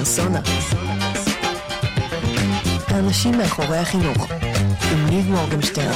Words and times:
פרסונה. 0.00 0.40
האנשים 2.88 3.38
מאחורי 3.38 3.76
החינוך, 3.76 4.28
עם 4.92 5.06
ניב 5.06 5.30
מורגנשטרן. 5.30 5.92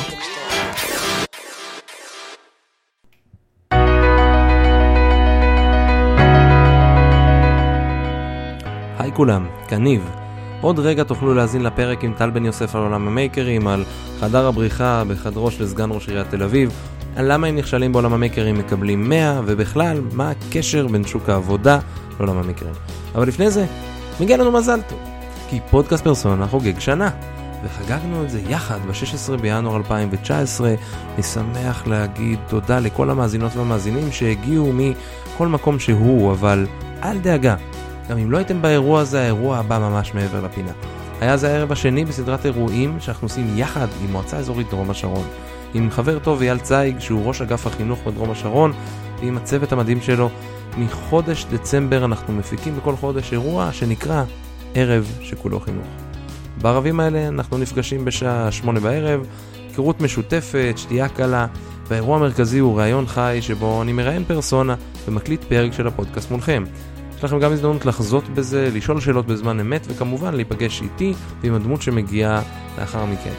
היי 8.98 9.12
כולם, 9.14 9.46
כאן 9.68 9.82
ניב. 9.82 10.10
עוד 10.60 10.78
רגע 10.78 11.04
תוכלו 11.04 11.34
להאזין 11.34 11.62
לפרק 11.62 12.04
עם 12.04 12.12
טל 12.18 12.30
בן 12.30 12.44
יוסף 12.44 12.74
על 12.74 12.82
עולם 12.82 13.06
המייקרים, 13.06 13.66
על 13.66 13.84
חדר 14.20 14.46
הבריחה 14.46 15.02
בחדרו 15.08 15.50
של 15.50 15.66
סגן 15.66 15.88
ראש 15.92 16.08
עיריית 16.08 16.30
תל 16.30 16.42
אביב, 16.42 16.70
על 17.16 17.32
למה 17.32 17.46
הם 17.46 17.56
נכשלים 17.56 17.92
בעולם 17.92 18.12
המייקרים 18.12 18.58
מקבלים 18.58 19.08
100, 19.08 19.40
ובכלל, 19.46 20.00
מה 20.12 20.30
הקשר 20.30 20.86
בין 20.86 21.04
שוק 21.06 21.28
העבודה 21.28 21.78
לעולם 22.18 22.38
המייקרים. 22.38 22.74
אבל 23.14 23.28
לפני 23.28 23.50
זה, 23.50 23.66
מגיע 24.20 24.36
לנו 24.36 24.52
מזל 24.52 24.80
טוב, 24.88 24.98
כי 25.48 25.60
פודקאסט 25.70 26.04
פרסונה 26.04 26.46
חוגג 26.46 26.78
שנה. 26.78 27.10
וחגגנו 27.64 28.24
את 28.24 28.30
זה 28.30 28.40
יחד 28.48 28.78
ב-16 28.86 29.36
בינואר 29.40 29.76
2019. 29.76 30.74
אני 31.14 31.22
שמח 31.22 31.86
להגיד 31.86 32.38
תודה 32.48 32.78
לכל 32.78 33.10
המאזינות 33.10 33.56
והמאזינים 33.56 34.12
שהגיעו 34.12 34.72
מכל 34.72 35.48
מקום 35.48 35.78
שהוא, 35.78 36.32
אבל 36.32 36.66
אל 37.02 37.18
דאגה, 37.18 37.54
גם 38.10 38.18
אם 38.18 38.30
לא 38.30 38.36
הייתם 38.36 38.62
באירוע 38.62 39.00
הזה, 39.00 39.20
האירוע 39.20 39.58
הבא 39.58 39.78
ממש 39.78 40.14
מעבר 40.14 40.40
לפינה. 40.40 40.72
היה 41.20 41.36
זה 41.36 41.52
הערב 41.52 41.72
השני 41.72 42.04
בסדרת 42.04 42.46
אירועים 42.46 43.00
שאנחנו 43.00 43.24
עושים 43.24 43.58
יחד 43.58 43.86
עם 44.04 44.12
מועצה 44.12 44.36
אזורית 44.36 44.70
דרום 44.70 44.90
השרון. 44.90 45.24
עם 45.74 45.90
חבר 45.90 46.18
טוב 46.18 46.42
אייל 46.42 46.58
צייג, 46.58 46.98
שהוא 46.98 47.26
ראש 47.26 47.42
אגף 47.42 47.66
החינוך 47.66 47.98
בדרום 48.06 48.30
השרון, 48.30 48.72
ועם 49.20 49.36
הצוות 49.36 49.72
המדהים 49.72 50.00
שלו. 50.00 50.30
מחודש 50.78 51.46
דצמבר 51.50 52.04
אנחנו 52.04 52.34
מפיקים 52.34 52.76
בכל 52.76 52.96
חודש 52.96 53.32
אירוע 53.32 53.72
שנקרא 53.72 54.24
ערב 54.74 55.12
שכולו 55.20 55.60
חינוך. 55.60 55.86
בערבים 56.62 57.00
האלה 57.00 57.28
אנחנו 57.28 57.58
נפגשים 57.58 58.04
בשעה 58.04 58.52
שמונה 58.52 58.80
בערב, 58.80 59.26
היכרות 59.68 60.00
משותפת, 60.00 60.74
שתייה 60.76 61.08
קלה, 61.08 61.46
והאירוע 61.88 62.16
המרכזי 62.16 62.58
הוא 62.58 62.78
ראיון 62.78 63.06
חי 63.06 63.38
שבו 63.40 63.82
אני 63.82 63.92
מראיין 63.92 64.24
פרסונה 64.24 64.74
ומקליט 65.06 65.44
פרק 65.44 65.72
של 65.72 65.86
הפודקאסט 65.86 66.30
מולכם. 66.30 66.64
יש 67.18 67.24
לכם 67.24 67.38
גם 67.38 67.52
הזדמנות 67.52 67.86
לחזות 67.86 68.28
בזה, 68.28 68.70
לשאול 68.74 69.00
שאלות 69.00 69.26
בזמן 69.26 69.60
אמת, 69.60 69.86
וכמובן 69.90 70.34
להיפגש 70.34 70.82
איתי 70.82 71.14
ועם 71.40 71.54
הדמות 71.54 71.82
שמגיעה 71.82 72.42
לאחר 72.78 73.04
מכן. 73.04 73.32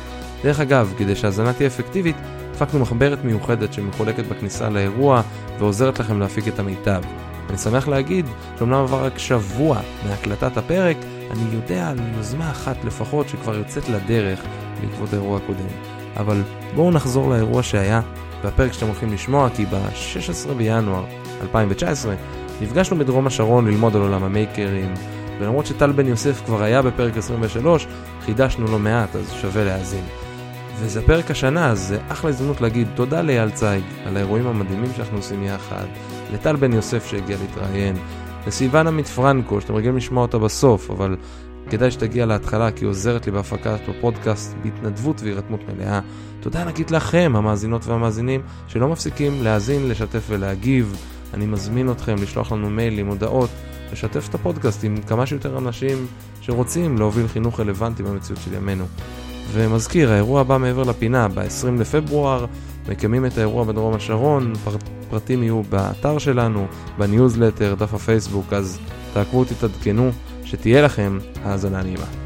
דרך 0.44 0.60
אגב, 0.60 0.94
כדי 0.98 1.16
שההאזנה 1.16 1.54
תהיה 1.54 1.68
אפקטיבית, 1.68 2.16
הפקנו 2.56 2.80
מחברת 2.80 3.24
מיוחדת 3.24 3.74
שמחולקת 3.74 4.26
בכניסה 4.26 4.70
לאירוע 4.70 5.22
ועוזרת 5.60 6.00
לכם 6.00 6.20
להפיק 6.20 6.48
את 6.48 6.60
המיטב. 6.60 7.02
אני 7.50 7.58
שמח 7.58 7.88
להגיד 7.88 8.26
שאומנם 8.58 8.76
עבר 8.76 9.06
רק 9.06 9.18
שבוע 9.18 9.80
מהקלטת 10.08 10.58
הפרק, 10.58 10.98
אני 11.32 11.44
יודע 11.54 11.90
על 11.90 12.00
יוזמה 12.18 12.52
אחת 12.52 12.84
לפחות 12.84 13.30
שכבר 13.30 13.56
יוצאת 13.56 13.90
לדרך 13.90 14.42
בעקבות 14.82 15.14
האירוע 15.14 15.38
הקודם. 15.38 15.68
אבל 16.18 16.42
בואו 16.76 16.92
נחזור 16.92 17.30
לאירוע 17.30 17.64
שהיה, 17.64 18.02
והפרק 18.44 18.74
שאתם 18.74 18.88
הולכים 18.88 19.14
לשמוע, 19.14 19.50
כי 19.50 19.66
ב-16 19.66 20.54
בינואר 20.54 21.06
2019 21.42 22.16
נפגשנו 22.62 22.98
בדרום 22.98 23.28
השרון 23.28 23.68
ללמוד 23.68 23.96
על 23.96 24.02
עולם 24.02 24.24
המייקרים, 24.24 24.94
ולמרות 25.40 25.66
שטל 25.66 25.92
בן 25.92 26.08
יוסף 26.08 26.42
כבר 26.46 26.64
היה 26.64 26.82
בפרק 26.82 27.18
23, 27.18 27.88
חידשנו 28.26 28.66
לא 28.66 28.80
מעט, 28.80 29.16
אז 29.16 29.32
שווה 29.42 29.64
להאזין. 29.64 30.25
וזה 30.80 31.02
פרק 31.06 31.32
השנה, 31.32 31.72
אז 31.72 31.80
זה 31.80 32.00
אחלה 32.08 32.30
הזדמנות 32.30 32.62
להגיד 32.62 32.88
תודה 32.96 33.22
לאייל 33.22 33.50
צייג 33.50 33.84
על 34.06 34.18
האירועים 34.18 34.48
המדהימים 34.48 34.92
שאנחנו 34.96 35.18
עושים 35.18 35.44
יחד, 35.44 35.86
לטל 36.34 36.56
בן 36.56 36.74
יוסף 36.74 37.06
שהגיע 37.06 37.38
להתראיין, 37.42 37.96
לסיוון 38.48 38.88
עמית 38.88 39.08
פרנקו, 39.08 39.62
שאתם 39.62 39.76
רגילים 39.76 39.98
לשמוע 39.98 40.22
אותה 40.22 40.38
בסוף, 40.38 40.92
אבל 40.92 41.16
כדאי 41.70 41.92
שתגיע 41.92 42.26
להתחלה 42.26 42.72
כי 42.72 42.86
היא 42.86 42.90
עוזרת 42.90 43.26
לי 43.26 43.32
בהפקת 43.32 43.80
הפודקאסט 43.88 44.56
בהתנדבות 44.64 45.22
והירתמות 45.22 45.60
מלאה. 45.68 46.00
תודה 46.40 46.62
ענקית 46.62 46.92
לכם, 46.92 47.34
המאזינות 47.36 47.88
והמאזינים, 47.88 48.42
שלא 48.68 48.88
מפסיקים 48.88 49.44
להאזין, 49.44 49.90
לשתף 49.90 50.26
ולהגיב. 50.30 50.98
אני 51.34 51.46
מזמין 51.46 51.92
אתכם 51.92 52.16
לשלוח 52.16 52.52
לנו 52.52 52.70
מיילים, 52.70 53.08
הודעות, 53.08 53.50
לשתף 53.92 54.30
את 54.30 54.36
הפודקאסט 54.36 54.84
עם 54.84 54.98
כמה 55.08 55.26
שיותר 55.26 55.58
אנשים 55.58 56.08
שרוצים 56.42 56.98
להוביל 56.98 57.28
חינוך 57.28 57.60
רלוונטי 57.60 58.04
במציאות 58.04 58.42
של 58.42 58.54
ימינו. 58.54 58.86
ומזכיר, 59.52 60.12
האירוע 60.12 60.42
הבא 60.42 60.58
מעבר 60.58 60.84
לפינה, 60.84 61.28
ב-20 61.28 61.80
לפברואר, 61.80 62.46
מקיימים 62.90 63.26
את 63.26 63.38
האירוע 63.38 63.64
בדרום 63.64 63.94
השרון, 63.94 64.54
פר... 64.64 64.76
פרטים 65.10 65.44
יהיו 65.44 65.64
באתר 65.64 66.18
שלנו, 66.18 66.68
בניוזלטר, 66.98 67.76
דף 67.80 67.94
הפייסבוק, 67.94 68.54
אז 68.54 68.80
תעקבו, 69.14 69.40
תתעדכנו, 69.40 70.12
שתהיה 70.44 70.82
לכם 70.82 71.18
האזנה 71.44 71.84
נעימה. 71.84 72.25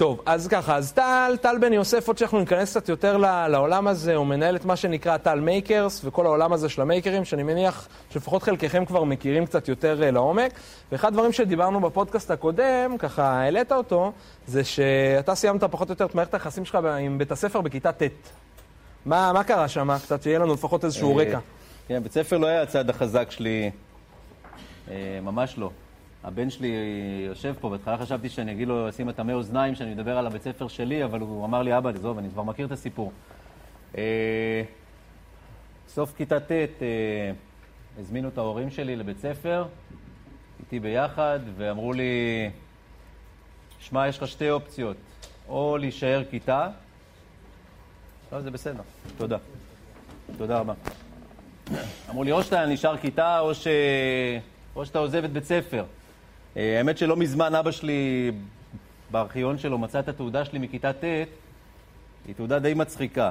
טוב, 0.00 0.20
אז 0.26 0.48
ככה, 0.48 0.76
אז 0.76 0.92
טל, 0.92 1.36
טל 1.40 1.58
בן 1.60 1.72
יוסף, 1.72 2.08
עוד 2.08 2.18
שאנחנו 2.18 2.40
ניכנס 2.40 2.70
קצת 2.70 2.88
יותר 2.88 3.16
לעולם 3.48 3.88
הזה, 3.88 4.14
הוא 4.14 4.26
מנהל 4.26 4.56
את 4.56 4.64
מה 4.64 4.76
שנקרא 4.76 5.16
טל 5.16 5.40
מייקרס, 5.40 6.00
וכל 6.04 6.26
העולם 6.26 6.52
הזה 6.52 6.68
של 6.68 6.82
המייקרים, 6.82 7.24
שאני 7.24 7.42
מניח 7.42 7.88
שלפחות 8.10 8.42
חלקכם 8.42 8.84
כבר 8.84 9.04
מכירים 9.04 9.46
קצת 9.46 9.68
יותר 9.68 10.00
uh, 10.00 10.12
לעומק. 10.12 10.52
ואחד 10.92 11.08
הדברים 11.08 11.32
שדיברנו 11.32 11.80
בפודקאסט 11.80 12.30
הקודם, 12.30 12.98
ככה 12.98 13.24
העלית 13.24 13.72
אותו, 13.72 14.12
זה 14.46 14.64
שאתה 14.64 15.34
סיימת 15.34 15.64
פחות 15.64 15.88
או 15.88 15.92
יותר 15.92 16.04
את 16.04 16.14
מערכת 16.14 16.34
היחסים 16.34 16.64
שלך 16.64 16.78
עם 17.00 17.18
בית 17.18 17.32
הספר 17.32 17.60
בכיתה 17.60 17.92
ט'. 17.92 18.02
מה, 19.06 19.32
מה 19.32 19.44
קרה 19.44 19.68
שם? 19.68 19.98
קצת 20.02 20.22
שיהיה 20.22 20.38
לנו 20.38 20.54
לפחות 20.54 20.84
איזשהו 20.84 21.16
רקע. 21.16 21.38
כן, 21.88 22.02
בית 22.02 22.12
ספר 22.12 22.38
לא 22.38 22.46
היה 22.46 22.62
הצד 22.62 22.90
החזק 22.90 23.30
שלי, 23.30 23.70
ממש 25.22 25.54
לא. 25.58 25.70
הבן 26.24 26.50
שלי 26.50 26.72
יושב 27.26 27.54
פה, 27.60 27.68
בהתחלה 27.68 27.98
חשבתי 27.98 28.28
שאני 28.28 28.52
אגיד 28.52 28.68
לו 28.68 28.88
לשים 28.88 29.08
המי 29.18 29.32
אוזניים, 29.32 29.74
שאני 29.74 29.94
מדבר 29.94 30.18
על 30.18 30.26
הבית 30.26 30.42
ספר 30.42 30.68
שלי, 30.68 31.04
אבל 31.04 31.20
הוא 31.20 31.44
אמר 31.44 31.62
לי, 31.62 31.78
אבא, 31.78 31.90
עזוב, 31.90 32.18
אני 32.18 32.30
כבר 32.30 32.42
מכיר 32.42 32.66
את 32.66 32.72
הסיפור. 32.72 33.12
סוף 35.88 36.12
כיתה 36.16 36.40
ט' 36.40 36.52
הזמינו 37.98 38.28
את 38.28 38.38
ההורים 38.38 38.70
שלי 38.70 38.96
לבית 38.96 39.18
ספר, 39.18 39.64
איתי 40.60 40.80
ביחד, 40.80 41.40
ואמרו 41.56 41.92
לי, 41.92 42.50
שמע, 43.80 44.08
יש 44.08 44.18
לך 44.18 44.28
שתי 44.28 44.50
אופציות, 44.50 44.96
או 45.48 45.76
להישאר 45.80 46.22
כיתה, 46.30 46.68
לא, 48.32 48.40
זה 48.40 48.50
בסדר, 48.50 48.82
תודה. 49.18 49.36
תודה 50.38 50.58
רבה. 50.58 50.74
אמרו 52.10 52.24
לי, 52.24 52.32
או 52.32 52.42
שאתה 52.42 52.66
נשאר 52.66 52.96
כיתה, 52.96 53.40
או, 53.40 53.54
ש... 53.54 53.66
או 54.76 54.86
שאתה 54.86 54.98
עוזב 54.98 55.24
את 55.24 55.32
בית 55.32 55.44
ספר. 55.44 55.84
האמת 56.56 56.98
שלא 56.98 57.16
מזמן 57.16 57.54
אבא 57.54 57.70
שלי, 57.70 58.30
בארכיון 59.10 59.58
שלו, 59.58 59.78
מצא 59.78 60.00
את 60.00 60.08
התעודה 60.08 60.44
שלי 60.44 60.58
מכיתה 60.58 60.92
ט', 60.92 61.04
היא 62.26 62.34
תעודה 62.36 62.58
די 62.58 62.74
מצחיקה. 62.74 63.30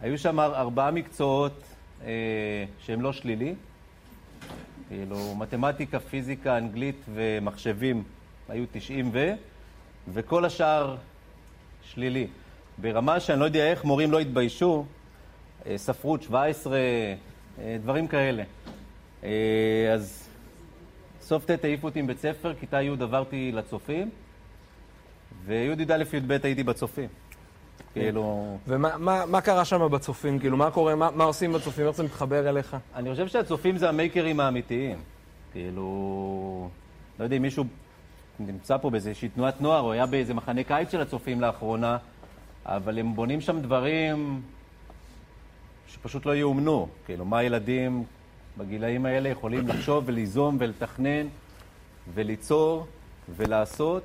היו 0.00 0.18
שם 0.18 0.40
ארבעה 0.40 0.90
מקצועות 0.90 1.62
שהם 2.80 3.00
לא 3.00 3.12
שלילי, 3.12 3.54
כאילו 4.88 5.34
מתמטיקה, 5.34 6.00
פיזיקה, 6.00 6.58
אנגלית 6.58 7.04
ומחשבים 7.14 8.02
היו 8.48 8.64
90 8.72 9.10
ו... 9.12 9.32
וכל 10.08 10.44
השאר 10.44 10.96
שלילי. 11.84 12.26
ברמה 12.78 13.20
שאני 13.20 13.40
לא 13.40 13.44
יודע 13.44 13.70
איך 13.70 13.84
מורים 13.84 14.12
לא 14.12 14.18
התביישו, 14.20 14.84
ספרות 15.76 16.22
17, 16.22 16.78
דברים 17.82 18.08
כאלה. 18.08 18.42
אז 19.94 20.29
סוף 21.30 21.44
ט' 21.44 21.64
העיפו 21.64 21.86
אותי 21.86 21.98
עם 21.98 22.06
בית 22.06 22.18
ספר, 22.18 22.54
כיתה 22.54 22.82
י' 22.82 22.88
עברתי 22.88 23.52
לצופים, 23.52 24.10
וי' 25.44 25.74
י"א 25.78 26.16
י"ב 26.16 26.32
הייתי 26.42 26.62
בצופים. 26.62 27.08
כאילו... 27.92 28.58
ומה 28.66 28.98
מה, 28.98 29.26
מה 29.26 29.40
קרה 29.40 29.64
שם 29.64 29.88
בצופים? 29.90 30.38
כאילו, 30.38 30.56
מה 30.56 30.70
קורה, 30.70 30.94
מה, 30.94 31.10
מה 31.10 31.24
עושים 31.24 31.52
בצופים? 31.52 31.86
איך 31.86 31.96
זה 31.96 32.02
מתחבר 32.02 32.48
אליך? 32.48 32.76
אני 32.94 33.10
חושב 33.10 33.28
שהצופים 33.28 33.76
זה 33.76 33.88
המייקרים 33.88 34.40
האמיתיים. 34.40 34.98
כאילו... 35.52 36.68
לא 37.18 37.24
יודע 37.24 37.36
אם 37.36 37.42
מישהו 37.42 37.64
נמצא 38.40 38.76
פה 38.76 38.90
באיזושהי 38.90 39.28
תנועת 39.28 39.60
נוער, 39.60 39.80
או 39.80 39.92
היה 39.92 40.06
באיזה 40.06 40.34
מחנה 40.34 40.64
קיץ 40.64 40.92
של 40.92 41.00
הצופים 41.00 41.40
לאחרונה, 41.40 41.96
אבל 42.66 42.98
הם 42.98 43.14
בונים 43.14 43.40
שם 43.40 43.60
דברים 43.60 44.42
שפשוט 45.88 46.26
לא 46.26 46.36
יאומנו. 46.36 46.88
כאילו, 47.06 47.24
מה 47.24 47.42
ילדים 47.42 48.04
בגילאים 48.58 49.06
האלה 49.06 49.28
יכולים 49.28 49.68
לחשוב 49.68 50.04
וליזום 50.06 50.56
ולתכנן 50.60 51.26
וליצור 52.14 52.86
ולעשות, 53.36 54.02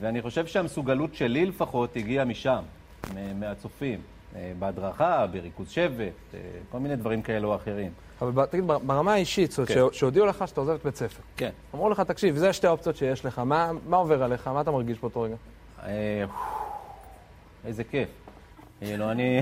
ואני 0.00 0.22
חושב 0.22 0.46
שהמסוגלות 0.46 1.14
שלי 1.14 1.46
לפחות 1.46 1.96
הגיעה 1.96 2.24
משם, 2.24 2.62
מהצופים, 3.34 4.00
בהדרכה, 4.58 5.26
בריכוז 5.26 5.70
שבט, 5.70 6.34
כל 6.70 6.78
מיני 6.78 6.96
דברים 6.96 7.22
כאלו 7.22 7.48
או 7.48 7.56
אחרים. 7.56 7.90
אבל 8.22 8.46
תגיד, 8.46 8.64
ברמה 8.66 9.12
האישית, 9.12 9.50
זאת 9.50 9.58
אומרת, 9.58 9.90
כן. 9.90 9.98
שהודיעו 9.98 10.26
לך 10.26 10.48
שאתה 10.48 10.60
עוזב 10.60 10.72
את 10.72 10.84
בית 10.84 10.96
ספר. 10.96 11.22
כן. 11.36 11.50
אמרו 11.74 11.90
לך, 11.90 12.00
תקשיב, 12.00 12.36
זה 12.36 12.52
שתי 12.52 12.66
האופציות 12.66 12.96
שיש 12.96 13.24
לך, 13.24 13.38
מה, 13.38 13.70
מה 13.86 13.96
עובר 13.96 14.22
עליך? 14.22 14.48
מה 14.48 14.60
אתה 14.60 14.70
מרגיש 14.70 14.98
באותו 14.98 15.20
רגע? 15.20 15.36
איזה 17.64 17.84
כיף. 17.84 18.08
כאילו, 18.80 19.10
אני... 19.10 19.40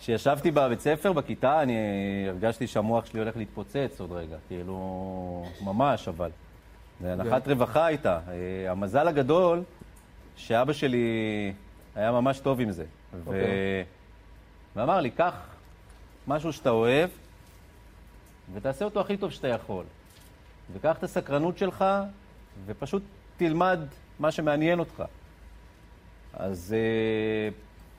כשישבתי 0.00 0.50
בבית 0.50 0.80
ספר, 0.80 1.12
בכיתה, 1.12 1.62
אני 1.62 1.76
הרגשתי 2.28 2.66
שהמוח 2.66 3.06
שלי 3.06 3.20
הולך 3.20 3.36
להתפוצץ 3.36 4.00
עוד 4.00 4.12
רגע, 4.12 4.36
כאילו, 4.48 5.46
ממש, 5.60 6.08
אבל. 6.08 6.30
זה 7.00 7.12
הנחת 7.12 7.48
רווחה 7.48 7.86
הייתה. 7.86 8.20
אה, 8.28 8.70
המזל 8.70 9.08
הגדול, 9.08 9.62
שאבא 10.36 10.72
שלי 10.72 11.52
היה 11.94 12.12
ממש 12.12 12.40
טוב 12.40 12.60
עם 12.60 12.70
זה. 12.70 12.84
ו... 13.14 13.18
אוקיי. 13.26 13.84
ואמר 14.76 15.00
לי, 15.00 15.10
קח 15.10 15.34
משהו 16.26 16.52
שאתה 16.52 16.70
אוהב, 16.70 17.10
ותעשה 18.54 18.84
אותו 18.84 19.00
הכי 19.00 19.16
טוב 19.16 19.30
שאתה 19.30 19.48
יכול. 19.48 19.84
וקח 20.72 20.98
את 20.98 21.02
הסקרנות 21.02 21.58
שלך, 21.58 21.84
ופשוט 22.66 23.02
תלמד 23.36 23.80
מה 24.18 24.30
שמעניין 24.30 24.78
אותך. 24.78 25.02
אז 26.34 26.74
אה, 26.78 27.48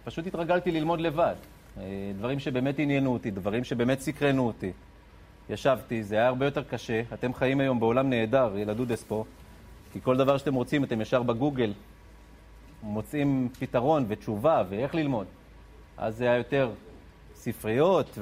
פשוט 0.03 0.27
התרגלתי 0.27 0.71
ללמוד 0.71 1.01
לבד. 1.01 1.35
אה, 1.77 1.83
דברים 2.17 2.39
שבאמת 2.39 2.79
עניינו 2.79 3.13
אותי, 3.13 3.31
דברים 3.31 3.63
שבאמת 3.63 3.99
סקרנו 3.99 4.47
אותי. 4.47 4.71
ישבתי, 5.49 6.03
זה 6.03 6.15
היה 6.15 6.27
הרבה 6.27 6.45
יותר 6.45 6.63
קשה. 6.63 7.01
אתם 7.13 7.33
חיים 7.33 7.59
היום 7.59 7.79
בעולם 7.79 8.09
נהדר, 8.09 8.53
ילדודס 8.57 9.03
פה, 9.03 9.23
כי 9.93 10.01
כל 10.01 10.17
דבר 10.17 10.37
שאתם 10.37 10.53
רוצים, 10.53 10.83
אתם 10.83 11.01
ישר 11.01 11.23
בגוגל 11.23 11.73
מוצאים 12.83 13.49
פתרון 13.59 14.05
ותשובה 14.07 14.63
ואיך 14.69 14.95
ללמוד. 14.95 15.25
אז 15.97 16.17
זה 16.17 16.23
היה 16.23 16.37
יותר 16.37 16.71
ספריות 17.35 18.17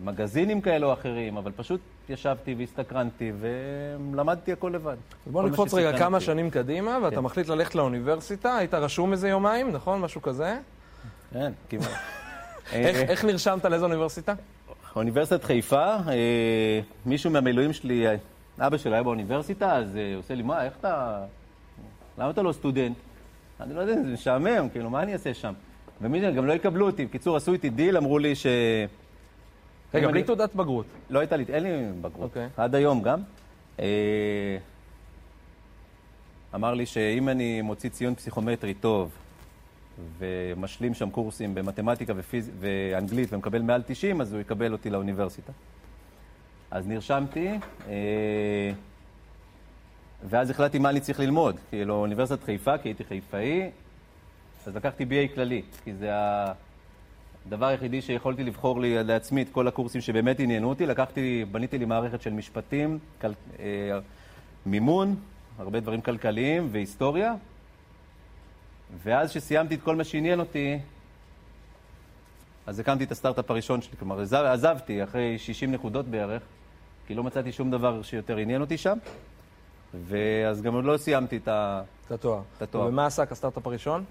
ומגזינים 0.00 0.60
כאלה 0.60 0.86
או 0.86 0.92
אחרים, 0.92 1.36
אבל 1.36 1.52
פשוט 1.56 1.80
ישבתי 2.08 2.54
והסתקרנתי 2.58 3.32
ולמדתי 3.40 4.52
הכל 4.52 4.70
לבד. 4.74 4.96
אז 5.26 5.32
בוא 5.32 5.48
נקפוץ 5.48 5.74
רגע 5.74 5.98
כמה. 5.98 6.20
שנים 6.20 6.50
קדימה, 6.50 6.98
ואתה 7.02 7.16
כן. 7.16 7.22
מחליט 7.22 7.48
ללכת 7.48 7.74
לאוניברסיטה, 7.74 8.56
היית 8.56 8.74
רשום 8.74 9.12
איזה 9.12 9.28
יומיים, 9.28 9.72
נכון? 9.72 10.00
משהו 10.00 10.22
כזה? 10.22 10.58
כן, 11.32 11.52
כמעט. 11.68 11.88
איך- 12.72 13.24
אה, 13.24 13.30
נרשמת 13.30 13.64
לאיזו 13.64 13.84
אוניברסיטה? 13.84 14.34
אוניברסיטת 14.96 15.44
חיפה, 15.44 15.84
אה, 15.96 16.80
מישהו 17.06 17.30
מהמילואים 17.30 17.72
שלי, 17.72 18.06
אה, 18.08 18.14
אבא 18.58 18.76
שלו 18.78 18.92
היה 18.92 19.02
באוניברסיטה, 19.02 19.76
אז 19.76 19.96
אה, 19.96 20.12
הוא 20.12 20.18
עושה 20.18 20.34
לי, 20.34 20.42
מה, 20.42 20.64
איך 20.64 20.72
אתה... 20.80 21.24
למה 22.18 22.30
אתה 22.30 22.42
לא 22.42 22.52
סטודנט? 22.52 22.96
אני 23.60 23.74
לא 23.74 23.80
יודע, 23.80 23.94
זה 23.94 24.12
משעמם, 24.12 24.68
כאילו, 24.72 24.90
מה 24.90 25.02
אני 25.02 25.12
אעשה 25.12 25.34
שם? 25.34 25.52
ומי 26.00 26.32
גם 26.32 26.46
לא 26.46 26.52
יקבלו 26.52 26.86
אותי. 26.86 27.06
בקיצור, 27.06 27.36
עשו 27.36 27.52
איתי 27.52 27.70
דיל, 27.70 27.96
אמרו 27.96 28.18
לי 28.18 28.34
ש... 28.34 28.46
רגע, 29.94 30.08
בלי 30.08 30.22
תעודת 30.22 30.54
בגרות. 30.54 30.86
לא 31.10 31.18
הייתה 31.18 31.36
לי, 31.36 31.44
אין 31.48 31.62
לי 31.62 31.70
בגרות. 32.00 32.22
אוקיי. 32.30 32.48
עד 32.56 32.74
היום 32.74 33.02
גם. 33.02 33.20
אה, 33.80 34.58
אמר 36.54 36.74
לי 36.74 36.86
שאם 36.86 37.28
אני 37.28 37.62
מוציא 37.62 37.90
ציון 37.90 38.14
פסיכומטרי 38.14 38.74
טוב 38.74 39.10
ומשלים 40.18 40.94
שם 40.94 41.10
קורסים 41.10 41.54
במתמטיקה 41.54 42.12
ופיז... 42.16 42.50
ואנגלית 42.60 43.32
ומקבל 43.32 43.62
מעל 43.62 43.82
90, 43.86 44.20
אז 44.20 44.32
הוא 44.32 44.40
יקבל 44.40 44.72
אותי 44.72 44.90
לאוניברסיטה. 44.90 45.52
אז 46.70 46.86
נרשמתי, 46.86 47.48
אה, 47.88 48.72
ואז 50.24 50.50
החלטתי 50.50 50.78
מה 50.78 50.90
אני 50.90 51.00
צריך 51.00 51.20
ללמוד. 51.20 51.56
כאילו, 51.70 51.94
אוניברסיטת 51.94 52.44
חיפה, 52.44 52.78
כי 52.78 52.88
הייתי 52.88 53.04
חיפאי, 53.04 53.70
אז 54.66 54.76
לקחתי 54.76 55.04
BA 55.04 55.34
כללי, 55.34 55.62
כי 55.84 55.94
זה 55.94 56.10
הדבר 57.46 57.66
היחידי 57.66 58.02
שיכולתי 58.02 58.44
לבחור 58.44 58.80
לי 58.80 59.04
לעצמי 59.04 59.42
את 59.42 59.48
כל 59.52 59.68
הקורסים 59.68 60.00
שבאמת 60.00 60.40
עניינו 60.40 60.68
אותי. 60.68 60.86
לקחתי, 60.86 61.44
בניתי 61.52 61.78
לי 61.78 61.84
מערכת 61.84 62.22
של 62.22 62.32
משפטים, 62.32 62.98
כל, 63.20 63.28
אה, 63.58 63.98
מימון, 64.66 65.16
הרבה 65.58 65.80
דברים 65.80 66.00
כלכליים 66.00 66.68
והיסטוריה. 66.72 67.34
ואז 69.02 69.30
שסיימתי 69.30 69.74
את 69.74 69.82
כל 69.82 69.96
מה 69.96 70.04
שעניין 70.04 70.40
אותי, 70.40 70.78
אז 72.66 72.80
הקמתי 72.80 73.04
את 73.04 73.12
הסטארט-אפ 73.12 73.50
הראשון 73.50 73.82
שלי. 73.82 73.96
כלומר, 73.98 74.20
עזב, 74.20 74.44
עזבתי 74.52 75.04
אחרי 75.04 75.38
60 75.38 75.72
נקודות 75.72 76.06
בערך, 76.06 76.42
כי 77.06 77.14
לא 77.14 77.24
מצאתי 77.24 77.52
שום 77.52 77.70
דבר 77.70 78.02
שיותר 78.02 78.36
עניין 78.36 78.60
אותי 78.60 78.78
שם. 78.78 78.98
ואז 79.94 80.62
גם 80.62 80.74
עוד 80.74 80.84
לא 80.84 80.96
סיימתי 80.96 81.36
את 81.36 81.48
ה... 81.48 81.82
את 82.06 82.12
התואר. 82.12 82.40
את 82.56 82.62
התואר. 82.62 82.86
ומה 82.86 83.06
עסק 83.06 83.32
הסטארט-אפ 83.32 83.66
הראשון? 83.66 84.04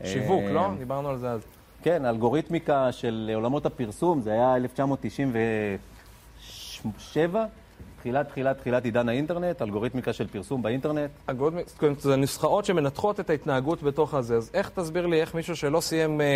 אה, 0.00 0.06
שיווק, 0.06 0.42
לא? 0.52 0.70
דיברנו 0.78 1.08
על 1.08 1.18
זה 1.18 1.30
אז. 1.30 1.40
כן, 1.82 2.04
האלגוריתמיקה 2.04 2.92
של 2.92 3.30
עולמות 3.34 3.66
הפרסום, 3.66 4.20
זה 4.20 4.32
היה 4.32 4.56
1997, 4.56 7.46
תחילת, 7.98 8.28
תחילת, 8.28 8.58
תחילת 8.58 8.84
עידן 8.84 9.08
האינטרנט, 9.08 9.62
אלגוריתמיקה 9.62 10.12
של 10.12 10.26
פרסום 10.26 10.62
באינטרנט. 10.62 11.10
אלגוריתמי- 11.28 11.62
זאת 11.66 11.82
אומרת, 11.82 12.00
זה 12.00 12.16
נוסחאות 12.16 12.64
שמנתחות 12.64 13.20
את 13.20 13.30
ההתנהגות 13.30 13.82
בתוך 13.82 14.14
הזה. 14.14 14.36
אז 14.36 14.50
איך 14.54 14.68
תסביר 14.68 15.06
לי 15.06 15.20
איך 15.20 15.34
מישהו 15.34 15.56
שלא 15.56 15.80
סיים, 15.80 16.20
אה, 16.20 16.26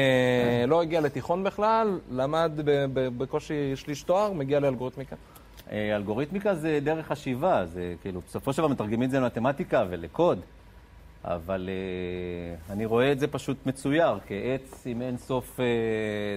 לא 0.66 0.82
הגיע 0.82 1.00
לתיכון 1.00 1.44
בכלל, 1.44 1.98
למד 2.12 2.52
בקושי 2.94 3.54
שליש 3.76 4.02
תואר, 4.02 4.32
מגיע 4.32 4.60
לאלגוריתמיקה? 4.60 5.16
אה, 5.72 5.96
אלגוריתמיקה 5.96 6.54
זה 6.54 6.78
דרך 6.82 7.06
חשיבה, 7.06 7.66
זה 7.66 7.94
כאילו, 8.02 8.20
בסופו 8.28 8.52
של 8.52 8.58
דבר 8.62 8.68
מתרגמים 8.68 9.02
את 9.02 9.10
זה 9.10 9.20
למתמטיקה 9.20 9.84
ולקוד, 9.90 10.40
אבל 11.24 11.68
אה, 11.68 12.72
אני 12.72 12.86
רואה 12.86 13.12
את 13.12 13.18
זה 13.20 13.26
פשוט 13.26 13.56
מצויר 13.66 14.18
כעץ 14.26 14.82
עם 14.86 15.02
אין 15.02 15.16
סוף 15.16 15.60
אה, 15.60 15.64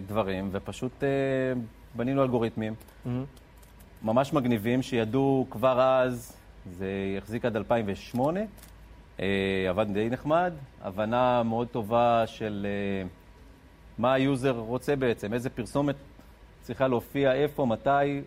דברים, 0.07 0.49
ופשוט 0.51 1.03
אה, 1.03 1.07
בנינו 1.95 2.23
אלגוריתמים 2.23 2.73
ממש 4.03 4.33
מגניבים, 4.33 4.81
שידעו 4.81 5.47
כבר 5.49 5.81
אז, 5.81 6.33
זה 6.71 6.87
החזיק 7.17 7.45
עד 7.45 7.55
2008, 7.55 8.39
אה, 9.19 9.25
עבד 9.69 9.93
די 9.93 10.09
נחמד, 10.09 10.53
הבנה 10.81 11.43
מאוד 11.43 11.67
טובה 11.67 12.23
של 12.27 12.67
אה, 12.69 13.07
מה 13.97 14.13
ה 14.13 14.21
user 14.21 14.51
רוצה 14.57 14.95
בעצם, 14.95 15.33
איזה 15.33 15.49
פרסומת 15.49 15.95
צריכה 16.61 16.87
להופיע, 16.87 17.33
איפה, 17.33 17.65
מתי, 17.65 18.21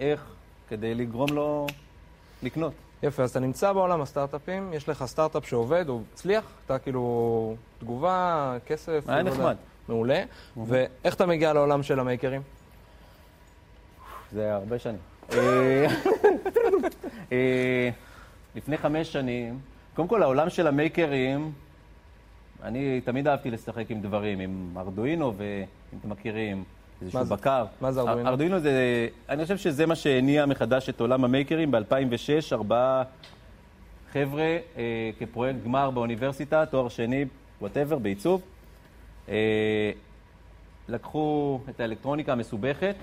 איך, 0.00 0.34
כדי 0.68 0.94
לגרום 0.94 1.30
לו 1.32 1.66
לקנות. 2.42 2.72
יפה, 3.02 3.22
אז 3.22 3.30
אתה 3.30 3.40
נמצא 3.40 3.72
בעולם 3.72 4.00
הסטארט-אפים, 4.00 4.72
יש 4.72 4.88
לך 4.88 5.04
סטארט-אפ 5.04 5.48
שעובד, 5.48 5.88
הוא 5.88 6.02
הצליח, 6.12 6.44
אתה 6.66 6.78
כאילו 6.78 7.54
תגובה, 7.78 8.56
כסף, 8.66 9.04
היה 9.06 9.18
יודע. 9.18 9.30
נחמד. 9.30 9.56
מעולה. 9.88 10.24
ואיך 10.66 11.14
אתה 11.14 11.26
מגיע 11.26 11.52
לעולם 11.52 11.82
של 11.82 12.00
המייקרים? 12.00 12.42
זה 14.34 14.54
הרבה 14.54 14.78
שנים. 14.78 14.98
אה, 15.32 15.86
אה, 17.32 17.90
לפני 18.54 18.76
חמש 18.76 19.12
שנים, 19.12 19.58
קודם 19.94 20.08
כל 20.08 20.22
העולם 20.22 20.50
של 20.50 20.66
המייקרים, 20.66 21.52
אני 22.62 23.00
תמיד 23.00 23.28
אהבתי 23.28 23.50
לשחק 23.50 23.90
עם 23.90 24.00
דברים, 24.00 24.40
עם 24.40 24.74
ארדואינו, 24.76 25.32
ואם 25.36 25.98
אתם 26.00 26.10
מכירים, 26.10 26.64
איזשהו 27.02 27.24
בקר. 27.24 27.64
מה 27.80 27.92
זה 27.92 28.00
ארדואינו? 28.00 28.28
ארדואינו 28.28 28.60
זה, 28.60 29.08
אני 29.28 29.42
חושב 29.42 29.56
שזה 29.56 29.86
מה 29.86 29.94
שהניע 29.96 30.46
מחדש 30.46 30.88
את 30.88 31.00
עולם 31.00 31.24
המייקרים 31.24 31.70
ב-2006, 31.70 32.52
ארבעה 32.52 33.02
חבר'ה 34.12 34.56
אה, 34.76 35.10
כפרויקט 35.18 35.58
גמר 35.64 35.90
באוניברסיטה, 35.90 36.66
תואר 36.66 36.88
שני, 36.88 37.24
whatever, 37.60 37.98
בעיצוב. 37.98 38.42
אה, 39.28 39.90
לקחו 40.88 41.60
את 41.68 41.80
האלקטרוניקה 41.80 42.32
המסובכת 42.32 42.94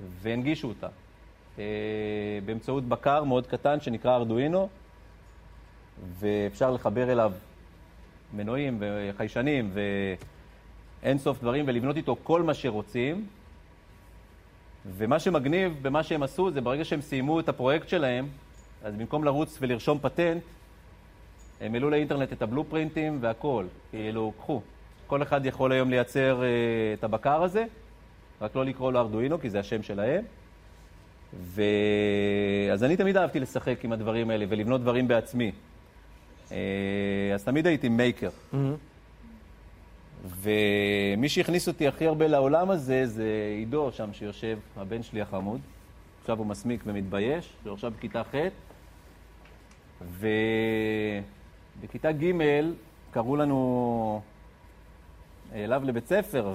והנגישו 0.00 0.68
אותה 0.68 0.88
אה, 1.58 1.64
באמצעות 2.44 2.84
בקר 2.84 3.24
מאוד 3.24 3.46
קטן 3.46 3.80
שנקרא 3.80 4.14
ארדואינו, 4.16 4.68
ואפשר 6.18 6.70
לחבר 6.70 7.12
אליו 7.12 7.32
מנועים 8.32 8.78
וחיישנים 8.80 9.70
ואין 11.02 11.18
סוף 11.18 11.40
דברים 11.40 11.64
ולבנות 11.68 11.96
איתו 11.96 12.16
כל 12.22 12.42
מה 12.42 12.54
שרוצים. 12.54 13.26
ומה 14.86 15.18
שמגניב 15.18 15.78
במה 15.82 16.02
שהם 16.02 16.22
עשו 16.22 16.50
זה 16.50 16.60
ברגע 16.60 16.84
שהם 16.84 17.00
סיימו 17.00 17.40
את 17.40 17.48
הפרויקט 17.48 17.88
שלהם, 17.88 18.28
אז 18.84 18.94
במקום 18.94 19.24
לרוץ 19.24 19.58
ולרשום 19.60 19.98
פטנט, 20.02 20.42
הם 21.60 21.74
העלו 21.74 21.90
לאינטרנט 21.90 22.32
את 22.32 22.42
הבלופרינטים 22.42 23.18
והכול. 23.20 23.66
כאילו, 23.90 24.32
קחו. 24.38 24.60
כל 25.06 25.22
אחד 25.22 25.46
יכול 25.46 25.72
היום 25.72 25.90
לייצר 25.90 26.42
אה, 26.42 26.48
את 26.94 27.04
הבקר 27.04 27.42
הזה, 27.42 27.64
רק 28.44 28.56
לא 28.56 28.64
לקרוא 28.64 28.92
לו 28.92 28.98
ארדואינו, 28.98 29.40
כי 29.40 29.50
זה 29.50 29.60
השם 29.60 29.82
שלהם. 29.82 30.24
ו... 31.34 31.62
אז 32.72 32.84
אני 32.84 32.96
תמיד 32.96 33.16
אהבתי 33.16 33.40
לשחק 33.40 33.84
עם 33.84 33.92
הדברים 33.92 34.30
האלה 34.30 34.44
ולבנות 34.48 34.80
דברים 34.80 35.08
בעצמי. 35.08 35.52
אה, 36.52 36.56
אז 37.34 37.44
תמיד 37.44 37.66
הייתי 37.66 37.88
מייקר. 37.88 38.30
ומי 40.24 41.28
שהכניס 41.28 41.68
אותי 41.68 41.88
הכי 41.88 42.06
הרבה 42.06 42.26
לעולם 42.26 42.70
הזה 42.70 43.06
זה 43.06 43.54
עידו 43.58 43.92
שם 43.92 44.12
שיושב, 44.12 44.58
הבן 44.76 45.02
שלי 45.02 45.20
החמוד. 45.20 45.60
עכשיו 46.20 46.38
הוא 46.38 46.46
מסמיק 46.46 46.82
ומתבייש, 46.86 47.52
הוא 47.64 47.72
עכשיו 47.72 47.92
בכיתה 47.96 48.22
ח', 48.24 48.34
ובכיתה 51.80 52.12
ג' 52.12 52.32
קראו 53.10 53.36
לנו 53.36 54.20
אליו 55.54 55.82
לבית 55.84 56.06
ספר, 56.06 56.54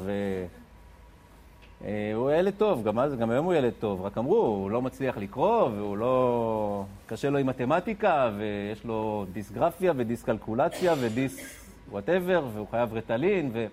והוא 1.82 2.32
ילד 2.32 2.54
טוב, 2.58 2.84
גם, 2.84 3.00
אז, 3.00 3.16
גם 3.16 3.30
היום 3.30 3.46
הוא 3.46 3.54
ילד 3.54 3.74
טוב, 3.80 4.02
רק 4.02 4.18
אמרו, 4.18 4.38
הוא 4.38 4.72
לא 4.72 4.82
מצליח 4.82 5.18
לקרוא, 5.18 5.64
והוא 5.64 5.98
לא... 5.98 6.86
קשה 7.08 7.30
לו 7.30 7.38
עם 7.38 7.48
מתמטיקה, 7.48 8.32
ויש 8.38 8.86
לו 8.86 9.26
דיסגרפיה 9.34 9.94
ודיסקלקולציה 9.96 10.94
ודיס 11.00 11.66
whatever, 11.92 12.48
והוא 12.54 12.68
חייב 12.72 12.94
רטלין, 12.94 13.52
ו... 13.54 13.66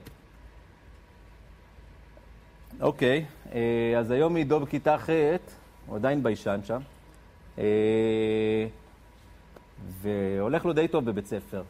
אוקיי, 2.81 3.25
אה, 3.53 3.95
אז 3.99 4.11
היום 4.11 4.37
עידו 4.37 4.61
בכיתה 4.61 4.99
ח', 4.99 5.11
הוא 5.87 5.97
עדיין 5.97 6.23
ביישן 6.23 6.61
שם, 6.65 6.81
אה, 7.59 8.67
והולך 10.01 10.65
לו 10.65 10.73
די 10.73 10.89
טוב 10.89 11.05
בבית 11.05 11.27
ספר, 11.27 11.63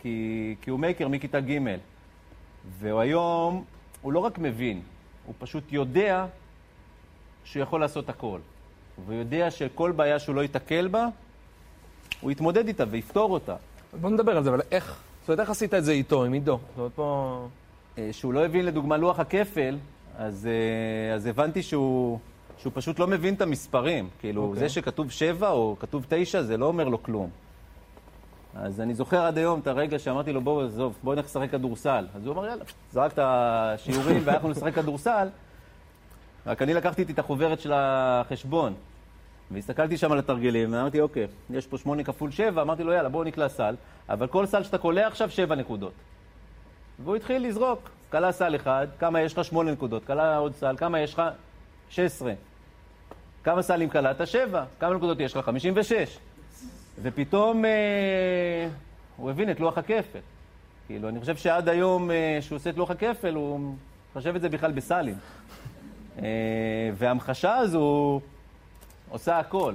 כי, 0.00 0.54
כי 0.62 0.70
הוא 0.70 0.80
מייקר 0.80 1.08
מכיתה 1.08 1.40
ג', 1.40 1.58
והוא 2.78 3.00
היום, 3.00 3.64
הוא 4.02 4.12
לא 4.12 4.18
רק 4.18 4.38
מבין, 4.38 4.80
הוא 5.26 5.34
פשוט 5.38 5.72
יודע 5.72 6.26
שהוא 7.44 7.62
יכול 7.62 7.80
לעשות 7.80 8.08
הכל. 8.08 8.38
והוא 9.04 9.18
יודע 9.18 9.50
שכל 9.50 9.92
בעיה 9.92 10.18
שהוא 10.18 10.34
לא 10.34 10.40
ייתקל 10.40 10.88
בה, 10.88 11.06
הוא 12.20 12.30
יתמודד 12.30 12.66
איתה 12.66 12.84
ויפתור 12.90 13.30
אותה. 13.30 13.56
בוא 14.00 14.10
נדבר 14.10 14.36
על 14.36 14.44
זה, 14.44 14.50
אבל 14.50 14.60
איך, 14.70 15.00
זאת 15.20 15.28
אומרת, 15.28 15.40
איך 15.40 15.50
עשית 15.50 15.74
את 15.74 15.84
זה 15.84 15.92
איתו, 15.92 16.24
עם 16.24 16.32
עידו? 16.32 16.58
זאת 16.58 16.78
אומרת, 16.78 16.92
פה... 16.94 17.48
אה, 17.98 18.08
שהוא 18.12 18.32
לא 18.34 18.44
הבין 18.44 18.66
לדוגמה 18.66 18.96
לוח 18.96 19.20
הכפל, 19.20 19.78
אז, 20.18 20.48
אה, 20.50 21.14
אז 21.14 21.26
הבנתי 21.26 21.62
שהוא, 21.62 22.18
שהוא 22.58 22.72
פשוט 22.74 22.98
לא 22.98 23.06
מבין 23.06 23.34
את 23.34 23.40
המספרים. 23.40 24.08
כאילו, 24.18 24.42
okay. 24.42 24.46
אוקיי. 24.46 24.60
זה 24.60 24.68
שכתוב 24.68 25.10
שבע 25.10 25.50
או 25.50 25.76
כתוב 25.80 26.06
תשע, 26.08 26.42
זה 26.42 26.56
לא 26.56 26.66
אומר 26.66 26.88
לו 26.88 27.02
כלום. 27.02 27.30
אז 28.54 28.80
אני 28.80 28.94
זוכר 28.94 29.24
עד 29.26 29.38
היום 29.38 29.60
את 29.60 29.66
הרגע 29.66 29.98
שאמרתי 29.98 30.32
לו, 30.32 30.40
בוא, 30.40 30.64
עזוב, 30.64 30.98
בוא 31.02 31.14
נלך 31.14 31.24
לשחק 31.24 31.50
כדורסל. 31.50 32.06
אז 32.14 32.26
הוא 32.26 32.34
אמר, 32.34 32.46
יאללה, 32.46 32.64
זרק 32.92 33.12
את 33.12 33.18
השיעורים 33.22 34.20
והלכנו 34.24 34.48
לשחק 34.48 34.74
כדורסל, 34.74 35.28
רק 36.46 36.62
אני 36.62 36.74
לקחתי 36.74 37.02
איתי 37.02 37.12
את 37.12 37.18
החוברת 37.18 37.60
של 37.60 37.72
החשבון. 37.74 38.74
והסתכלתי 39.50 39.96
שם 39.96 40.12
על 40.12 40.18
התרגילים, 40.18 40.72
ואמרתי, 40.72 41.00
אוקיי, 41.00 41.26
יש 41.50 41.66
פה 41.66 41.78
שמונה 41.78 42.04
כפול 42.04 42.30
שבע, 42.30 42.62
אמרתי 42.62 42.84
לו, 42.84 42.92
יאללה, 42.92 43.08
בואו 43.08 43.24
נקלע 43.24 43.48
סל, 43.48 43.74
אבל 44.08 44.26
כל 44.26 44.46
סל 44.46 44.62
שאתה 44.62 44.78
קולע 44.78 45.06
עכשיו, 45.06 45.30
שבע 45.30 45.54
נקודות. 45.54 45.92
והוא 47.04 47.16
התחיל 47.16 47.46
לזרוק, 47.46 47.90
קלע 48.10 48.32
סל 48.32 48.56
אחד, 48.56 48.86
כמה 48.98 49.20
יש 49.20 49.38
לך? 49.38 49.44
שמונה 49.44 49.72
נקודות, 49.72 50.04
קלע 50.04 50.36
עוד 50.36 50.54
סל, 50.54 50.76
כמה 50.76 51.00
יש 51.00 51.14
לך? 51.14 51.22
שש 51.90 51.98
עשרה. 52.00 52.32
כמה 53.44 53.62
סלים 53.62 53.88
קלעת? 53.88 54.26
שבע. 54.26 54.64
כמה 54.80 54.94
נקודות 54.94 55.20
יש 55.20 55.36
לך? 55.36 55.44
חמישים 55.44 55.72
ושש. 55.76 56.18
ופתאום 57.02 57.64
אה, 57.64 58.68
הוא 59.16 59.30
הבין 59.30 59.50
את 59.50 59.60
לוח 59.60 59.78
הכפל. 59.78 60.18
כאילו, 60.86 61.08
אני 61.08 61.20
חושב 61.20 61.36
שעד 61.36 61.68
היום 61.68 62.10
אה, 62.10 62.38
שהוא 62.40 62.56
עושה 62.56 62.70
את 62.70 62.76
לוח 62.76 62.90
הכפל, 62.90 63.34
הוא 63.34 63.74
חושב 64.12 64.36
את 64.36 64.40
זה 64.40 64.48
בכלל 64.48 64.72
בסלים. 64.72 65.14
אה, 66.18 66.90
וההמחשה 66.94 67.56
הזו 67.56 68.20
עושה 69.08 69.38
הכל. 69.38 69.74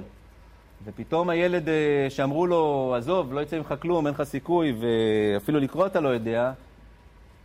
ופתאום 0.84 1.30
הילד 1.30 1.68
אה, 1.68 2.06
שאמרו 2.08 2.46
לו, 2.46 2.94
עזוב, 2.98 3.32
לא 3.32 3.40
יצא 3.40 3.58
ממך 3.58 3.74
כלום, 3.82 4.06
אין 4.06 4.14
לך 4.14 4.22
סיכוי, 4.22 4.74
ואפילו 4.80 5.60
לקרוא 5.60 5.86
אתה 5.86 6.00
לא 6.00 6.08
יודע, 6.08 6.52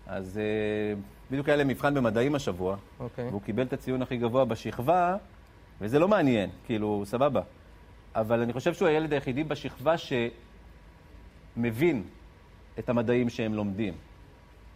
אז 0.08 0.38
אה, 0.38 1.00
בדיוק 1.32 1.48
היה 1.48 1.58
להם 1.58 1.68
מבחן 1.68 1.94
במדעים 1.94 2.36
השבוע, 2.36 2.76
אוקיי. 3.00 3.28
והוא 3.28 3.42
קיבל 3.42 3.64
את 3.64 3.74
הציון 3.74 4.02
הכי 4.02 4.18
גבוה 4.18 4.46
בשכבה, 4.46 5.16
וזה 5.82 6.00
לא 6.00 6.08
מעניין, 6.08 6.50
כאילו, 6.66 7.04
סבבה. 7.06 7.42
אבל 8.16 8.42
אני 8.42 8.54
חושב 8.54 8.74
שהוא 8.74 8.88
הילד 8.88 9.14
היחידי 9.14 9.44
בשכבה 9.44 9.96
שמבין 11.58 12.04
את 12.80 12.90
המדעים 12.90 13.30
שהם 13.30 13.54
לומדים. 13.54 13.94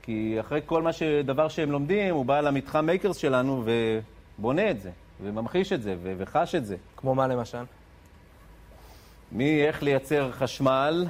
כי 0.01 0.38
אחרי 0.39 0.62
כל 0.65 0.81
מה 0.81 0.93
ש... 0.93 1.03
דבר 1.03 1.48
שהם 1.48 1.72
לומדים, 1.72 2.15
הוא 2.15 2.25
בא 2.25 2.41
למתחם 2.41 2.86
מייקרס 2.86 3.17
שלנו 3.17 3.63
ובונה 3.65 4.72
את 4.72 4.81
זה, 4.81 4.91
וממחיש 5.24 5.74
את 5.74 5.81
זה, 5.81 5.96
ו... 6.03 6.13
וחש 6.17 6.55
את 6.55 6.65
זה. 6.65 6.75
כמו 6.98 7.15
מה 7.15 7.27
למשל? 7.27 7.63
מאיך 9.31 9.84
לייצר 9.84 10.31
חשמל, 10.31 11.05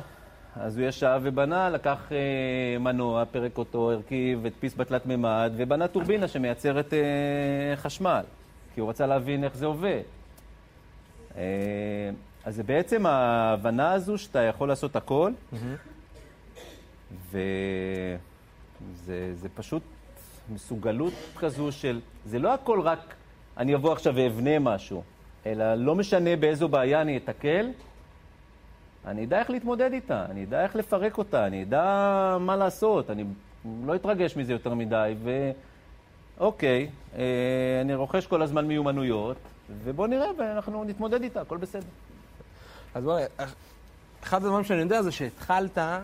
אז 0.56 0.78
הוא 0.78 0.88
ישב 0.88 1.22
ובנה, 1.24 1.70
לקח 1.70 2.12
אה, 2.12 2.80
מנוע, 2.80 3.26
פרק 3.26 3.58
אותו, 3.58 3.92
הרכיב, 3.92 4.46
הדפיס 4.46 4.76
בתלת 4.76 5.06
מימד, 5.06 5.52
ובנה 5.58 5.88
טורבינה 5.88 6.28
שמייצרת 6.28 6.94
אה, 6.94 7.76
חשמל, 7.76 8.24
כי 8.76 8.82
הוא 8.82 8.90
רצה 8.90 9.08
להבין 9.08 9.44
איך 9.44 9.56
זה 9.56 9.66
עובד. 9.66 10.02
אה, 11.38 11.44
אז 12.46 12.56
זה 12.56 12.64
בעצם 12.64 13.06
ההבנה 13.06 13.92
הזו 13.92 14.18
שאתה 14.18 14.40
יכול 14.40 14.68
לעשות 14.68 14.96
הכל, 14.96 15.32
וזה 17.32 17.40
זה 19.34 19.50
פשוט 19.56 19.84
מסוגלות 20.54 21.14
כזו 21.38 21.72
של, 21.72 22.00
זה 22.26 22.40
לא 22.40 22.54
הכל 22.54 22.82
רק 22.82 23.16
אני 23.58 23.76
אבוא 23.76 23.92
עכשיו 23.92 24.16
ואבנה 24.16 24.60
משהו, 24.60 25.04
אלא 25.46 25.76
לא 25.76 25.96
משנה 25.96 26.36
באיזו 26.36 26.68
בעיה 26.68 27.02
אני 27.02 27.18
אתקל, 27.18 27.68
אני 29.06 29.26
אדע 29.26 29.40
איך 29.40 29.50
להתמודד 29.50 29.94
איתה, 29.94 30.26
אני 30.26 30.44
אדע 30.44 30.64
איך 30.64 30.76
לפרק 30.76 31.18
אותה, 31.18 31.48
אני 31.48 31.64
אדע 31.64 32.38
מה 32.40 32.56
לעשות, 32.56 33.10
אני 33.10 33.24
לא 33.86 33.96
אתרגש 33.96 34.38
מזה 34.38 34.54
יותר 34.54 34.74
מדי, 34.74 35.14
ואוקיי, 36.38 36.90
אה, 37.18 37.24
אני 37.82 37.96
רוכש 37.96 38.28
כל 38.28 38.42
הזמן 38.42 38.68
מיומנויות, 38.68 39.38
ובוא 39.84 40.08
נראה 40.08 40.28
ואנחנו 40.38 40.84
נתמודד 40.84 41.24
איתה, 41.24 41.42
הכל 41.42 41.58
בסדר. 41.58 41.86
אז 42.96 43.04
בואי, 43.04 43.24
אחד 44.24 44.44
הדברים 44.44 44.64
שאני 44.64 44.80
יודע 44.80 45.02
זה 45.02 45.12
שהתחלת 45.12 45.78
אה, 45.78 46.02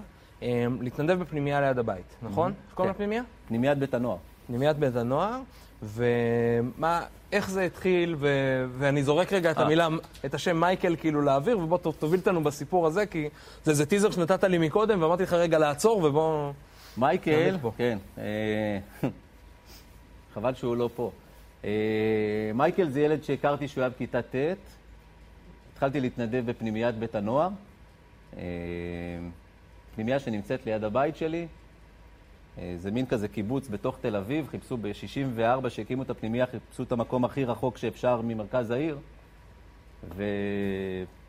להתנדב 0.81 1.19
בפנימייה 1.19 1.61
ליד 1.61 1.79
הבית, 1.79 2.15
נכון? 2.21 2.53
איך 2.67 2.75
קוראים 2.75 2.93
כן. 2.93 2.97
לפנימייה? 2.97 3.23
פנימיית 3.47 3.77
בית 3.77 3.93
הנוער. 3.93 4.17
פנימיית 4.47 4.77
בית 4.77 4.95
הנוער, 4.95 5.39
ומה, 5.83 7.01
איך 7.31 7.49
זה 7.49 7.63
התחיל, 7.63 8.15
ו, 8.17 8.27
ואני 8.77 9.03
זורק 9.03 9.33
רגע 9.33 9.51
את 9.51 9.57
אה. 9.57 9.63
המילה, 9.63 9.87
את 10.25 10.33
השם 10.33 10.59
מייקל 10.59 10.95
כאילו 10.95 11.21
לאוויר, 11.21 11.59
ובוא 11.59 11.77
תוביל 11.77 12.19
אותנו 12.19 12.43
בסיפור 12.43 12.87
הזה, 12.87 13.05
כי 13.05 13.29
זה 13.63 13.71
איזה 13.71 13.85
טיזר 13.85 14.11
שנתת 14.11 14.43
לי 14.43 14.57
מקודם, 14.57 15.01
ואמרתי 15.01 15.23
לך 15.23 15.33
רגע 15.33 15.57
לעצור, 15.57 16.03
ובוא... 16.03 16.51
מייקל. 16.97 17.57
כן, 17.77 17.97
אה, 18.17 18.79
חבל 20.33 20.53
שהוא 20.53 20.75
לא 20.75 20.89
פה. 20.95 21.11
אה, 21.65 22.51
מייקל 22.53 22.89
זה 22.89 23.01
ילד 23.01 23.23
שהכרתי 23.23 23.67
שהוא 23.67 23.81
היה 23.81 23.89
בכיתה 23.89 24.21
ט', 24.21 24.35
התחלתי 25.73 25.99
להתנדב 25.99 26.43
בפנימיית 26.45 26.95
בית 26.95 27.15
הנוער, 27.15 27.49
אה, 28.37 28.43
פנימייה 29.95 30.19
שנמצאת 30.19 30.65
ליד 30.65 30.83
הבית 30.83 31.15
שלי. 31.15 31.47
אה, 32.57 32.75
זה 32.77 32.91
מין 32.91 33.05
כזה 33.05 33.27
קיבוץ 33.27 33.67
בתוך 33.67 33.97
תל 34.01 34.15
אביב, 34.15 34.47
חיפשו 34.47 34.77
ב-64 34.77 35.69
שהקימו 35.69 36.03
את 36.03 36.09
הפנימייה, 36.09 36.45
חיפשו 36.45 36.83
את 36.83 36.91
המקום 36.91 37.25
הכי 37.25 37.45
רחוק 37.45 37.77
שאפשר 37.77 38.21
ממרכז 38.21 38.71
העיר, 38.71 38.97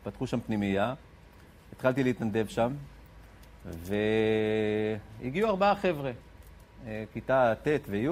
ופתחו 0.03 0.27
שם 0.27 0.39
פנימייה. 0.39 0.93
התחלתי 1.73 2.03
להתנדב 2.03 2.47
שם, 2.47 2.73
והגיעו 3.65 5.49
ארבעה 5.49 5.75
חבר'ה, 5.75 6.11
כיתה 7.13 7.53
ט' 7.63 7.89
וי', 7.89 8.07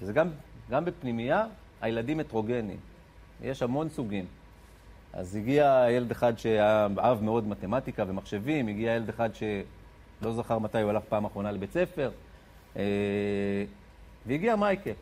וזה 0.00 0.12
גם, 0.12 0.28
גם 0.70 0.84
בפנימייה, 0.84 1.46
הילדים 1.80 2.20
הטרוגנים. 2.20 2.76
יש 3.42 3.62
המון 3.62 3.88
סוגים. 3.88 4.24
אז 5.12 5.36
הגיע 5.36 5.86
ילד 5.90 6.10
אחד 6.10 6.38
שהיה 6.38 6.88
אהב 6.98 7.22
מאוד 7.22 7.48
מתמטיקה 7.48 8.04
ומחשבים, 8.06 8.68
הגיע 8.68 8.92
ילד 8.92 9.08
אחד 9.08 9.30
שלא 9.34 10.32
זכר 10.32 10.58
מתי 10.58 10.80
הוא 10.80 10.90
הלך 10.90 11.02
פעם 11.08 11.24
אחרונה 11.24 11.52
לבית 11.52 11.72
ספר, 11.72 12.10
אה, 12.76 12.82
והגיע 14.26 14.56
מייקל. 14.56 14.92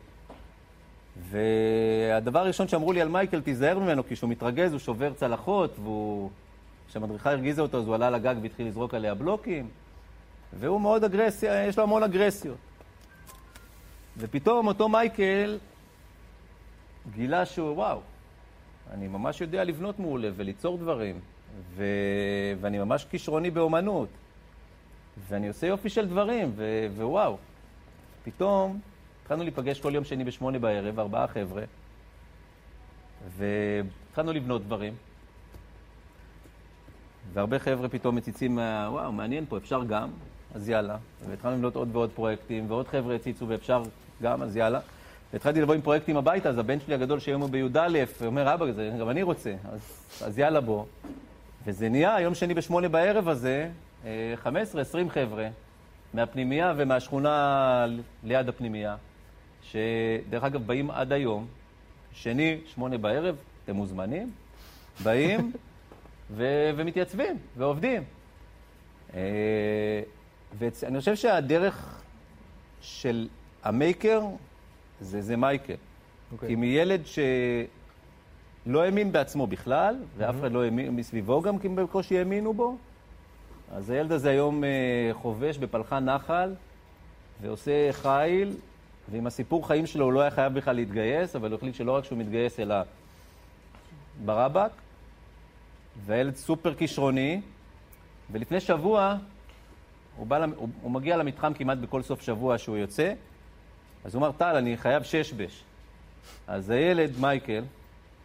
והדבר 1.29 2.39
הראשון 2.39 2.67
שאמרו 2.67 2.93
לי 2.93 3.01
על 3.01 3.07
מייקל, 3.07 3.41
תיזהר 3.41 3.79
ממנו, 3.79 4.07
כי 4.07 4.15
כשהוא 4.15 4.29
מתרגז 4.29 4.71
הוא 4.71 4.79
שובר 4.79 5.13
צלחות, 5.13 5.79
והוא... 5.79 6.29
כשהמדריכה 6.87 7.31
הרגיזה 7.31 7.61
אותו 7.61 7.77
אז 7.77 7.87
הוא 7.87 7.95
עלה 7.95 8.09
לגג 8.09 8.35
והתחיל 8.41 8.67
לזרוק 8.67 8.93
עליה 8.93 9.13
בלוקים, 9.13 9.67
והוא 10.59 10.81
מאוד 10.81 11.03
אגרסיה, 11.03 11.67
יש 11.67 11.77
לו 11.77 11.83
המון 11.83 12.03
אגרסיות. 12.03 12.57
ופתאום 14.17 14.67
אותו 14.67 14.89
מייקל 14.89 15.57
גילה 17.15 17.45
שהוא, 17.45 17.71
וואו, 17.71 17.99
אני 18.91 19.07
ממש 19.07 19.41
יודע 19.41 19.63
לבנות 19.63 19.99
מעולה 19.99 20.29
וליצור 20.35 20.77
דברים, 20.77 21.19
ו... 21.75 21.85
ואני 22.61 22.77
ממש 22.77 23.05
כישרוני 23.05 23.51
באומנות, 23.51 24.09
ואני 25.29 25.47
עושה 25.47 25.67
יופי 25.67 25.89
של 25.89 26.07
דברים, 26.07 26.51
ו... 26.55 26.87
ווואו. 26.95 27.37
פתאום 28.23 28.79
התחלנו 29.21 29.43
להיפגש 29.43 29.79
כל 29.79 29.95
יום 29.95 30.03
שני 30.03 30.23
בשמונה 30.23 30.59
בערב, 30.59 30.99
ארבעה 30.99 31.27
חבר'ה, 31.27 31.63
והתחלנו 33.37 34.33
לבנות 34.33 34.63
דברים. 34.63 34.93
והרבה 37.33 37.59
חבר'ה 37.59 37.89
פתאום 37.89 38.15
מציצים, 38.15 38.59
וואו, 38.87 39.11
מעניין 39.11 39.45
פה, 39.49 39.57
אפשר 39.57 39.83
גם, 39.83 40.09
אז 40.55 40.69
יאללה. 40.69 40.97
והתחלנו 41.29 41.55
לבנות 41.55 41.75
עוד 41.75 41.89
ועוד 41.91 42.09
פרויקטים, 42.15 42.71
ועוד 42.71 42.87
חבר'ה 42.87 43.15
הציצו 43.15 43.47
ואפשר 43.47 43.83
גם, 44.21 44.41
אז 44.41 44.57
יאללה. 44.57 44.79
והתחלתי 45.33 45.61
לבוא 45.61 45.73
עם 45.73 45.81
פרויקטים 45.81 46.17
הביתה, 46.17 46.49
אז 46.49 46.57
הבן 46.57 46.79
שלי 46.79 46.93
הגדול 46.93 47.19
שהיום 47.19 47.41
הוא 47.41 47.49
בי"א, 47.49 48.03
אומר, 48.25 48.53
אבא, 48.53 48.71
זה, 48.71 48.91
גם 48.99 49.09
אני 49.09 49.23
רוצה, 49.23 49.53
אז, 49.71 50.05
אז 50.21 50.39
יאללה 50.39 50.61
בוא. 50.61 50.85
וזה 51.65 51.89
נהיה, 51.89 52.19
יום 52.19 52.35
שני 52.35 52.53
בשמונה 52.53 52.89
בערב 52.89 53.27
הזה, 53.27 53.69
אה, 54.05 54.33
15-20 54.43 54.49
חבר'ה 55.09 55.47
מהפנימייה 56.13 56.73
ומהשכונה 56.77 57.85
ליד 58.23 58.49
הפנימייה, 58.49 58.95
שדרך 59.63 60.43
אגב 60.43 60.67
באים 60.67 60.91
עד 60.91 61.11
היום, 61.11 61.47
שני, 62.13 62.57
שמונה 62.65 62.97
בערב, 62.97 63.35
אתם 63.63 63.75
מוזמנים, 63.75 64.31
באים 65.03 65.51
ו- 66.31 66.71
ומתייצבים 66.75 67.37
ועובדים. 67.57 68.03
אה, 69.13 69.21
ואני 70.57 70.99
חושב 70.99 71.15
שהדרך 71.15 72.01
של 72.81 73.27
המייקר 73.65 74.21
זה, 75.01 75.21
זה 75.21 75.37
מייקל. 75.37 75.73
Okay. 75.73 76.47
כי 76.47 76.55
מילד 76.55 77.01
שלא 77.05 78.83
האמין 78.83 79.11
בעצמו 79.11 79.47
בכלל, 79.47 79.95
ואף 80.17 80.35
אחד 80.39 80.51
לא 80.51 80.63
האמין 80.63 80.95
מסביבו 80.95 81.41
גם, 81.41 81.59
כי 81.59 81.69
בקושי 81.69 82.17
האמינו 82.19 82.53
בו, 82.53 82.77
אז 83.71 83.89
הילד 83.89 84.11
הזה 84.11 84.29
היום 84.29 84.63
אה, 84.63 84.69
חובש 85.13 85.57
בפלחן 85.57 86.05
נחל, 86.05 86.53
ועושה 87.41 87.93
חיל, 87.93 88.53
ועם 89.11 89.27
הסיפור 89.27 89.67
חיים 89.67 89.85
שלו 89.85 90.05
הוא 90.05 90.13
לא 90.13 90.21
היה 90.21 90.31
חייב 90.31 90.53
בכלל 90.53 90.75
להתגייס, 90.75 91.35
אבל 91.35 91.51
הוא 91.51 91.57
החליט 91.57 91.75
שלא 91.75 91.91
רק 91.91 92.03
שהוא 92.03 92.17
מתגייס, 92.17 92.59
אלא 92.59 92.75
ברבק, 94.25 94.71
והילד 96.05 96.35
סופר 96.35 96.73
כישרוני, 96.73 97.41
ולפני 98.31 98.59
שבוע 98.59 99.17
הוא, 100.17 100.27
בא, 100.27 100.45
הוא, 100.55 100.69
הוא 100.81 100.91
מגיע 100.91 101.17
למתחם 101.17 101.53
כמעט 101.53 101.77
בכל 101.77 102.01
סוף 102.01 102.21
שבוע 102.21 102.57
שהוא 102.57 102.77
יוצא, 102.77 103.13
אז 104.05 104.15
הוא 104.15 104.19
אמר, 104.19 104.31
טל, 104.31 104.55
אני 104.55 104.77
חייב 104.77 105.03
שש-בש. 105.03 105.63
אז 106.47 106.69
הילד, 106.69 107.11
מייקל, 107.19 107.63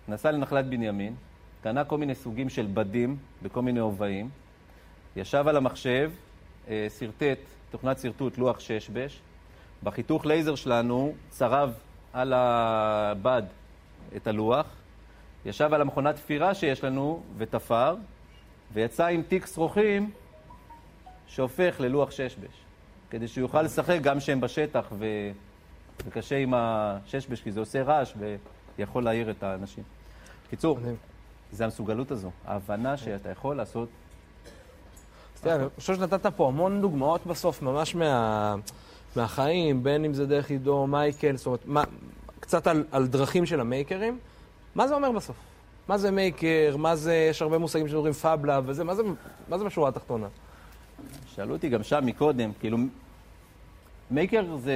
נסע 0.08 0.30
לנחלת 0.30 0.66
בנימין, 0.66 1.14
קנה 1.62 1.84
כל 1.84 1.98
מיני 1.98 2.14
סוגים 2.14 2.48
של 2.48 2.66
בדים 2.74 3.16
בכל 3.42 3.62
מיני 3.62 3.80
הובעים, 3.80 4.28
ישב 5.16 5.48
על 5.48 5.56
המחשב, 5.56 6.10
אה, 6.68 6.86
שרטט, 6.98 7.38
תוכנת 7.70 7.98
שרטוט, 7.98 8.38
לוח 8.38 8.60
שש-בש, 8.60 9.20
בחיתוך 9.82 10.26
לייזר 10.26 10.54
שלנו 10.54 11.12
צרב 11.28 11.72
על 12.12 12.32
הבד 12.36 13.42
את 14.16 14.26
הלוח, 14.26 14.66
ישב 15.44 15.74
על 15.74 15.80
המכונת 15.80 16.16
תפירה 16.16 16.54
שיש 16.54 16.84
לנו 16.84 17.22
ותפר, 17.36 17.96
ויצא 18.72 19.06
עם 19.06 19.22
תיק 19.22 19.46
שרוכים 19.46 20.10
שהופך 21.26 21.76
ללוח 21.80 22.10
שש-בש, 22.10 22.54
כדי 23.10 23.28
שהוא 23.28 23.42
יוכל 23.42 23.62
לשחק 23.62 23.98
גם 24.02 24.20
שהם 24.20 24.40
בשטח 24.40 24.86
ו... 24.92 25.06
וקשה 26.06 26.36
עם 26.36 26.54
השש-בש, 26.54 27.40
כי 27.40 27.52
זה 27.52 27.60
עושה 27.60 27.82
רעש 27.82 28.14
ויכול 28.78 29.04
להעיר 29.04 29.30
את 29.30 29.42
האנשים. 29.42 29.84
קיצור, 30.50 30.78
זה 31.52 31.64
המסוגלות 31.64 32.10
הזו, 32.10 32.30
ההבנה 32.46 32.96
שאתה 32.96 33.28
יכול 33.28 33.56
לעשות... 33.56 33.88
אני 35.46 35.64
חושב 35.76 35.94
שנתת 35.94 36.26
פה 36.26 36.48
המון 36.48 36.80
דוגמאות 36.80 37.26
בסוף, 37.26 37.62
ממש 37.62 37.94
מה... 37.94 38.56
מהחיים, 39.16 39.82
בין 39.82 40.04
אם 40.04 40.14
זה 40.14 40.26
דרך 40.26 40.50
עידו, 40.50 40.86
מייקל, 40.86 41.36
זאת 41.36 41.46
אומרת, 41.46 41.60
מה, 41.64 41.84
קצת 42.40 42.66
על, 42.66 42.84
על 42.92 43.06
דרכים 43.06 43.46
של 43.46 43.60
המייקרים. 43.60 44.18
מה 44.74 44.88
זה 44.88 44.94
אומר 44.94 45.12
בסוף? 45.12 45.36
מה 45.88 45.98
זה 45.98 46.10
מייקר? 46.10 46.76
מה 46.78 46.96
זה, 46.96 47.14
יש 47.30 47.42
הרבה 47.42 47.58
מושגים 47.58 47.88
שאומרים 47.88 48.12
פאבלה 48.12 48.60
וזה, 48.66 48.84
מה 48.84 48.94
זה, 48.94 49.02
מה 49.48 49.58
זה 49.58 49.64
בשורה 49.64 49.88
התחתונה? 49.88 50.26
שאלו 51.26 51.54
אותי 51.54 51.68
גם 51.68 51.82
שם 51.82 52.06
מקודם, 52.06 52.50
כאילו, 52.60 52.78
מייקר 54.10 54.56
זה... 54.56 54.74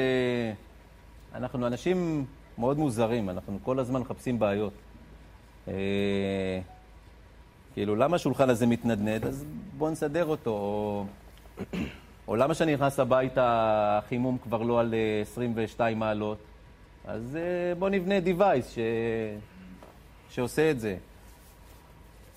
אנחנו 1.34 1.66
אנשים 1.66 2.24
מאוד 2.58 2.78
מוזרים, 2.78 3.30
אנחנו 3.30 3.58
כל 3.62 3.78
הזמן 3.78 4.00
מחפשים 4.00 4.38
בעיות. 4.38 4.72
אה, 5.68 6.60
כאילו, 7.74 7.96
למה 7.96 8.16
השולחן 8.16 8.50
הזה 8.50 8.66
מתנדנד? 8.66 9.26
אז 9.26 9.44
בואו 9.78 9.90
נסדר 9.90 10.24
אותו. 10.24 10.50
או, 10.50 11.06
או 12.28 12.36
למה 12.36 12.54
כשאני 12.54 12.74
נכנס 12.74 13.00
הביתה, 13.00 13.44
החימום 14.02 14.38
כבר 14.38 14.62
לא 14.62 14.80
על 14.80 14.94
22 15.22 15.94
אה, 15.94 16.08
מעלות? 16.08 16.38
אז 17.04 17.36
אה, 17.36 17.74
בואו 17.78 17.90
נבנה 17.90 18.14
device 18.18 18.74
ש... 18.74 18.78
שעושה 20.30 20.70
את 20.70 20.80
זה. 20.80 20.96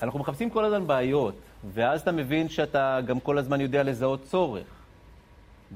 אנחנו 0.01 0.20
מחפשים 0.20 0.50
כל 0.50 0.66
הזמן 0.66 0.88
בעיות, 0.88 1.36
ואז 1.74 2.01
אתה 2.01 2.12
מבין 2.12 2.50
שאתה 2.50 3.00
גם 3.06 3.20
כל 3.20 3.38
הזמן 3.38 3.62
יודע 3.62 3.84
לזהות 3.84 4.24
צורך. 4.24 4.76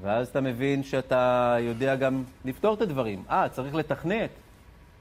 ואז 0.00 0.28
אתה 0.28 0.40
מבין 0.40 0.82
שאתה 0.82 1.56
יודע 1.60 1.96
גם 1.96 2.24
לפתור 2.44 2.74
את 2.74 2.80
הדברים. 2.80 3.22
אה, 3.30 3.48
צריך 3.48 3.74
לתכנת? 3.74 4.30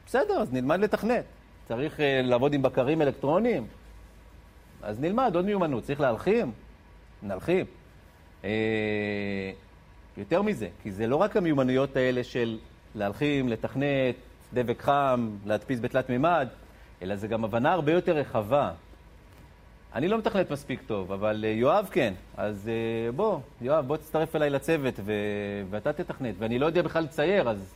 בסדר, 0.05 0.33
אז 0.33 0.53
נלמד 0.53 0.79
לתכנת. 0.79 1.23
צריך 1.67 1.97
uh, 1.97 2.01
לעבוד 2.23 2.53
עם 2.53 2.61
בקרים 2.61 3.01
אלקטרוניים? 3.01 3.67
אז 4.81 4.99
נלמד 4.99 5.31
עוד 5.35 5.45
מיומנות. 5.45 5.83
צריך 5.83 5.99
להלחים? 5.99 6.51
נלחים. 7.23 7.65
Uh, 8.41 8.45
יותר 10.17 10.41
מזה, 10.41 10.67
כי 10.83 10.91
זה 10.91 11.07
לא 11.07 11.15
רק 11.15 11.37
המיומנויות 11.37 11.95
האלה 11.95 12.23
של 12.23 12.57
להלחים, 12.95 13.49
לתכנת, 13.49 14.15
דבק 14.53 14.81
חם, 14.81 15.29
להדפיס 15.45 15.79
בתלת 15.79 16.09
מימד, 16.09 16.47
אלא 17.01 17.15
זה 17.15 17.27
גם 17.27 17.45
הבנה 17.45 17.73
הרבה 17.73 17.91
יותר 17.91 18.15
רחבה. 18.15 18.71
אני 19.95 20.07
לא 20.07 20.17
מתכנת 20.17 20.51
מספיק 20.51 20.81
טוב, 20.87 21.11
אבל 21.11 21.43
uh, 21.43 21.47
יואב 21.47 21.89
כן. 21.91 22.13
אז 22.37 22.69
uh, 22.69 23.15
בוא, 23.15 23.39
יואב, 23.61 23.87
בוא 23.87 23.97
תצטרף 23.97 24.35
אליי 24.35 24.49
לצוות 24.49 24.93
ו... 25.05 25.13
ואתה 25.69 25.93
תתכנת. 25.93 26.35
ואני 26.37 26.59
לא 26.59 26.65
יודע 26.65 26.81
בכלל 26.81 27.03
לצייר, 27.03 27.49
אז, 27.49 27.73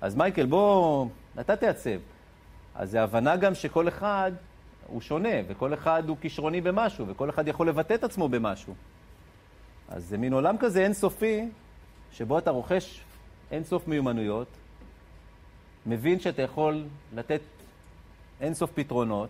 אז 0.00 0.14
מייקל, 0.14 0.46
בוא, 0.46 1.06
אתה 1.40 1.56
תעצב. 1.56 1.98
אז 2.74 2.90
זה 2.90 3.02
הבנה 3.02 3.36
גם 3.36 3.54
שכל 3.54 3.88
אחד 3.88 4.32
הוא 4.86 5.00
שונה, 5.00 5.34
וכל 5.48 5.74
אחד 5.74 6.02
הוא 6.08 6.16
כישרוני 6.20 6.60
במשהו, 6.60 7.08
וכל 7.08 7.30
אחד 7.30 7.48
יכול 7.48 7.68
לבטא 7.68 7.94
את 7.94 8.04
עצמו 8.04 8.28
במשהו. 8.28 8.74
אז 9.88 10.04
זה 10.04 10.18
מין 10.18 10.32
עולם 10.32 10.58
כזה 10.58 10.84
אינסופי, 10.84 11.48
שבו 12.12 12.38
אתה 12.38 12.50
רוכש 12.50 13.00
אינסוף 13.50 13.88
מיומנויות, 13.88 14.48
מבין 15.86 16.20
שאתה 16.20 16.42
יכול 16.42 16.84
לתת 17.14 17.40
אינסוף 18.40 18.70
פתרונות, 18.74 19.28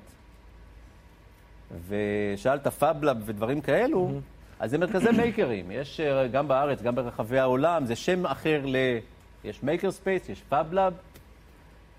ושאלת 1.88 2.66
פאבלאב 2.66 3.16
ודברים 3.24 3.60
כאלו, 3.60 4.08
mm-hmm. 4.08 4.60
אז 4.60 4.70
זה 4.70 4.78
מרכזי 4.78 5.10
מייקרים. 5.16 5.70
יש 5.70 6.00
אה, 6.00 6.28
גם 6.28 6.48
בארץ, 6.48 6.82
גם 6.82 6.94
ברחבי 6.94 7.38
העולם, 7.38 7.86
זה 7.86 7.96
שם 7.96 8.26
אחר 8.26 8.60
ל... 8.64 8.76
יש 9.44 9.62
maker 9.62 9.90
space, 9.90 10.28
יש 10.28 10.42
fab 10.48 10.68
lab, 10.68 10.94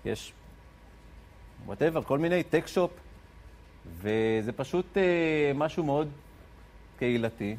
יש 0.04 0.32
whatever, 1.66 2.02
כל 2.02 2.18
מיני 2.18 2.42
tech 2.42 2.66
shop, 2.66 2.90
וזה 3.96 4.52
פשוט 4.56 4.86
uh, 4.96 5.00
משהו 5.54 5.84
מאוד 5.84 6.08
קהילתי. 6.98 7.56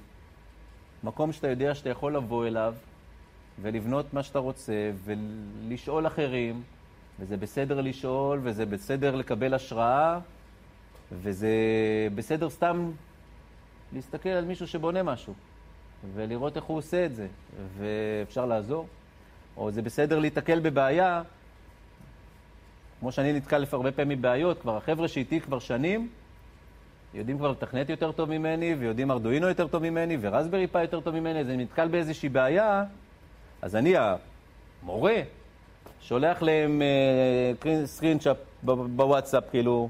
מקום 1.04 1.34
שאתה 1.34 1.48
יודע 1.48 1.76
שאתה 1.76 1.90
יכול 1.90 2.16
לבוא 2.16 2.48
אליו 2.48 2.74
ולבנות 3.62 4.14
מה 4.14 4.24
שאתה 4.24 4.40
רוצה 4.40 4.92
ולשאול 5.04 6.08
אחרים, 6.08 6.64
וזה 7.20 7.38
בסדר 7.38 7.82
לשאול, 7.82 8.40
וזה 8.44 8.66
בסדר 8.66 9.16
לקבל 9.16 9.54
השראה, 9.54 10.20
וזה 11.12 11.50
בסדר 12.16 12.50
סתם 12.50 12.92
להסתכל 13.94 14.30
על 14.30 14.46
מישהו 14.46 14.68
שבונה 14.68 15.04
משהו, 15.04 15.34
ולראות 16.16 16.56
איך 16.56 16.64
הוא 16.64 16.78
עושה 16.78 17.06
את 17.06 17.16
זה, 17.16 17.28
ואפשר 17.78 18.46
לעזור. 18.46 18.88
או 19.58 19.72
זה 19.72 19.82
בסדר 19.82 20.20
להיתקל 20.20 20.60
בבעיה, 20.60 21.22
כמו 23.00 23.12
שאני 23.12 23.34
נתקל 23.34 23.66
הרבה 23.72 23.92
פעמים 23.92 24.20
בבעיות, 24.20 24.62
כבר 24.62 24.78
החבר'ה 24.78 25.08
שאיתי 25.08 25.42
כבר 25.42 25.60
שנים, 25.60 26.10
יודעים 27.14 27.38
כבר 27.38 27.52
לתכנת 27.52 27.90
יותר 27.90 28.12
טוב 28.12 28.30
ממני, 28.30 28.76
ויודעים 28.76 29.12
ארדואינו 29.12 29.48
יותר 29.48 29.68
טוב 29.68 29.84
ממני, 29.84 30.18
ורסברי 30.22 30.68
פאי 30.68 30.82
יותר 30.82 31.00
טוב 31.00 31.16
ממני, 31.16 31.40
אז 31.40 31.50
אני 31.50 31.64
נתקל 31.64 31.88
באיזושהי 31.88 32.30
בעיה, 32.30 32.84
אז 33.62 33.76
אני 33.76 33.94
המורה, 34.84 35.16
שולח 36.02 36.42
להם 36.42 36.82
סקרינצ'אפ 37.86 38.38
uh, 38.38 38.66
בוואטסאפ, 38.66 39.44
כאילו, 39.52 39.90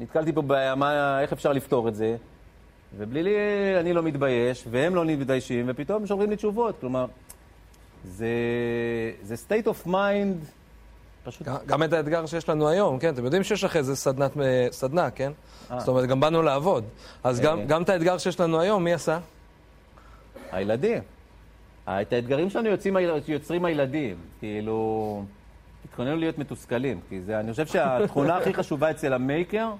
נתקלתי 0.00 0.32
פה 0.32 0.42
בעיה, 0.42 0.74
מה, 0.74 1.20
איך 1.20 1.32
אפשר 1.32 1.52
לפתור 1.52 1.88
את 1.88 1.94
זה? 1.94 2.16
ובלי 2.96 3.22
לי, 3.22 3.36
אני 3.80 3.92
לא 3.92 4.02
מתבייש, 4.02 4.64
והם 4.70 4.94
לא 4.94 5.04
מתביישים, 5.04 5.64
ופתאום 5.68 6.06
שולחים 6.06 6.30
לי 6.30 6.36
תשובות. 6.36 6.74
כלומר, 6.80 7.06
זה, 8.04 8.26
זה 9.22 9.34
state 9.48 9.66
of 9.66 9.88
mind 9.88 10.46
פשוט... 11.24 11.48
גם 11.66 11.82
את 11.82 11.92
האתגר 11.92 12.26
שיש 12.26 12.48
לנו 12.48 12.68
היום, 12.68 12.98
כן? 12.98 13.14
אתם 13.14 13.24
יודעים 13.24 13.42
שיש 13.42 13.64
אחרי 13.64 13.82
זה 13.82 13.96
סדנת, 13.96 14.32
סדנה, 14.70 15.10
כן? 15.10 15.32
아. 15.32 15.72
אה. 15.72 15.78
זאת 15.78 15.88
אומרת, 15.88 16.08
גם 16.08 16.20
באנו 16.20 16.42
לעבוד. 16.42 16.84
אז 17.24 17.40
גם, 17.40 17.58
אה. 17.58 17.64
גם 17.64 17.82
את 17.82 17.88
האתגר 17.88 18.18
שיש 18.18 18.40
לנו 18.40 18.60
היום, 18.60 18.84
מי 18.84 18.92
עשה? 18.92 19.18
הילדים. 20.52 21.02
את 21.84 22.12
האתגרים 22.12 22.50
שלנו 22.50 22.68
יוצאים, 22.68 22.96
יוצרים 23.28 23.64
הילדים. 23.64 24.16
כאילו, 24.40 25.24
תתכוננו 25.82 26.16
להיות 26.16 26.38
מתוסכלים. 26.38 27.00
כי 27.08 27.20
זה, 27.20 27.40
אני 27.40 27.50
חושב 27.50 27.66
שהתכונה 27.66 28.36
הכי 28.36 28.54
חשובה 28.54 28.90
אצל 28.90 29.12
המייקר... 29.12 29.72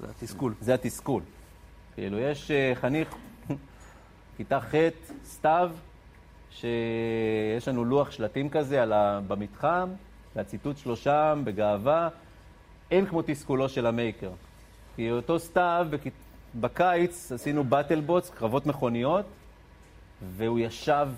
זה 0.00 0.06
התסכול. 0.10 0.54
זה 0.60 0.74
התסכול. 0.74 1.22
כאילו, 1.94 2.18
יש 2.18 2.50
uh, 2.50 2.78
חניך, 2.78 3.14
כיתה 4.36 4.60
ח', 4.60 4.74
סתיו, 5.24 5.70
שיש 6.50 7.68
לנו 7.68 7.84
לוח 7.84 8.10
שלטים 8.10 8.48
כזה 8.48 8.82
ה... 8.82 9.20
במתחם, 9.28 9.88
והציטוט 10.36 10.78
שלו 10.78 10.96
שם, 10.96 11.42
בגאווה, 11.44 12.08
אין 12.90 13.06
כמו 13.06 13.22
תסכולו 13.26 13.68
של 13.68 13.86
המייקר. 13.86 14.30
כי 14.96 15.10
אותו 15.10 15.38
סתיו, 15.38 15.86
בקיץ 16.54 17.32
עשינו 17.32 17.64
באטל 17.64 18.00
בוטס, 18.00 18.30
קרבות 18.30 18.66
מכוניות, 18.66 19.24
והוא 20.36 20.58
ישב 20.58 21.08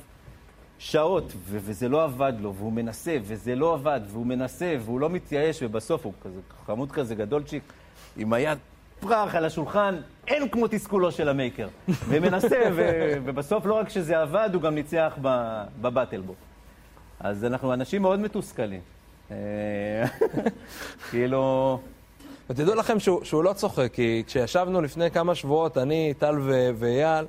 שעות, 0.81 1.33
ו- 1.37 1.59
וזה 1.65 1.89
לא 1.89 2.05
עבד 2.05 2.33
לו, 2.41 2.55
והוא 2.55 2.73
מנסה, 2.73 3.17
וזה 3.23 3.55
לא 3.55 3.75
עבד, 3.75 4.01
והוא 4.07 4.27
מנסה, 4.27 4.77
והוא 4.85 5.01
לא 5.01 5.11
מתייאש, 5.11 5.63
ובסוף 5.63 6.05
הוא 6.05 6.13
כזה 6.23 6.41
חמוד 6.67 6.93
כזה 6.93 7.15
גדולצ'יק, 7.15 7.63
עם 8.17 8.33
היד 8.33 8.59
פרח 9.01 9.35
על 9.35 9.45
השולחן, 9.45 9.97
אין 10.29 10.49
כמו 10.49 10.67
תסכולו 10.69 11.13
של 11.13 11.29
המייקר. 11.29 11.69
ומנסה, 12.09 12.61
ו- 12.75 13.13
ובסוף 13.25 13.67
לא 13.67 13.75
רק 13.75 13.89
שזה 13.89 14.21
עבד, 14.21 14.51
הוא 14.53 14.63
גם 14.63 14.75
ניצח 14.75 15.19
בבטל 15.81 16.21
בו. 16.21 16.35
אז 17.21 17.45
אנחנו 17.45 17.73
אנשים 17.73 18.03
מאוד 18.03 18.21
מתוסכלים. 18.21 18.81
אה, 19.31 19.37
כאילו, 21.11 21.81
ותדעו 22.51 22.75
לכם 22.75 23.01
שהוא, 23.01 23.25
שהוא 23.25 23.45
לא 23.45 23.53
צוחק, 23.53 23.91
כי 23.93 24.23
כשישבנו 24.27 24.81
לפני 24.81 25.11
כמה 25.11 25.35
שבועות, 25.35 25.79
אני, 25.79 26.15
טל 26.19 26.35
ואייל, 26.79 27.25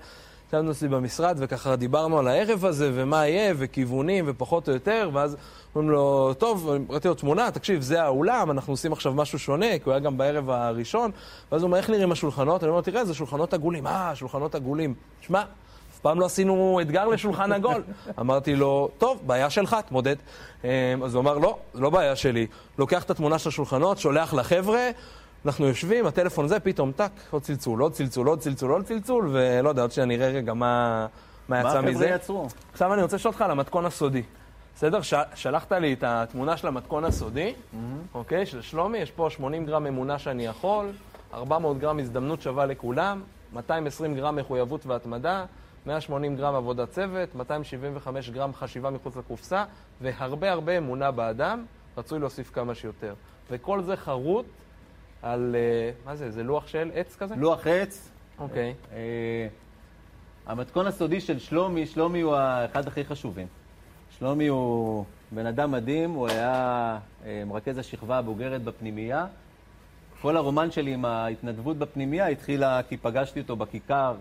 ישבנו 0.54 0.72
אצלי 0.72 0.88
במשרד 0.88 1.38
וככה 1.40 1.76
דיברנו 1.76 2.20
על 2.20 2.28
הערב 2.28 2.66
הזה 2.66 2.92
ומה 2.94 3.28
יהיה 3.28 3.54
וכיוונים 3.58 4.26
ופחות 4.28 4.70
או 4.70 4.74
יותר, 4.74 5.10
ואז 5.14 5.38
אומרים 5.76 5.92
לו, 5.92 6.34
טוב, 6.34 6.70
ראיתי 6.90 7.08
לו 7.08 7.14
תמונה, 7.14 7.52
תקשיב, 7.52 7.82
זה 7.82 8.04
האולם, 8.04 8.52
אנחנו 8.52 8.74
עושים 8.74 8.94
עכשיו 8.94 9.14
משהו 9.14 9.40
שונה, 9.40 9.72
כי 9.72 9.84
הוא 9.86 9.92
היה 9.92 10.00
גם 10.00 10.18
בערב 10.18 10.50
הראשון, 10.50 11.12
ואז 11.52 11.62
הוא 11.62 11.68
אומר, 11.68 11.78
איך 11.78 11.90
נראים 11.90 12.12
השולחנות? 12.12 12.64
אני 12.64 12.70
אומר, 12.70 12.82
תראה, 12.82 13.06
זה 13.06 13.14
שולחנות 13.14 13.54
עגולים. 13.54 13.88
אה, 13.88 14.16
שולחנות 14.16 14.56
עגולים. 14.56 14.94
שמע, 15.22 15.42
אף 15.94 16.00
פעם 16.00 16.20
לא 16.20 16.26
עשינו 16.26 16.80
אתגר 16.82 17.08
לשולחן 17.08 17.52
עגול. 17.52 17.84
אמרתי 18.20 18.56
לו, 18.56 18.90
טוב, 18.98 19.20
בעיה 19.26 19.50
שלך, 19.50 19.76
תמודד. 19.88 20.16
אמ, 20.64 20.70
אז 21.04 21.16
הוא 21.16 21.22
אמר, 21.22 21.38
לא, 21.38 21.58
זה 21.74 21.82
לא 21.82 21.90
בעיה 21.90 22.16
שלי. 22.16 22.48
לוקח 22.78 23.04
את 23.04 23.12
התמונה 23.12 23.40
של 23.40 23.50
השולחנות, 23.50 23.98
שולח 23.98 24.34
לחבר'ה, 24.34 24.90
אנחנו 25.46 25.68
יושבים, 25.68 26.06
הטלפון 26.06 26.48
זה, 26.48 26.60
פתאום 26.60 26.92
טאק, 26.92 27.12
עוד 27.32 27.42
צלצול, 27.42 27.82
עוד 27.82 27.94
צלצול, 27.94 28.28
עוד 28.28 28.40
צלצול, 28.40 28.72
עוד 28.72 28.86
צלצול, 28.86 29.30
ולא 29.32 29.70
יודע, 29.70 29.82
עוד 29.82 29.92
שנראה 29.92 30.28
רגע 30.28 30.54
מה, 30.54 31.08
מה 31.48 31.60
יצא 31.60 31.82
מה 31.82 31.82
מזה. 31.82 32.04
החבר'ה 32.06 32.16
יצרו? 32.16 32.48
עכשיו 32.72 32.94
אני 32.94 33.02
רוצה 33.02 33.16
לשאול 33.16 33.32
אותך 33.32 33.42
על 33.42 33.52
המתכון 33.52 33.86
הסודי. 33.86 34.24
בסדר? 34.76 35.02
ש... 35.02 35.14
שלחת 35.36 35.72
לי 35.72 35.94
את 35.94 36.04
התמונה 36.04 36.58
של 36.58 36.68
המתכון 36.68 37.06
הסודי, 37.06 37.54
אוקיי? 38.14 38.46
של 38.46 38.62
שלומי, 38.62 38.98
יש 38.98 39.12
פה 39.12 39.30
80 39.30 39.66
גרם 39.66 39.88
אמונה 39.88 40.20
שאני 40.20 40.46
יכול, 40.46 40.92
400 41.34 41.78
גרם 41.80 42.00
הזדמנות 42.00 42.42
שווה 42.42 42.66
לכולם, 42.66 43.22
220 43.54 44.16
גרם 44.16 44.36
מחויבות 44.36 44.86
והתמדה, 44.86 45.46
180 45.86 46.36
גרם 46.36 46.56
עבודת 46.56 46.90
צוות, 46.90 47.36
275 47.36 48.30
גרם 48.30 48.54
חשיבה 48.54 48.90
מחוץ 48.90 49.16
לקופסה, 49.16 49.64
והרבה 50.02 50.52
הרבה 50.52 50.78
אמונה 50.78 51.12
באדם, 51.12 51.66
רצוי 51.98 52.20
להוסיף 52.20 52.52
כמה 52.54 52.76
שיותר. 52.76 53.14
וכל 53.52 53.82
זה 53.84 53.96
חרוט 53.96 54.46
על, 55.22 55.56
אה, 55.56 55.92
מה 56.06 56.16
זה, 56.16 56.32
זה 56.32 56.44
לוח 56.44 56.68
של 56.68 56.92
עץ 56.94 57.16
כזה? 57.16 57.36
לוח 57.36 57.68
עץ. 57.68 58.10
אוקיי. 58.40 58.74
אה, 58.94 59.48
המתכון 60.46 60.88
הסודי 60.88 61.22
של 61.22 61.40
שלומי, 61.40 61.86
שלומי 61.86 62.22
הוא 62.22 62.36
האחד 62.36 62.88
הכי 62.88 63.06
חשובים. 63.06 63.48
שלומי 64.20 64.48
הוא 64.48 65.06
בן 65.32 65.46
אדם 65.46 65.72
מדהים, 65.72 66.12
הוא 66.12 66.28
היה 66.28 66.98
אה, 67.26 67.44
מרכז 67.46 67.78
השכבה 67.78 68.18
הבוגרת 68.18 68.64
בפנימייה. 68.64 69.26
כל 70.22 70.38
הרומן 70.38 70.72
שלי 70.72 70.94
עם 70.94 71.06
ההתנדבות 71.06 71.78
בפנימייה 71.78 72.28
התחילה 72.28 72.82
כי 72.90 72.98
פגשתי 72.98 73.40
אותו 73.40 73.56
בכיכר, 73.56 74.16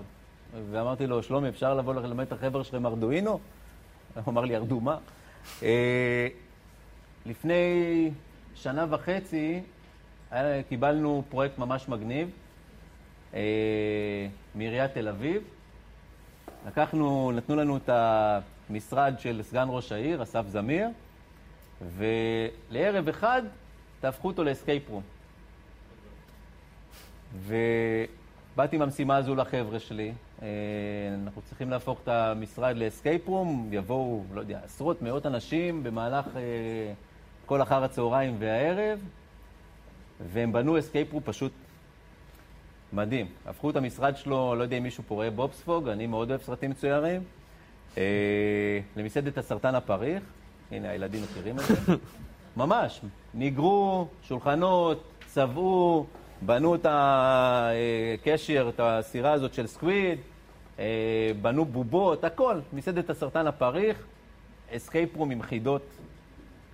ואמרתי 0.71 1.07
לו, 1.07 1.23
שלומי, 1.23 1.49
אפשר 1.49 1.75
לבוא 1.75 1.95
ללמד 1.95 2.27
את 2.27 2.33
החבר'ה 2.33 2.65
שלכם 2.65 2.87
ארדואינו? 2.87 3.31
הוא 3.31 4.23
אמר 4.29 4.45
לי, 4.45 4.57
ארדו 4.57 4.81
מה? 4.81 4.97
לפני 7.27 8.11
שנה 8.55 8.87
וחצי 8.91 9.61
קיבלנו 10.69 11.23
פרויקט 11.29 11.59
ממש 11.59 11.89
מגניב 11.89 12.31
אה, 13.35 14.27
מעיריית 14.55 14.95
תל 14.95 15.09
אביב. 15.09 15.43
לקחנו, 16.67 17.33
נתנו 17.33 17.57
לנו 17.57 17.77
את 17.77 17.91
המשרד 17.93 19.15
של 19.19 19.43
סגן 19.43 19.67
ראש 19.71 19.93
העיר, 19.93 20.23
אסף 20.23 20.47
זמיר, 20.47 20.89
ולערב 21.97 23.09
אחד 23.09 23.43
תהפכו 24.01 24.29
אותו 24.29 24.45
ל 24.45 24.51
escape 24.51 24.91
room. 24.91 25.03
ובאתי 27.47 28.77
עם 28.77 28.83
המשימה 28.83 29.17
הזו 29.17 29.35
לחבר'ה 29.35 29.81
שלי. 29.81 30.13
אה, 30.43 30.49
אנחנו 31.25 31.43
צריכים 31.43 31.71
להפוך 31.71 32.01
את 32.03 32.09
המשרד 32.09 32.77
ל 32.77 32.84
escape 32.84 33.29
room, 33.29 33.69
יבואו, 33.73 34.25
לא 34.35 34.41
יודע, 34.41 34.61
עשרות, 34.65 35.03
מאות 35.03 35.27
אנשים 35.27 35.83
במהלך 35.83 36.27
אה, 36.37 36.93
כל 37.47 37.63
אחר 37.63 37.85
הצהריים 37.85 38.37
והערב, 38.39 38.99
והם 40.27 40.53
בנו 40.53 40.79
escape 40.79 41.13
room 41.13 41.23
פשוט 41.25 41.53
מדהים. 42.93 43.27
הפכו 43.47 43.71
את 43.71 43.77
המשרד 43.77 44.17
שלו, 44.17 44.55
לא 44.55 44.63
יודע 44.63 44.77
אם 44.77 44.83
מישהו 44.83 45.05
פה 45.09 45.15
רואה 45.15 45.31
בובספוג, 45.31 45.89
אני 45.89 46.07
מאוד 46.07 46.31
אוהב 46.31 46.43
סרטים 46.43 46.71
מצוירים, 46.71 47.23
אה, 47.99 48.81
למסעדת 48.97 49.39
הסרטן 49.39 49.75
הפריך, 49.75 50.23
הנה 50.71 50.91
הילדים 50.91 51.23
מכירים 51.23 51.59
את 51.59 51.65
זה. 51.65 51.75
ממש, 52.57 53.01
ניגרו 53.35 54.09
שולחנות, 54.23 55.03
צבעו, 55.27 56.07
בנו 56.43 56.75
את 56.75 56.87
הקשר, 56.89 58.71
את 58.75 58.81
הסירה 58.83 59.33
הזאת 59.33 59.55
של 59.55 59.67
סקוויד, 59.67 60.19
אה, 60.79 61.31
בנו 61.43 61.65
בובות, 61.65 62.25
הכל, 62.25 62.61
מסעדת 62.73 63.11
הסרטן 63.11 63.47
הפריך, 63.47 64.07
escape 64.71 65.17
room 65.17 65.31
עם 65.31 65.43
חידות. 65.43 65.83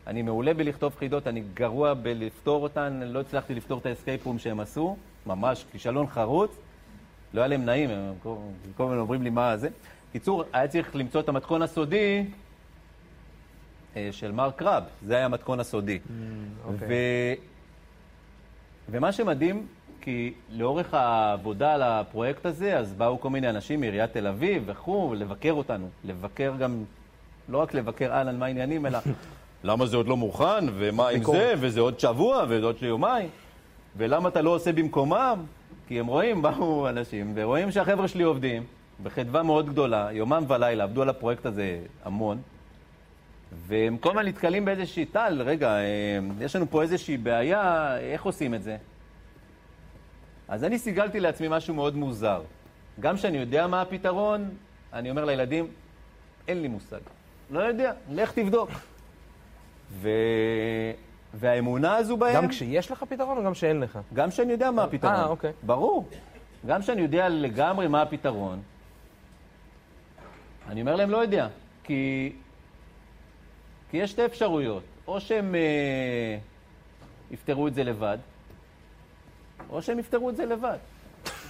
אני 0.07 0.23
מעולה 0.23 0.55
בלכתוב 0.55 0.95
חידות, 0.99 1.27
אני 1.27 1.43
גרוע 1.55 1.95
בלפתור 1.95 2.63
אותן, 2.63 3.01
לא 3.05 3.21
הצלחתי 3.21 3.55
לפתור 3.55 3.79
את 3.79 3.87
ה 3.87 3.93
escape 3.93 4.27
room 4.27 4.39
שהם 4.39 4.61
עשו, 4.61 4.97
ממש 5.27 5.65
כישלון 5.73 6.07
חרוץ. 6.07 6.51
לא 7.35 7.41
היה 7.41 7.49
להם 7.49 7.65
נעים, 7.65 7.91
הם 7.91 8.15
כל 8.77 8.85
הזמן 8.85 8.99
אומרים 8.99 9.23
לי 9.23 9.31
מה 9.31 9.57
זה. 9.57 9.69
קיצור, 10.13 10.45
היה 10.53 10.69
צריך 10.69 10.97
למצוא 10.97 11.21
את 11.21 11.29
המתכון 11.29 11.63
הסודי 11.63 12.25
אה, 13.97 14.09
של 14.13 14.33
מר 14.33 14.51
קרב, 14.51 14.85
זה 15.07 15.17
היה 15.17 15.25
המתכון 15.25 15.61
הסודי. 15.61 15.99
אוקיי. 16.65 16.89
ו... 16.89 16.95
ומה 18.91 19.13
שמדהים, 19.13 19.67
כי 20.01 20.35
לאורך 20.51 20.95
העבודה 20.95 21.75
על 21.75 21.83
הפרויקט 21.83 22.47
הזה, 22.47 22.79
אז 22.79 22.95
באו 22.95 23.21
כל 23.21 23.31
מיני 23.31 23.51
אנשים 23.51 23.81
מעיריית 23.81 24.13
תל 24.13 24.27
אביב 24.27 24.63
וכו', 24.67 25.15
לבקר 25.15 25.53
אותנו. 25.53 25.89
לבקר 26.05 26.55
גם, 26.59 26.85
לא 27.49 27.59
רק 27.59 27.75
לבקר 27.75 28.13
אהלן, 28.13 28.39
מה 28.39 28.47
העניינים, 28.47 28.87
אלא 28.87 28.99
למה 29.65 29.87
זה 29.87 29.97
עוד 29.97 30.09
לא 30.09 30.17
מוכן, 30.17 30.65
ומה 30.75 31.09
עם. 31.09 31.25
זה, 31.25 31.55
וזה 31.59 31.81
עוד 31.81 32.01
שבוע, 32.01 32.45
וזה 32.49 32.67
עוד 32.67 32.77
יומיים, 32.83 33.29
ולמה 33.97 34.29
אתה 34.29 34.43
לא 34.43 34.51
עושה 34.51 34.73
במקומם? 34.73 35.45
כי 35.89 36.01
הם 36.01 36.07
רואים, 36.07 36.43
באו 36.43 36.89
אנשים, 36.89 37.33
ורואים 37.37 37.71
שהחבר'ה 37.71 38.09
שלי 38.09 38.23
עובדים 38.23 38.65
בחדווה 39.03 39.43
מאוד 39.43 39.69
גדולה, 39.69 40.09
יומם 40.13 40.45
ולילה, 40.49 40.85
עבדו 40.85 41.03
על 41.03 41.09
הפרויקט 41.09 41.47
הזה 41.47 41.81
המון, 42.05 42.39
והם 43.67 43.97
כל 43.97 44.11
הזמן 44.11 44.27
נתקלים 44.27 44.65
באיזושהי 44.65 45.05
טל, 45.05 45.43
רגע, 45.45 45.69
אה, 45.69 46.19
יש 46.41 46.57
לנו 46.57 46.67
פה 46.71 46.83
איזושהי 46.83 47.17
בעיה, 47.17 47.97
איך 47.99 48.25
עושים 48.25 48.55
את 48.55 48.63
זה? 48.63 48.77
אז 50.49 50.65
אני 50.65 50.79
סיגלתי 50.79 51.21
לעצמי 51.21 51.47
משהו 51.51 51.75
מאוד 51.75 51.97
מוזר. 51.97 52.43
גם 53.01 53.17
כשאני 53.17 53.39
יודע 53.39 53.67
מה 53.67 53.83
הפתרון, 53.83 54.49
אני 54.93 55.11
אומר 55.11 55.25
לילדים, 55.25 55.69
אין 56.49 56.63
לי 56.63 56.69
מושג. 56.69 57.01
לא 57.51 57.61
יודע, 57.61 57.93
לך 58.11 58.33
תבדוק. 58.33 58.71
ו... 59.91 60.09
והאמונה 61.35 61.97
הזו 61.97 62.17
בהם... 62.17 62.35
גם 62.35 62.49
כשיש 62.49 62.91
לך 62.91 63.05
פתרון 63.09 63.39
או 63.39 63.45
גם 63.45 63.55
שאין 63.55 63.81
לך? 63.81 63.99
גם 64.15 64.31
שאני 64.31 64.53
יודע 64.53 64.71
מה 64.71 64.85
הפתרון. 64.85 65.15
אה, 65.15 65.27
אוקיי. 65.27 65.53
ברור. 65.63 66.09
גם 66.67 66.83
שאני 66.83 67.03
יודע 67.03 67.29
לגמרי 67.29 67.89
מה 67.89 68.03
הפתרון, 68.03 68.63
אני 70.69 70.81
אומר 70.81 70.97
להם, 70.97 71.11
לא 71.11 71.17
יודע. 71.17 71.49
כי, 71.85 72.33
כי 73.91 73.97
יש 73.97 74.11
שתי 74.11 74.25
אפשרויות. 74.25 74.83
או 75.07 75.21
שהם 75.21 75.55
אה, 75.55 76.39
יפתרו 77.31 77.69
את 77.69 77.75
זה 77.75 77.85
לבד, 77.85 78.19
או 79.71 79.83
שהם 79.83 79.99
יפתרו 79.99 80.31
את 80.31 80.37
זה 80.37 80.47
לבד. 80.47 80.79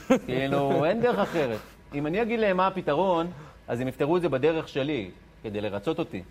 כאילו, 0.26 0.84
אין 0.84 1.00
דרך 1.00 1.18
אחרת. 1.18 1.58
אם 1.94 2.06
אני 2.06 2.22
אגיד 2.22 2.40
להם 2.40 2.56
מה 2.56 2.66
הפתרון, 2.66 3.26
אז 3.68 3.80
הם 3.80 3.88
יפתרו 3.88 4.16
את 4.16 4.22
זה 4.22 4.28
בדרך 4.28 4.68
שלי, 4.68 5.10
כדי 5.42 5.60
לרצות 5.60 5.98
אותי. 5.98 6.22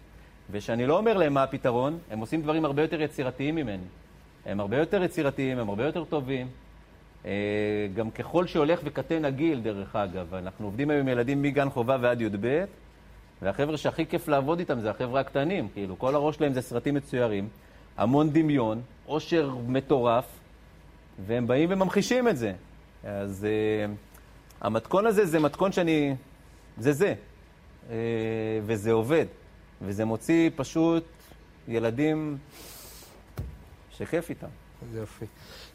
וכשאני 0.52 0.86
לא 0.86 0.98
אומר 0.98 1.18
להם 1.18 1.34
מה 1.34 1.44
הפתרון, 1.44 1.98
הם 2.12 2.20
עושים 2.20 2.42
דברים 2.42 2.66
הרבה 2.66 2.82
יותר 2.82 3.02
יצירתיים 3.02 3.56
ממני. 3.56 3.84
הם 4.46 4.60
הרבה 4.60 4.78
יותר 4.78 5.04
יצירתיים, 5.04 5.60
הם 5.60 5.70
הרבה 5.70 5.86
יותר 5.86 6.04
טובים. 6.04 6.48
אה, 7.26 7.32
גם 7.96 8.12
ככל 8.12 8.48
שהולך 8.48 8.80
וקטן 8.84 9.26
הגיל, 9.26 9.60
דרך 9.60 9.96
אגב, 9.96 10.34
אנחנו 10.34 10.66
עובדים 10.66 10.90
היום 10.90 11.02
עם 11.02 11.08
ילדים 11.08 11.42
מגן 11.42 11.70
חובה 11.70 11.98
ועד 12.02 12.22
י"ב, 12.22 12.66
והחבר'ה 13.42 13.78
שהכי 13.78 14.06
כיף 14.06 14.28
לעבוד 14.28 14.60
איתם 14.60 14.80
זה 14.80 14.90
החבר'ה 14.90 15.22
הקטנים. 15.22 15.68
כאילו, 15.74 16.00
כל 16.00 16.16
הראש 16.16 16.36
שלהם 16.36 16.54
זה 16.54 16.62
סרטים 16.62 16.96
מצוירים, 16.96 17.50
המון 17.98 18.30
דמיון, 18.30 18.82
עושר 19.06 19.56
מטורף, 19.68 20.26
והם 21.26 21.48
באים 21.48 21.70
וממחישים 21.72 22.28
את 22.28 22.38
זה. 22.38 22.54
אז 23.04 23.48
uh, 23.48 23.92
המתכון 24.62 25.06
הזה 25.06 25.26
זה 25.26 25.40
מתכון 25.40 25.72
שאני... 25.72 26.16
זה 26.78 26.92
זה. 26.92 27.14
Uh, 27.88 27.92
וזה 28.66 28.92
עובד. 28.92 29.26
וזה 29.82 30.06
מוציא 30.06 30.50
פשוט 30.56 31.04
ילדים 31.68 32.38
שכיף 33.98 34.30
איתם. 34.30 34.48
זה 34.92 35.00
יופי. 35.00 35.26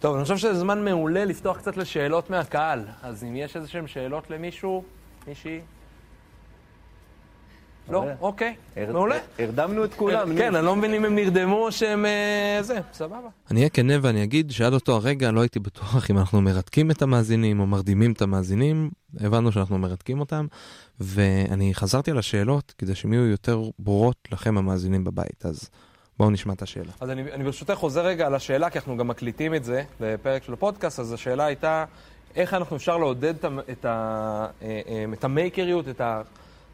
טוב, 0.00 0.14
אני 0.14 0.22
חושב 0.22 0.36
שזה 0.36 0.54
זמן 0.54 0.84
מעולה 0.84 1.24
לפתוח 1.24 1.58
קצת 1.58 1.76
לשאלות 1.76 2.30
מהקהל. 2.30 2.84
אז 3.02 3.24
אם 3.24 3.36
יש 3.36 3.56
איזה 3.56 3.68
שהן 3.68 3.86
שאלות 3.86 4.30
למישהו, 4.30 4.84
מישהי? 5.26 5.60
לא? 7.90 7.98
הרבה. 7.98 8.12
אוקיי, 8.20 8.54
מעולה. 8.92 9.18
הרדמנו 9.38 9.84
את 9.84 9.94
כולם. 9.94 10.36
כן, 10.36 10.50
נו. 10.52 10.58
אני 10.58 10.66
לא 10.66 10.76
מבין 10.76 10.94
אם 10.94 11.04
הם 11.04 11.14
נרדמו 11.14 11.66
או 11.66 11.72
שהם... 11.72 12.06
אה, 12.06 12.58
זה, 12.62 12.78
סבבה. 12.92 13.28
אני 13.50 13.60
אהיה 13.60 13.70
כנה 13.70 13.94
ואני 14.02 14.22
אגיד 14.22 14.50
שעד 14.50 14.72
אותו 14.72 14.96
הרגע 14.96 15.30
לא 15.30 15.40
הייתי 15.40 15.58
בטוח 15.58 16.10
אם 16.10 16.18
אנחנו 16.18 16.40
מרתקים 16.40 16.90
את 16.90 17.02
המאזינים 17.02 17.60
או 17.60 17.66
מרדימים 17.66 18.12
את 18.12 18.22
המאזינים. 18.22 18.90
הבנו 19.20 19.52
שאנחנו 19.52 19.78
מרתקים 19.78 20.20
אותם, 20.20 20.46
ואני 21.00 21.74
חזרתי 21.74 22.10
על 22.10 22.18
השאלות 22.18 22.74
כדי 22.78 22.94
שהן 22.94 23.12
יהיו 23.12 23.26
יותר 23.26 23.62
ברורות 23.78 24.16
לכם 24.32 24.58
המאזינים 24.58 25.04
בבית. 25.04 25.46
אז 25.46 25.70
בואו 26.18 26.30
נשמע 26.30 26.52
את 26.52 26.62
השאלה. 26.62 26.92
אז 27.00 27.10
אני, 27.10 27.22
אני 27.32 27.44
ברשותך 27.44 27.74
חוזר 27.74 28.06
רגע 28.06 28.26
על 28.26 28.34
השאלה, 28.34 28.70
כי 28.70 28.78
אנחנו 28.78 28.96
גם 28.96 29.08
מקליטים 29.08 29.54
את 29.54 29.64
זה 29.64 29.82
בפרק 30.00 30.42
של 30.42 30.52
הפודקאסט, 30.52 31.00
אז 31.00 31.12
השאלה 31.12 31.44
הייתה, 31.44 31.84
איך 32.36 32.54
אנחנו 32.54 32.76
אפשר 32.76 32.96
לעודד 32.96 33.34
את, 33.34 33.44
ה, 33.44 33.48
את, 33.72 33.84
ה, 33.84 34.46
אה, 34.62 34.80
אה, 34.88 35.04
את 35.12 35.24
המייקריות, 35.24 35.88
את 35.88 36.00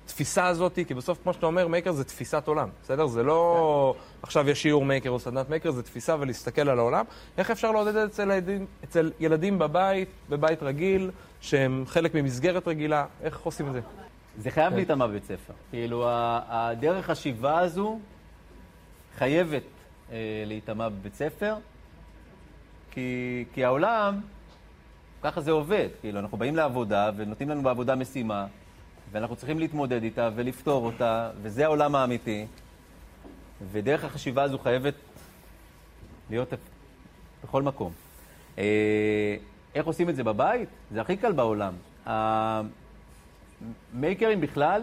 התפיסה 0.07 0.47
הזאת, 0.47 0.79
כי 0.89 0.95
בסוף, 0.95 1.19
כמו 1.23 1.33
שאתה 1.33 1.47
אומר, 1.47 1.69
maker 1.69 1.93
זה 1.93 2.05
תפיסת 2.05 2.49
עולם, 2.49 2.69
בסדר? 2.83 3.07
זה 3.07 3.23
לא 3.23 3.95
עכשיו 4.23 4.49
יש 4.49 4.63
שיעור 4.63 4.85
maker 4.85 5.11
או 5.11 5.19
סדנת 5.19 5.51
maker, 5.51 5.71
זה 5.71 5.83
תפיסה 5.83 6.17
ולהסתכל 6.21 6.69
על 6.69 6.79
העולם. 6.79 7.05
איך 7.39 7.51
אפשר 7.51 7.73
לעודד 7.73 7.97
את 7.97 8.13
זה 8.13 8.25
אצל 8.25 8.31
ילדים, 8.31 8.67
אצל 8.85 9.13
ילדים 9.21 9.59
בבית, 9.59 10.09
בבית 10.29 10.63
רגיל, 10.63 11.11
שהם 11.41 11.85
חלק 11.87 12.15
ממסגרת 12.15 12.69
רגילה, 12.69 13.07
איך 13.23 13.41
עושים 13.41 13.69
את 13.69 13.73
זה? 13.73 13.81
זה 14.39 14.51
חייב 14.51 14.71
כן. 14.71 14.77
להיטמע 14.77 15.07
בבית 15.07 15.25
ספר. 15.25 15.53
כאילו, 15.71 16.07
הדרך 16.49 17.11
חשיבה 17.11 17.59
הזו 17.59 17.99
חייבת 19.19 19.63
אה, 20.13 20.17
להיטמע 20.47 20.89
בבית 20.89 21.15
ספר, 21.15 21.55
כי, 22.91 23.45
כי 23.55 23.65
העולם, 23.65 24.21
ככה 25.23 25.41
זה 25.41 25.51
עובד. 25.51 25.89
כאילו, 26.01 26.21
אנחנו 26.21 26.39
באים 26.39 26.57
לעבודה 26.57 27.11
ונותנים 27.17 27.49
לנו 27.49 27.63
בעבודה 27.63 27.95
משימה, 27.95 28.47
ואנחנו 29.17 29.37
צריכים 29.37 29.59
להתמודד 29.59 30.03
איתה 30.03 30.31
ולפתור 30.35 30.87
אותה, 30.87 31.31
וזה 31.43 31.65
העולם 31.65 31.95
האמיתי. 31.95 32.47
ודרך 33.73 34.05
החשיבה 34.05 34.43
הזו 34.43 34.59
חייבת 34.59 34.95
להיות 36.31 36.49
בכל 37.45 37.63
מקום. 37.63 37.93
אה, 38.59 39.37
איך 39.75 39.87
עושים 39.87 40.09
את 40.09 40.17
זה 40.17 40.25
בבית? 40.25 40.69
זה 40.91 41.01
הכי 41.01 41.17
קל 41.17 41.33
בעולם. 41.33 41.75
maker 43.95 44.28
ים 44.28 44.41
בכלל, 44.41 44.83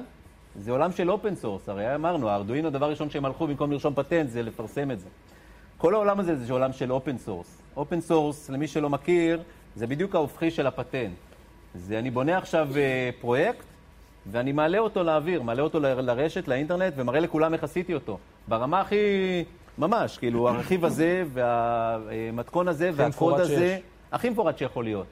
זה 0.59 0.71
עולם 0.71 0.91
של 0.91 1.11
open 1.11 1.35
source, 1.35 1.69
הרי 1.69 1.95
אמרנו, 1.95 2.29
הארדואינו, 2.29 2.67
הדבר 2.67 2.89
ראשון 2.89 3.09
שהם 3.09 3.25
הלכו 3.25 3.47
במקום 3.47 3.71
לרשום 3.71 3.93
פטנט 3.93 4.29
זה 4.29 4.43
לפרסם 4.43 4.91
את 4.91 4.99
זה. 4.99 5.09
כל 5.77 5.93
העולם 5.93 6.19
הזה 6.19 6.35
זה 6.35 6.53
עולם 6.53 6.73
של 6.73 6.91
open 6.91 7.17
source. 7.17 7.61
open 7.77 8.01
source, 8.01 8.49
למי 8.49 8.67
שלא 8.67 8.89
מכיר, 8.89 9.43
זה 9.75 9.87
בדיוק 9.87 10.15
ההופכי 10.15 10.51
של 10.51 10.67
הפטנט. 10.67 11.13
זה 11.75 11.99
אני 11.99 12.11
בונה 12.11 12.37
עכשיו 12.37 12.69
אה, 12.77 13.09
פרויקט, 13.21 13.72
ואני 14.31 14.51
מעלה 14.51 14.79
אותו 14.79 15.03
לאוויר, 15.03 15.41
מעלה 15.41 15.61
אותו 15.63 15.79
לרשת, 15.79 16.47
לאינטרנט, 16.47 16.93
ומראה 16.97 17.19
לכולם 17.19 17.53
איך 17.53 17.63
עשיתי 17.63 17.93
אותו. 17.93 18.17
ברמה 18.47 18.81
הכי, 18.81 18.95
ממש, 19.77 20.17
כאילו, 20.17 20.49
הרכיב 20.49 20.85
הזה, 20.85 21.23
והמתכון 21.33 22.67
הזה, 22.67 22.91
והקוד 22.93 23.39
הזה, 23.39 23.77
הכי 24.11 24.29
מפורט 24.29 24.57
שיכול 24.57 24.83
להיות. 24.83 25.07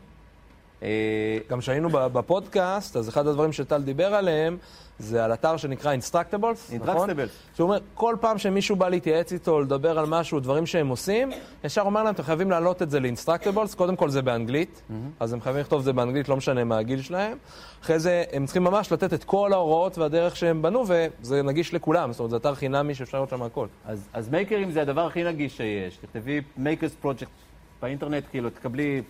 אה, 0.84 1.38
גם 1.50 1.60
כשהיינו 1.60 1.90
בפודקאסט, 1.92 2.96
אז 2.96 3.10
אחד 3.10 3.28
הדברים 3.28 3.54
שטל 3.54 3.82
דיבר 3.82 4.16
עליהם, 4.16 4.58
זה 5.00 5.26
על 5.26 5.34
אתר 5.34 5.58
שנקרא 5.58 5.96
Instructables, 5.96 6.76
נכון? 6.80 7.10
שהוא 7.56 7.68
אומר, 7.68 7.80
כל 7.94 8.16
פעם 8.22 8.38
שמישהו 8.38 8.76
בא 8.76 8.90
להתייעץ 8.90 9.34
איתו, 9.34 9.62
לדבר 9.62 10.00
על 10.00 10.06
משהו, 10.06 10.40
דברים 10.40 10.66
שהם 10.66 10.88
עושים, 10.88 11.32
ישר 11.64 11.82
אומר 11.82 12.04
להם, 12.04 12.14
אתם 12.14 12.24
חייבים 12.24 12.52
להעלות 12.52 12.82
את 12.82 12.92
זה 12.92 13.00
ל-Instructables, 13.00 13.76
קודם 13.76 13.96
כל 13.96 14.10
זה 14.10 14.22
באנגלית, 14.22 14.82
mm-hmm. 14.90 14.94
אז 15.20 15.34
הם 15.34 15.42
חייבים 15.42 15.62
לכתוב 15.62 15.80
את 15.80 15.86
זה 15.86 15.94
באנגלית, 15.94 16.30
לא 16.30 16.38
משנה 16.38 16.64
מה 16.64 16.78
הגיל 16.78 17.02
שלהם. 17.02 17.38
אחרי 17.82 18.00
זה, 18.00 18.24
הם 18.32 18.46
צריכים 18.46 18.64
ממש 18.64 18.92
לתת 18.92 19.14
את 19.14 19.24
כל 19.24 19.54
ההוראות 19.54 19.98
והדרך 19.98 20.36
שהם 20.36 20.62
בנו, 20.62 20.84
וזה 20.88 21.44
נגיש 21.44 21.74
לכולם, 21.74 22.12
זאת 22.12 22.20
אומרת, 22.20 22.32
זה 22.32 22.38
אתר 22.38 22.56
חינמי 22.56 22.96
שאפשר 22.96 23.18
לראות 23.18 23.30
שם 23.30 23.42
הכל. 23.42 23.68
אז, 23.86 24.08
אז 24.14 24.30
מייקרים 24.30 24.72
זה 24.72 24.82
הדבר 24.82 25.06
הכי 25.06 25.24
נגיש 25.24 25.58
שיש. 25.58 25.98
תכתבי 25.98 26.42
Makers 26.58 27.06
Project 27.06 27.42
באינטרנט, 27.82 28.24
כאילו, 28.32 28.50
תקבלי 28.50 29.02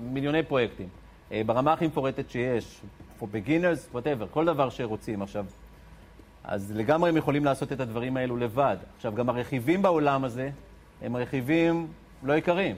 מיליוני 0.00 0.42
פרויקטים. 0.42 0.88
אה, 1.32 1.42
ברמה 1.46 1.72
הכי 1.72 1.86
מפורטת 1.86 2.30
שיש, 2.30 2.80
for 3.20 3.24
beginners, 3.24 3.96
whatever, 3.96 4.24
כל 4.30 4.44
דבר 4.44 4.70
שרוצים 4.70 5.22
עכשיו. 5.22 5.46
אז 6.44 6.72
לגמרי 6.76 7.10
הם 7.10 7.16
יכולים 7.16 7.44
לעשות 7.44 7.72
את 7.72 7.80
הדברים 7.80 8.16
האלו 8.16 8.36
לבד. 8.36 8.76
עכשיו, 8.96 9.14
גם 9.14 9.28
הרכיבים 9.28 9.82
בעולם 9.82 10.24
הזה 10.24 10.50
הם 11.02 11.16
רכיבים 11.16 11.86
לא 12.22 12.32
יקרים, 12.32 12.76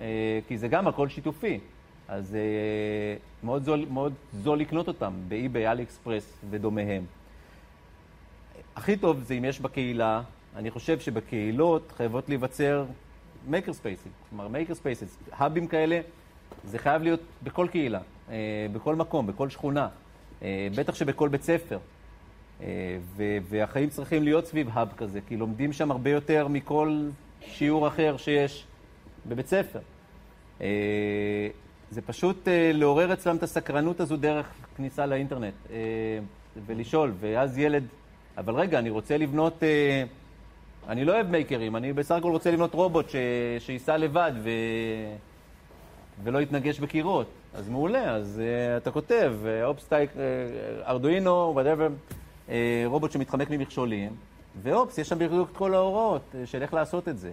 אה, 0.00 0.38
כי 0.48 0.58
זה 0.58 0.68
גם 0.68 0.88
הכל 0.88 1.08
שיתופי. 1.08 1.60
אז 2.08 2.34
אה, 2.34 3.16
מאוד 3.42 3.62
זול, 3.64 3.86
מאוד 3.90 4.12
זול 4.32 4.58
לקנות 4.58 4.88
אותם 4.88 5.12
ב 5.28 5.72
eBay, 5.72 5.82
AliExpress 5.82 6.38
ודומיהם. 6.50 7.04
הכי 8.76 8.96
טוב 8.96 9.20
זה 9.20 9.34
אם 9.34 9.44
יש 9.44 9.60
בקהילה, 9.60 10.22
אני 10.56 10.70
חושב 10.70 11.00
שבקהילות 11.00 11.92
חייבות 11.96 12.28
להיווצר 12.28 12.84
maker 13.46 13.72
space 13.72 13.97
ים, 13.97 14.12
כלומר 14.28 14.48
maker 14.48 14.74
spaces, 14.74 15.16
hub 15.32 15.52
ים 15.52 15.66
כאלה 15.66 16.00
זה 16.64 16.78
חייב 16.78 17.02
להיות 17.02 17.20
בכל 17.42 17.66
קהילה, 17.70 18.00
בכל 18.72 18.96
מקום, 18.96 19.26
בכל 19.26 19.50
שכונה, 19.50 19.88
אה, 20.42 20.68
בטח 20.76 20.94
שבכל 20.94 21.28
בית 21.28 21.42
ספר. 21.42 21.78
אה, 22.62 22.98
והחיים 23.48 23.88
צריכים 23.88 24.22
להיות 24.22 24.46
סביב 24.46 24.68
האב 24.72 24.92
כזה, 24.96 25.20
כי 25.26 25.36
לומדים 25.36 25.72
שם 25.72 25.90
הרבה 25.90 26.10
יותר 26.10 26.48
מכל 26.48 27.08
שיעור 27.40 27.88
אחר 27.88 28.16
שיש 28.16 28.64
בבית 29.26 29.46
ספר. 29.46 29.80
זה 31.90 32.02
פשוט 32.06 32.48
לעורר 32.74 33.12
אצלם 33.12 33.36
את 33.36 33.42
הסקרנות 33.42 34.00
הזו 34.00 34.16
דרך 34.16 34.46
כניסה 34.76 35.06
לאינטרנט 35.06 35.54
ולשאול, 36.66 37.12
ואז 37.20 37.58
ילד, 37.58 37.84
אבל 38.38 38.54
רגע, 38.54 38.78
אני 38.78 38.90
רוצה 38.90 39.16
לבנות, 39.16 39.62
אני 40.88 41.04
לא 41.04 41.12
אוהב 41.12 41.30
מייקרים, 41.30 41.76
אני 41.76 41.92
בסך 41.92 42.14
הכל 42.14 42.30
רוצה 42.30 42.50
לבנות 42.50 42.74
רובוט 42.74 43.06
שייסע 43.58 43.96
לבד 43.96 44.32
ו... 44.42 44.50
ולא 46.24 46.38
יתנגש 46.38 46.80
בקירות. 46.80 47.37
אז 47.54 47.68
מעולה, 47.68 48.10
אז 48.10 48.40
אה, 48.40 48.82
אתה 48.82 48.90
כותב, 48.90 49.34
obstacle, 49.64 50.10
ארדואינו, 50.86 51.50
whatever, 51.54 51.88
רובוט 52.86 53.12
שמתחמק 53.12 53.50
ממכשולים, 53.50 54.12
ואופס, 54.62 54.98
יש 54.98 55.08
שם 55.08 55.18
בדיוק 55.18 55.50
את 55.50 55.56
כל 55.56 55.74
ההוראות 55.74 56.22
אה, 56.32 56.46
של 56.46 56.62
איך 56.62 56.74
לעשות 56.74 57.08
את 57.08 57.18
זה. 57.18 57.32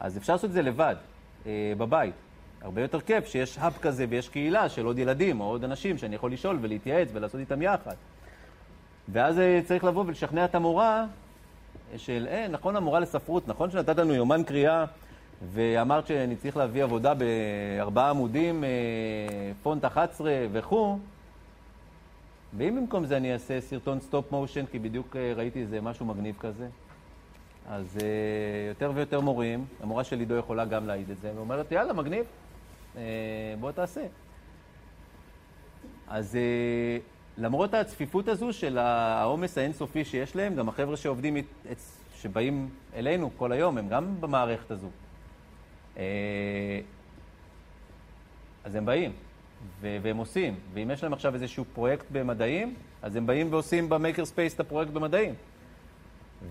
אז 0.00 0.16
אפשר 0.16 0.32
לעשות 0.32 0.50
את 0.50 0.54
זה 0.54 0.62
לבד, 0.62 0.96
אה, 1.44 1.46
בבית. 1.78 2.14
הרבה 2.62 2.82
יותר 2.82 3.00
כיף 3.00 3.26
שיש 3.26 3.58
hub 3.58 3.78
כזה 3.82 4.06
ויש 4.08 4.28
קהילה 4.28 4.68
של 4.68 4.86
עוד 4.86 4.98
ילדים 4.98 5.40
או 5.40 5.44
עוד 5.44 5.64
אנשים 5.64 5.98
שאני 5.98 6.14
יכול 6.14 6.32
לשאול 6.32 6.58
ולהתייעץ 6.60 7.08
ולעשות 7.12 7.40
איתם 7.40 7.62
יחד. 7.62 7.94
ואז 9.08 9.38
אה, 9.38 9.40
צריך 9.66 9.84
לבוא 9.84 10.04
ולשכנע 10.06 10.44
את 10.44 10.54
המורה 10.54 11.04
של, 11.96 12.26
אה, 12.30 12.48
נכון 12.48 12.76
המורה 12.76 13.00
לספרות, 13.00 13.48
נכון 13.48 13.70
שנתת 13.70 13.98
לנו 13.98 14.14
יומן 14.14 14.42
קריאה 14.42 14.84
ואמרת 15.42 16.06
שאני 16.06 16.36
צריך 16.36 16.56
להביא 16.56 16.84
עבודה 16.84 17.12
בארבעה 17.14 18.10
עמודים, 18.10 18.64
אה, 18.64 18.68
פונט 19.62 19.84
11 19.84 20.32
וכו', 20.52 20.98
ואם 22.56 22.76
במקום 22.76 23.06
זה 23.06 23.16
אני 23.16 23.32
אעשה 23.32 23.60
סרטון 23.60 24.00
stop 24.00 24.32
motion, 24.32 24.66
כי 24.66 24.78
בדיוק 24.78 25.16
אה, 25.16 25.32
ראיתי 25.36 25.60
איזה 25.60 25.80
משהו 25.80 26.06
מגניב 26.06 26.36
כזה, 26.40 26.68
אז 27.68 27.98
אה, 28.02 28.68
יותר 28.68 28.92
ויותר 28.94 29.20
מורים, 29.20 29.64
המורה 29.82 30.04
של 30.04 30.20
עידו 30.20 30.34
יכולה 30.34 30.64
גם 30.64 30.86
להעיד 30.86 31.10
את 31.10 31.20
זה, 31.20 31.32
ואומרת, 31.36 31.72
יאללה, 31.72 31.92
מגניב, 31.92 32.24
בוא 33.60 33.70
תעשה. 33.72 34.06
אז 36.08 36.38
למרות 37.38 37.74
הצפיפות 37.74 38.28
הזו 38.28 38.52
של 38.52 38.78
העומס 38.78 39.58
האינסופי 39.58 40.04
שיש 40.04 40.36
להם, 40.36 40.54
גם 40.54 40.68
החבר'ה 40.68 40.96
שעובדים, 40.96 41.36
שבאים 42.16 42.68
אלינו 42.94 43.30
כל 43.36 43.52
היום, 43.52 43.78
הם 43.78 43.88
גם 43.88 44.20
במערכת 44.20 44.70
הזו. 44.70 44.88
אה, 46.00 46.80
אז 48.64 48.74
הם 48.74 48.86
באים, 48.86 49.12
והם 49.80 50.16
עושים. 50.16 50.54
ואם 50.74 50.90
יש 50.90 51.02
להם 51.02 51.12
עכשיו 51.12 51.34
איזשהו 51.34 51.64
פרויקט 51.74 52.06
במדעים, 52.12 52.74
אז 53.02 53.16
הם 53.16 53.26
באים 53.26 53.52
ועושים 53.52 53.88
ב 53.88 53.94
maker 53.94 54.24
space 54.24 54.54
את 54.54 54.60
הפרויקט 54.60 54.92
במדעים. 54.92 55.34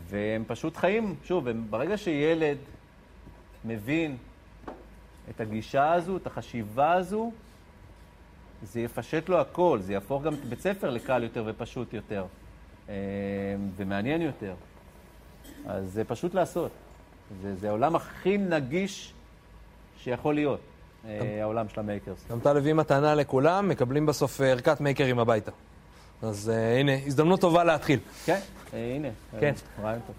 והם 0.09 0.43
פשוט 0.47 0.77
חיים, 0.77 1.15
שוב, 1.23 1.47
הם, 1.47 1.65
ברגע 1.69 1.97
שילד 1.97 2.57
מבין 3.65 4.17
את 5.29 5.41
הגישה 5.41 5.93
הזו, 5.93 6.17
את 6.17 6.27
החשיבה 6.27 6.93
הזו, 6.93 7.31
זה 8.63 8.81
יפשט 8.81 9.29
לו 9.29 9.39
הכל, 9.39 9.79
זה 9.81 9.93
יהפוך 9.93 10.23
גם 10.23 10.33
את 10.33 10.45
בית 10.45 10.59
ספר 10.59 10.89
לקל 10.89 11.23
יותר 11.23 11.43
ופשוט 11.47 11.93
יותר, 11.93 12.25
אה, 12.89 12.95
ומעניין 13.75 14.21
יותר. 14.21 14.53
אז 15.65 15.93
זה 15.93 16.03
פשוט 16.03 16.33
לעשות. 16.33 16.71
זה, 17.41 17.55
זה 17.55 17.69
העולם 17.69 17.95
הכי 17.95 18.37
נגיש 18.37 19.13
שיכול 20.03 20.35
להיות, 20.35 20.59
אה, 21.05 21.37
העולם 21.41 21.69
של 21.69 21.79
המייקרס. 21.79 22.25
גם 22.31 22.39
טל 22.39 22.57
הביא 22.57 22.73
מתנה 22.73 23.15
לכולם, 23.15 23.69
מקבלים 23.69 24.05
בסוף 24.05 24.41
אה, 24.41 24.47
ערכת 24.47 24.81
מייקרים 24.81 25.19
הביתה. 25.19 25.51
אז 26.21 26.49
אה, 26.49 26.79
הנה, 26.79 26.91
הזדמנות 27.05 27.41
טובה 27.41 27.63
להתחיל. 27.63 27.99
כן, 28.25 28.39
הנה. 28.73 29.07
כן. 29.39 29.53
רעיון 29.83 30.01
טוב. 30.07 30.15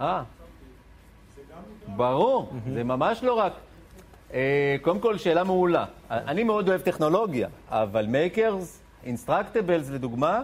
אה, 0.00 0.22
ברור, 1.96 2.52
זה 2.74 2.84
ממש 2.84 3.22
לא 3.22 3.32
רק. 3.34 3.52
קודם 4.82 5.00
כל, 5.00 5.18
שאלה 5.18 5.44
מעולה. 5.44 5.84
אני 6.10 6.44
מאוד 6.44 6.68
אוהב 6.68 6.80
טכנולוגיה, 6.80 7.48
אבל 7.68 8.06
makers, 8.06 8.80
Instructables 9.04 9.90
לדוגמה, 9.90 10.42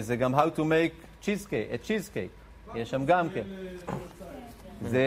זה 0.00 0.16
גם 0.16 0.34
How 0.34 0.58
to 0.58 0.60
make 0.60 1.24
cheesecake, 1.24 1.72
a 1.72 1.88
cheesecake, 1.88 2.74
יש 2.74 2.90
שם 2.90 3.04
גם 3.06 3.28
כן. 3.28 3.42
זה, 4.82 5.04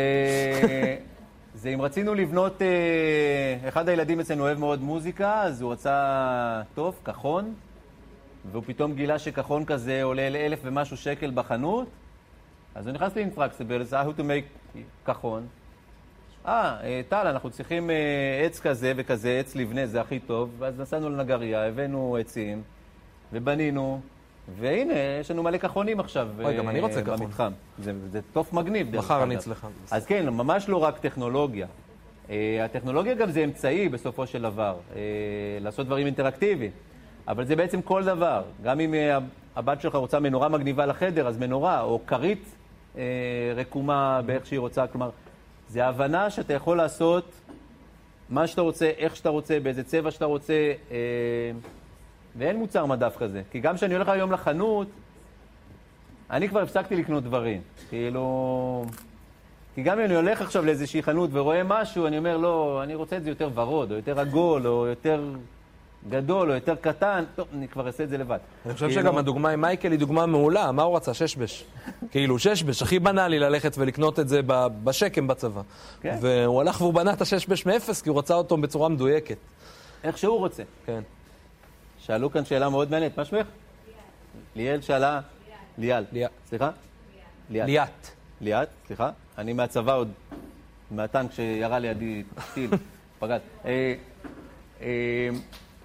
זה 1.56 1.70
אם 1.70 1.82
רצינו 1.82 2.14
לבנות, 2.14 2.62
אה, 2.62 3.68
אחד 3.68 3.90
הילדים 3.90 4.20
אצלנו 4.20 4.44
אוהב 4.44 4.58
מאוד 4.58 4.82
מוזיקה, 4.82 5.42
אז 5.42 5.62
הוא 5.62 5.72
רצה, 5.72 6.62
טוב, 6.76 6.96
כחון, 7.06 7.54
והוא 8.52 8.64
פתאום 8.66 8.94
גילה 8.96 9.20
שכחון 9.20 9.66
כזה 9.66 10.04
עולה 10.04 10.30
לאלף 10.30 10.60
ומשהו 10.64 10.98
שקל 10.98 11.32
בחנות, 11.34 11.88
אז 12.76 12.88
הוא 12.88 12.94
נכנס 12.94 13.16
לאינפרקסיבל, 13.16 13.84
זה 13.84 14.02
how 14.02 14.06
to 14.18 14.22
make 14.22 14.80
כחון. 15.06 15.48
אה, 16.46 16.78
אה, 16.84 17.02
טל, 17.10 17.28
אנחנו 17.28 17.50
צריכים 17.50 17.90
אה, 17.90 18.42
עץ 18.46 18.60
כזה 18.60 18.94
וכזה, 18.96 19.40
עץ 19.40 19.56
לבנה, 19.56 19.86
זה 19.86 20.02
הכי 20.02 20.20
טוב, 20.20 20.50
ואז 20.60 20.80
נסענו 20.80 21.10
לנגריה, 21.10 21.68
הבאנו 21.68 22.18
עצים, 22.20 22.62
ובנינו, 23.34 24.02
והנה, 24.56 24.94
יש 25.20 25.32
לנו 25.32 25.44
מלא 25.44 25.58
כחונים 25.58 26.00
עכשיו. 26.00 26.28
אוי, 26.44 26.58
גם 26.58 26.70
אני 26.70 26.80
רוצה 26.80 27.00
אה, 27.00 27.02
כחון. 27.04 27.20
במתחם. 27.20 27.52
זה, 27.80 27.94
זה 28.12 28.20
תוף 28.34 28.54
מגניב, 28.54 28.98
מחר 28.98 29.24
אני. 29.24 29.36
אצלך. 29.36 29.68
אז 29.92 30.06
כן, 30.06 30.30
ממש 30.30 30.70
לא 30.70 30.84
רק 30.84 30.98
טכנולוגיה. 30.98 31.68
Uh, 32.28 32.32
הטכנולוגיה 32.66 33.14
גם 33.14 33.32
זה 33.32 33.44
אמצעי 33.44 33.90
בסופו 33.90 34.28
של 34.28 34.42
דבר, 34.42 34.76
uh, 34.92 34.96
לעשות 35.62 35.86
דברים 35.86 36.06
אינטראקטיביים. 36.06 36.72
אבל 37.28 37.46
זה 37.46 37.56
בעצם 37.56 37.82
כל 37.82 38.04
דבר. 38.04 38.44
גם 38.64 38.80
אם 38.80 38.94
uh, 38.94 39.24
הבת 39.56 39.82
שלך 39.82 39.96
רוצה 39.96 40.20
מנורה 40.20 40.50
מגניבה 40.50 40.86
לחדר, 40.86 41.28
אז 41.28 41.38
מנורה, 41.38 41.82
או 41.82 42.00
כרית 42.08 42.44
uh, 42.96 42.98
רקומה 43.56 44.22
באיך 44.26 44.46
שהיא 44.46 44.60
רוצה. 44.60 44.88
כלומר, 44.88 45.10
זה 45.70 45.86
הבנה 45.86 46.30
שאתה 46.30 46.54
יכול 46.54 46.78
לעשות 46.78 47.32
מה 48.30 48.48
שאתה 48.48 48.62
רוצה, 48.62 48.92
איך 48.98 49.16
שאתה 49.16 49.30
רוצה, 49.30 49.60
באיזה 49.60 49.84
צבע 49.84 50.12
שאתה 50.12 50.26
רוצה, 50.26 50.74
uh, 50.90 50.94
ואין 52.38 52.58
מוצר 52.58 52.86
מדף 52.86 53.16
כזה. 53.18 53.42
כי 53.52 53.60
גם 53.60 53.76
כשאני 53.76 53.94
הולך 53.94 54.10
היום 54.10 54.32
לחנות, 54.32 54.88
אני 56.32 56.50
כבר 56.50 56.62
הפסקתי 56.62 56.96
לקנות 56.96 57.24
דברים. 57.24 57.62
כאילו... 57.90 58.86
כי 59.76 59.84
גם 59.84 60.00
אם 60.00 60.06
אני 60.06 60.16
הולך 60.16 60.42
עכשיו 60.42 60.66
לאיזושהי 60.66 61.04
חנות 61.04 61.30
ורואה 61.34 61.62
משהו, 61.64 62.08
אני 62.08 62.18
אומר, 62.18 62.38
לא, 62.38 62.80
אני 62.84 62.96
רוצה 62.96 63.18
את 63.18 63.24
זה 63.24 63.30
יותר 63.30 63.50
ורוד, 63.54 63.92
או 63.92 63.96
יותר 63.96 64.20
עגול, 64.20 64.68
או 64.68 64.88
יותר 64.88 65.24
גדול, 66.10 66.50
או 66.50 66.56
יותר 66.56 66.76
קטן, 66.76 67.24
טוב, 67.36 67.48
אני 67.54 67.68
כבר 67.68 67.88
אעשה 67.88 68.04
את 68.04 68.10
זה 68.10 68.18
לבד. 68.18 68.38
אני 68.66 68.74
חושב 68.74 68.88
כאילו, 68.88 69.02
שגם 69.02 69.18
הדוגמה 69.18 69.50
עם 69.50 69.62
מייקל 69.62 69.92
היא 69.92 70.00
דוגמה 70.00 70.26
מעולה, 70.26 70.72
מה 70.72 70.84
הוא 70.84 70.96
רצה? 70.96 71.14
ששבש. 71.14 71.66
כאילו, 72.12 72.40
ששבש, 72.40 72.82
הכי 72.82 73.00
בנאלי 73.00 73.40
ללכת 73.40 73.78
ולקנות 73.78 74.20
את 74.20 74.30
זה 74.30 74.42
בשקם 74.84 75.28
בצבא. 75.28 75.62
כן. 76.02 76.18
והוא 76.22 76.62
הלך 76.62 76.82
והוא 76.82 76.94
בנה 76.94 77.14
את 77.14 77.22
הששבש 77.22 77.66
מאפס, 77.66 78.02
כי 78.02 78.10
הוא 78.10 78.18
רצה 78.18 78.34
אותו 78.34 78.58
בצורה 78.58 78.90
מדויקת. 78.90 79.38
איך 80.04 80.18
שהוא 80.18 80.38
רוצה. 80.38 80.64
כן. 80.86 81.02
שאלו 82.10 82.32
כאן 82.32 82.46
שאלה 82.46 82.70
מאוד 82.70 82.92
מעניינת, 82.92 83.18
מה 83.18 83.26
שמך? 83.26 83.48
ליאל 84.56 84.82
שאלה? 84.82 85.22
ליאל. 85.78 86.06
סליחה? 86.46 86.72
ליאת. 87.50 88.08
ליאת. 88.42 88.70
סליחה. 88.88 89.12
אני 89.38 89.54
מהצבא 89.54 89.96
עוד, 89.96 90.12
מהטנק 90.92 91.32
שירה 91.32 91.80
לידי 91.80 92.24
טיל, 92.54 92.70
פגז. 93.20 93.40
אה, 93.66 93.94
אה, 94.82 95.30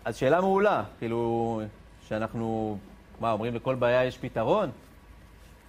אז 0.05 0.17
שאלה 0.17 0.41
מעולה, 0.41 0.85
כאילו, 0.99 1.61
שאנחנו, 2.09 2.79
מה, 3.21 3.33
אומרים 3.33 3.55
לכל 3.55 3.75
בעיה 3.75 4.05
יש 4.05 4.19
פתרון? 4.19 4.71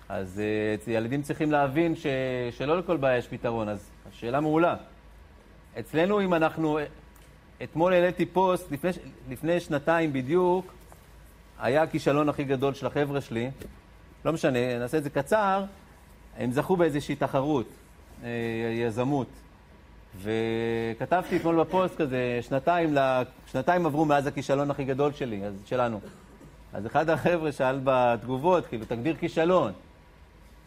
אז 0.10 0.41
אה, 0.88 0.94
ילדים 0.94 1.22
צריכים 1.22 1.52
להבין 1.52 1.96
ש, 1.96 2.06
שלא 2.52 2.80
לכל 2.80 2.98
בעיה 2.98 3.18
יש 3.18 3.28
פתרון, 3.28 3.70
אז 3.70 3.89
שאלה 4.12 4.39
מעולה. 4.39 4.76
אצלנו, 5.80 6.22
אם 6.22 6.34
אנחנו, 6.34 6.80
אתמול 7.63 7.94
העליתי 7.94 8.26
פוסט, 8.26 8.72
לפני, 8.72 8.91
לפני 9.30 9.60
שנתיים 9.60 10.13
בדיוק, 10.13 10.74
היה 11.60 11.84
הכישלון 11.84 12.30
הכי 12.30 12.44
גדול 12.44 12.74
של 12.74 12.88
החבר'ה 12.88 13.22
שלי. 13.22 13.52
לא 14.26 14.34
משנה, 14.34 14.80
נעשה 14.80 14.98
את 14.98 15.04
זה 15.04 15.10
קצר. 15.10 15.63
הם 16.38 16.52
זכו 16.52 16.76
באיזושהי 16.76 17.15
תחרות, 17.15 17.68
אה, 18.24 18.30
יזמות. 18.88 19.28
וכתבתי 20.22 21.38
אתמול 21.38 21.60
בפוסט 21.63 21.96
כזה, 21.96 22.39
שנתיים, 22.41 22.96
ל... 22.96 23.22
שנתיים 23.52 23.86
עברו 23.86 24.06
מאז 24.06 24.28
הכישלון 24.28 24.72
הכי 24.72 24.84
גדול 24.84 25.13
שלי, 25.13 25.46
אז 25.46 25.54
שלנו. 25.65 26.00
אז 26.74 26.86
אחד 26.86 27.10
החבר'ה 27.10 27.52
שאל 27.52 27.80
בתגובות, 27.84 28.65
כאילו, 28.65 28.86
תגדיר 28.86 29.15
כישלון. 29.15 29.72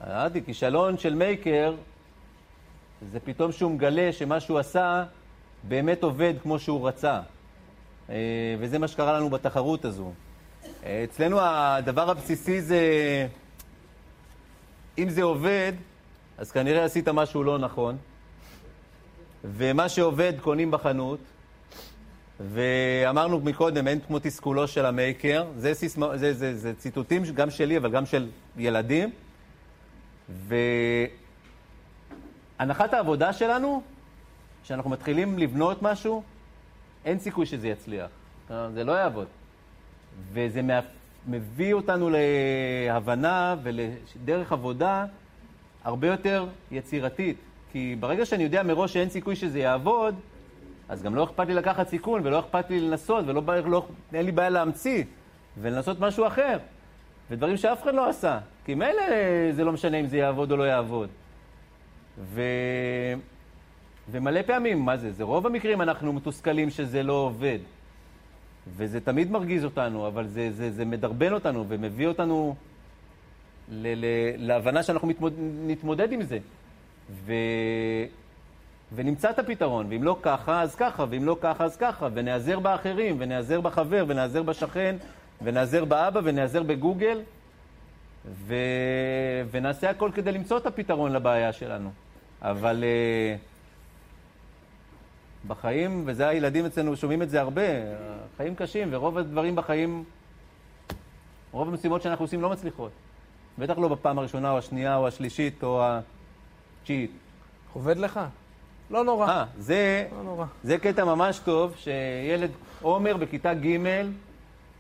אמרתי, 0.07 0.45
כישלון 0.45 0.99
של 0.99 1.15
מייקר, 1.15 1.75
זה 3.13 3.21
פתאום 3.21 3.53
שהוא 3.53 3.71
מגלה 3.71 4.13
שמה 4.13 4.41
שהוא 4.41 4.59
עשה 4.59 5.05
באמת 5.63 6.03
עובד 6.03 6.35
כמו 6.43 6.59
שהוא 6.59 6.89
רצה. 6.89 7.21
אה, 8.11 8.15
וזה 8.59 8.79
מה 8.79 8.89
שקרה 8.89 9.13
לנו 9.13 9.31
בתחרות 9.31 9.85
הזו. 9.85 10.13
אה, 10.85 11.05
אצלנו 11.05 11.39
הדבר 11.41 12.11
הבסיסי 12.11 12.61
זה, 12.61 12.81
אם 14.99 15.09
זה 15.09 15.23
עובד, 15.23 15.73
אז 16.39 16.53
כנראה 16.53 16.85
עשית 16.85 17.09
משהו 17.09 17.45
לא 17.45 17.59
נכון, 17.59 17.97
ומה 19.45 19.89
שעובד 19.89 20.33
קונים 20.41 20.71
בחנות, 20.71 21.19
ואמרנו 22.41 23.41
מקודם, 23.41 23.89
אין 23.89 24.01
כמו 24.01 24.19
תסכולו 24.19 24.69
של 24.69 24.87
המייקר, 24.87 25.47
זה, 25.57 25.75
סיסמה, 25.75 26.17
זה, 26.17 26.35
זה, 26.35 26.57
זה 26.57 26.75
ציטוטים 26.75 27.23
גם 27.35 27.51
שלי, 27.51 27.77
אבל 27.77 27.91
גם 27.91 28.07
של 28.07 28.29
ילדים, 28.57 29.11
והנחת 32.59 32.95
העבודה 32.95 33.33
שלנו, 33.33 33.83
כשאנחנו 34.69 34.91
מתחילים 34.91 35.39
לבנות 35.39 35.83
משהו, 35.83 36.23
אין 37.05 37.19
סיכוי 37.19 37.47
שזה 37.47 37.69
יצליח. 37.69 38.11
אה, 38.51 38.71
זה 38.71 38.85
לא 38.85 38.93
יעבוד. 38.93 39.27
וזה 40.33 40.61
מביא 41.27 41.75
אותנו 41.75 42.11
להבנה 42.11 43.57
ולדרך 43.63 44.53
עבודה 44.53 45.07
הרבה 45.85 46.07
יותר 46.07 46.47
יצירתית. 46.71 47.37
כי 47.73 47.97
ברגע 48.01 48.27
שאני 48.27 48.43
יודע 48.45 48.63
מראש 48.63 48.93
שאין 48.93 49.09
סיכוי 49.09 49.37
שזה 49.37 49.59
יעבוד, 49.59 50.15
אז 50.89 51.03
גם 51.03 51.15
לא 51.15 51.25
אכפת 51.25 51.47
לי 51.47 51.55
לקחת 51.55 51.89
סיכון, 51.89 52.27
ולא 52.27 52.39
אכפת 52.39 52.71
לי 52.71 52.81
לנסות, 52.81 53.25
ולא 53.27 53.43
לא, 53.67 53.87
אין 54.15 54.27
לי 54.27 54.33
בעיה 54.33 54.51
להמציא, 54.51 55.05
ולנסות 55.59 56.01
משהו 56.01 56.27
אחר. 56.27 56.59
ודברים 57.31 57.57
שאף 57.57 57.83
אחד 57.83 57.95
לא 57.95 58.09
עשה. 58.09 58.39
כי 58.65 58.75
מילא 58.75 59.03
זה 59.53 59.65
לא 59.65 59.73
משנה 59.73 59.97
אם 59.97 60.07
זה 60.07 60.17
יעבוד 60.17 60.53
או 60.53 60.57
לא 60.57 60.65
יעבוד. 60.65 61.09
ו... 62.19 62.43
ומלא 64.11 64.43
פעמים, 64.43 64.85
מה 64.85 64.97
זה? 64.97 65.13
זה 65.13 65.25
רוב 65.25 65.47
המקרים 65.47 65.81
אנחנו 65.83 66.13
מתוסכלים 66.13 66.71
שזה 66.71 67.03
לא 67.03 67.13
עובד. 67.13 67.59
וזה 68.77 69.01
תמיד 69.01 69.31
מרגיז 69.31 69.65
אותנו, 69.65 70.07
אבל 70.07 70.27
זה, 70.27 70.53
זה, 70.53 70.71
זה 70.71 70.85
מדרבן 70.85 71.33
אותנו 71.33 71.65
ומביא 71.69 72.07
אותנו 72.07 72.55
ל, 73.69 73.87
ל, 73.95 74.05
להבנה 74.37 74.83
שאנחנו 74.83 75.09
מתמוד, 75.09 75.35
נתמודד 75.67 76.13
עם 76.13 76.23
זה. 76.23 76.39
ו, 77.11 77.33
ונמצא 78.95 79.31
את 79.31 79.39
הפתרון, 79.39 79.87
ואם 79.91 80.03
לא 80.03 80.17
ככה, 80.23 80.63
אז 80.63 80.75
ככה, 80.75 81.05
ואם 81.11 81.25
לא 81.25 81.37
ככה, 81.41 81.65
אז 81.65 81.77
ככה, 81.77 82.09
ונעזר 82.15 82.59
באחרים, 82.59 83.17
ונעזר 83.19 83.61
בחבר, 83.61 84.05
ונעזר 84.09 84.43
בשכן, 84.43 84.97
ונעזר 85.43 85.85
באבא, 85.85 86.21
ונעזר 86.25 86.63
בגוגל, 86.63 87.21
ו, 88.27 88.55
ונעשה 89.51 89.91
הכל 89.91 90.11
כדי 90.15 90.33
למצוא 90.33 90.59
את 90.59 90.67
הפתרון 90.67 91.13
לבעיה 91.13 91.53
שלנו. 91.53 91.91
אבל... 92.43 92.85
Uh, 92.85 93.48
בחיים, 95.47 96.03
וזה 96.07 96.29
הילדים 96.29 96.67
אצלנו 96.67 96.97
שומעים 96.97 97.23
את 97.23 97.31
זה 97.31 97.41
הרבה, 97.41 97.63
חיים 98.37 98.55
קשים, 98.55 98.89
ורוב 98.91 99.19
הדברים 99.19 99.57
בחיים, 99.57 100.05
רוב 101.53 101.69
המשימות 101.69 102.03
שאנחנו 102.03 102.25
עושים 102.25 102.43
לא 102.43 102.51
מצליחות. 102.51 102.91
בטח 103.59 103.79
לא 103.79 103.89
בפעם 103.89 104.19
הראשונה, 104.19 104.51
או 104.51 104.59
השנייה, 104.59 104.97
או 104.97 105.09
השלישית, 105.09 105.63
או 105.63 105.83
התשיעית. 106.83 107.11
עובד 107.73 107.97
לך? 107.97 108.21
לא 108.91 109.05
נורא. 109.05 109.29
אה, 109.29 109.45
זה, 109.59 110.07
לא 110.17 110.23
נורא. 110.23 110.47
זה 110.65 110.79
קטע 110.79 111.05
ממש 111.05 111.39
טוב, 111.39 111.75
שילד, 111.77 112.51
עומר 112.83 113.17
בכיתה 113.17 113.55
ג' 113.55 113.67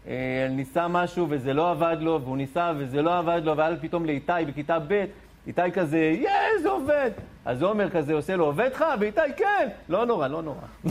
אה, 0.06 0.46
ניסה 0.50 0.88
משהו 0.88 1.26
וזה 1.30 1.52
לא 1.52 1.70
עבד 1.70 1.96
לו, 2.00 2.20
והוא 2.22 2.36
ניסה 2.36 2.72
וזה 2.78 3.02
לא 3.02 3.18
עבד 3.18 3.40
לו, 3.44 3.56
והיה 3.56 3.76
פתאום 3.76 4.06
לאיתי 4.06 4.32
בכיתה 4.48 4.78
ב', 4.88 5.04
איתי 5.46 5.72
כזה, 5.74 5.98
יא, 5.98 6.30
זה 6.62 6.68
עובד! 6.68 7.10
אז 7.44 7.62
עומר 7.62 7.90
כזה 7.90 8.14
עושה 8.14 8.36
לו, 8.36 8.44
עובד 8.44 8.70
לך? 8.74 8.84
ואיתי, 9.00 9.20
כן! 9.36 9.68
לא 9.88 10.06
נורא, 10.06 10.28
לא 10.28 10.42
נורא. 10.42 10.60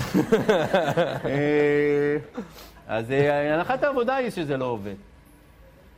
אה, 1.26 2.18
אז 2.88 3.12
אה, 3.12 3.54
הנחת 3.54 3.84
העבודה 3.84 4.16
היא 4.16 4.30
שזה 4.30 4.58
לא 4.58 4.66
עובד. 4.66 4.96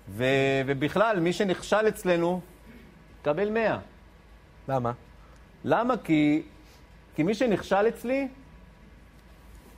ו, 0.09 0.25
ובכלל, 0.65 1.19
מי 1.19 1.33
שנכשל 1.33 1.87
אצלנו, 1.87 2.41
קבל 3.21 3.49
100. 3.49 3.79
למה? 4.67 4.91
למה? 5.65 5.97
כי, 5.97 6.41
כי 7.15 7.23
מי 7.23 7.33
שנכשל 7.33 7.87
אצלי, 7.87 8.27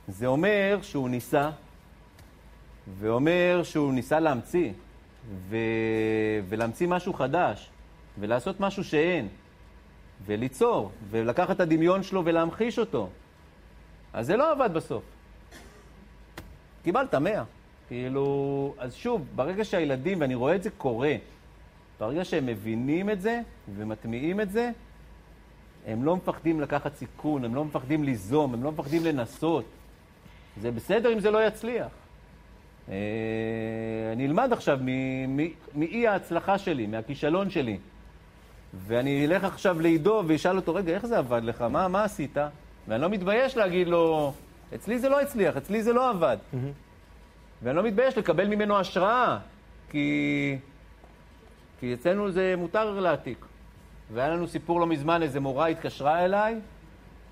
זה 0.08 0.26
אומר 0.26 0.78
שהוא 0.82 1.08
ניסה, 1.08 1.50
ואומר 2.98 3.60
שהוא 3.64 3.92
ניסה 3.92 4.20
להמציא, 4.20 4.72
ו... 5.48 5.56
ולהמציא 6.48 6.88
משהו 6.88 7.12
חדש, 7.12 7.70
ולעשות 8.18 8.60
משהו 8.60 8.84
שאין, 8.84 9.28
וליצור, 10.26 10.90
ולקחת 11.10 11.50
את 11.50 11.60
הדמיון 11.60 12.02
שלו 12.02 12.24
ולהמחיש 12.24 12.78
אותו. 12.78 13.08
אז 14.12 14.26
זה 14.26 14.36
לא 14.36 14.52
עבד 14.52 14.74
בסוף. 14.74 15.02
קיבלת 16.84 17.14
100. 17.14 17.44
כאילו, 17.88 18.74
אז 18.78 18.94
שוב, 18.94 19.26
ברגע 19.34 19.64
שהילדים, 19.64 20.20
ואני 20.20 20.34
רואה 20.34 20.54
את 20.54 20.62
זה 20.62 20.70
קורה, 20.70 21.14
ברגע 22.00 22.24
שהם 22.24 22.46
מבינים 22.46 23.10
את 23.10 23.20
זה 23.20 23.40
ומטמיעים 23.76 24.40
את 24.40 24.50
זה, 24.50 24.70
הם 25.86 26.04
לא 26.04 26.16
מפחדים 26.16 26.60
לקחת 26.60 26.96
סיכון, 26.96 27.44
הם 27.44 27.54
לא 27.54 27.64
מפחדים 27.64 28.04
ליזום, 28.04 28.54
הם 28.54 28.62
לא 28.62 28.72
מפחדים 28.72 29.04
לנסות. 29.04 29.64
זה 30.60 30.70
בסדר 30.70 31.12
אם 31.12 31.20
זה 31.20 31.30
לא 31.30 31.46
יצליח. 31.46 31.92
אה, 32.88 32.94
אני 34.12 34.26
אלמד 34.26 34.52
עכשיו 34.52 34.78
מאי 35.74 36.06
ההצלחה 36.06 36.58
שלי, 36.58 36.86
מהכישלון 36.86 37.50
שלי. 37.50 37.78
ואני 38.74 39.26
אלך 39.26 39.44
עכשיו 39.44 39.80
לעידו 39.80 40.22
ואשאל 40.26 40.56
אותו, 40.56 40.74
רגע, 40.74 40.94
איך 40.94 41.06
זה 41.06 41.18
עבד 41.18 41.40
לך? 41.44 41.62
מה, 41.62 41.88
מה 41.88 42.04
עשית? 42.04 42.36
ואני 42.88 43.02
לא 43.02 43.08
מתבייש 43.08 43.56
להגיד 43.56 43.88
לו, 43.88 44.32
אצלי 44.74 44.98
זה 44.98 45.08
לא 45.08 45.20
הצליח, 45.20 45.56
אצלי 45.56 45.82
זה 45.82 45.92
לא 45.92 46.10
עבד. 46.10 46.36
Mm-hmm. 46.36 46.56
ואני 47.62 47.76
לא 47.76 47.82
מתבייש 47.82 48.18
לקבל 48.18 48.48
ממנו 48.48 48.78
השראה, 48.78 49.38
כי, 49.90 50.58
כי 51.80 51.94
אצלנו 51.94 52.30
זה 52.30 52.54
מותר 52.58 53.00
להעתיק. 53.00 53.46
והיה 54.12 54.28
לנו 54.28 54.46
סיפור 54.46 54.80
לא 54.80 54.86
מזמן, 54.86 55.22
איזה 55.22 55.40
מורה 55.40 55.66
התקשרה 55.66 56.24
אליי, 56.24 56.54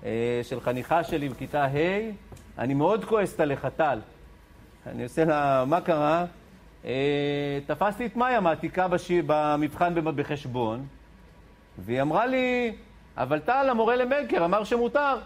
אה, 0.05 0.39
של 0.43 0.61
חניכה 0.61 1.03
שלי 1.03 1.29
בכיתה 1.29 1.65
ה', 1.65 2.11
אני 2.57 2.73
מאוד 2.73 3.05
כועסת 3.05 3.39
עליך, 3.39 3.67
טל. 3.75 3.99
אני 4.87 5.03
עושה 5.03 5.25
לה, 5.25 5.65
מה 5.67 5.81
קרה? 5.81 6.25
אה, 6.85 7.59
תפסתי 7.67 8.05
את 8.05 8.15
מאיה 8.15 8.39
מעתיקה 8.39 8.87
בש... 8.87 9.11
במבחן 9.11 9.93
בחשבון, 10.15 10.85
והיא 11.77 12.01
אמרה 12.01 12.25
לי, 12.25 12.75
אבל 13.17 13.39
טל, 13.39 13.67
המורה 13.69 13.95
למקר, 13.95 14.45
אמר 14.45 14.63
שמותר. 14.63 15.17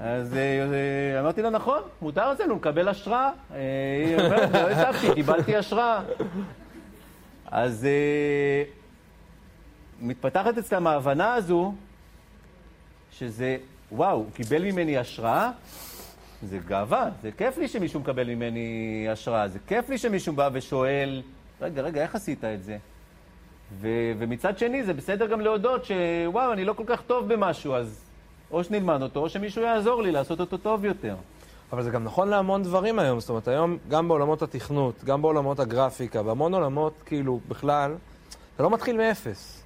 אז 0.00 0.36
אה, 0.36 1.20
אמרתי 1.20 1.42
לה, 1.42 1.50
נכון, 1.50 1.82
מותר 2.02 2.32
אצלנו 2.32 2.56
לקבל 2.56 2.88
השראה. 2.88 3.30
היא 3.54 4.16
אומרת, 4.16 4.50
לא 4.54 4.70
הצבתי, 4.70 5.14
קיבלתי 5.14 5.56
השראה. 5.56 6.00
אז 7.46 7.86
מתפתחת 10.00 10.58
אצלם 10.58 10.86
ההבנה 10.86 11.34
הזו, 11.34 11.74
שזה, 13.12 13.56
וואו, 13.92 14.16
הוא 14.16 14.26
קיבל 14.34 14.64
ממני 14.64 14.98
השראה, 14.98 15.50
זה 16.42 16.58
גאווה, 16.58 17.10
זה 17.22 17.30
כיף 17.32 17.58
לי 17.58 17.68
שמישהו 17.68 18.00
מקבל 18.00 18.34
ממני 18.34 19.06
השראה, 19.12 19.48
זה 19.48 19.58
כיף 19.66 19.88
לי 19.88 19.98
שמישהו 19.98 20.32
בא 20.32 20.50
ושואל, 20.52 21.22
רגע, 21.60 21.82
רגע, 21.82 22.02
איך 22.02 22.14
עשית 22.14 22.44
את 22.44 22.64
זה? 22.64 22.78
ו- 23.80 24.12
ומצד 24.18 24.58
שני, 24.58 24.84
זה 24.84 24.92
בסדר 24.94 25.26
גם 25.26 25.40
להודות 25.40 25.84
שוואו, 25.84 26.52
אני 26.52 26.64
לא 26.64 26.72
כל 26.72 26.84
כך 26.86 27.02
טוב 27.02 27.28
במשהו, 27.34 27.74
אז 27.74 28.00
או 28.50 28.64
שנלמד 28.64 29.02
אותו, 29.02 29.20
או 29.20 29.28
שמישהו 29.28 29.62
יעזור 29.62 30.02
לי 30.02 30.12
לעשות 30.12 30.40
אותו 30.40 30.56
טוב 30.56 30.84
יותר. 30.84 31.14
אבל 31.72 31.82
זה 31.82 31.90
גם 31.90 32.04
נכון 32.04 32.28
להמון 32.28 32.62
דברים 32.62 32.98
היום, 32.98 33.20
זאת 33.20 33.28
אומרת, 33.30 33.48
היום 33.48 33.78
גם 33.88 34.08
בעולמות 34.08 34.42
התכנות, 34.42 35.04
גם 35.04 35.22
בעולמות 35.22 35.60
הגרפיקה, 35.60 36.22
בהמון 36.22 36.54
עולמות, 36.54 36.92
כאילו, 37.06 37.40
בכלל, 37.48 37.94
אתה 38.54 38.62
לא 38.62 38.70
מתחיל 38.70 38.96
מאפס. 38.96 39.57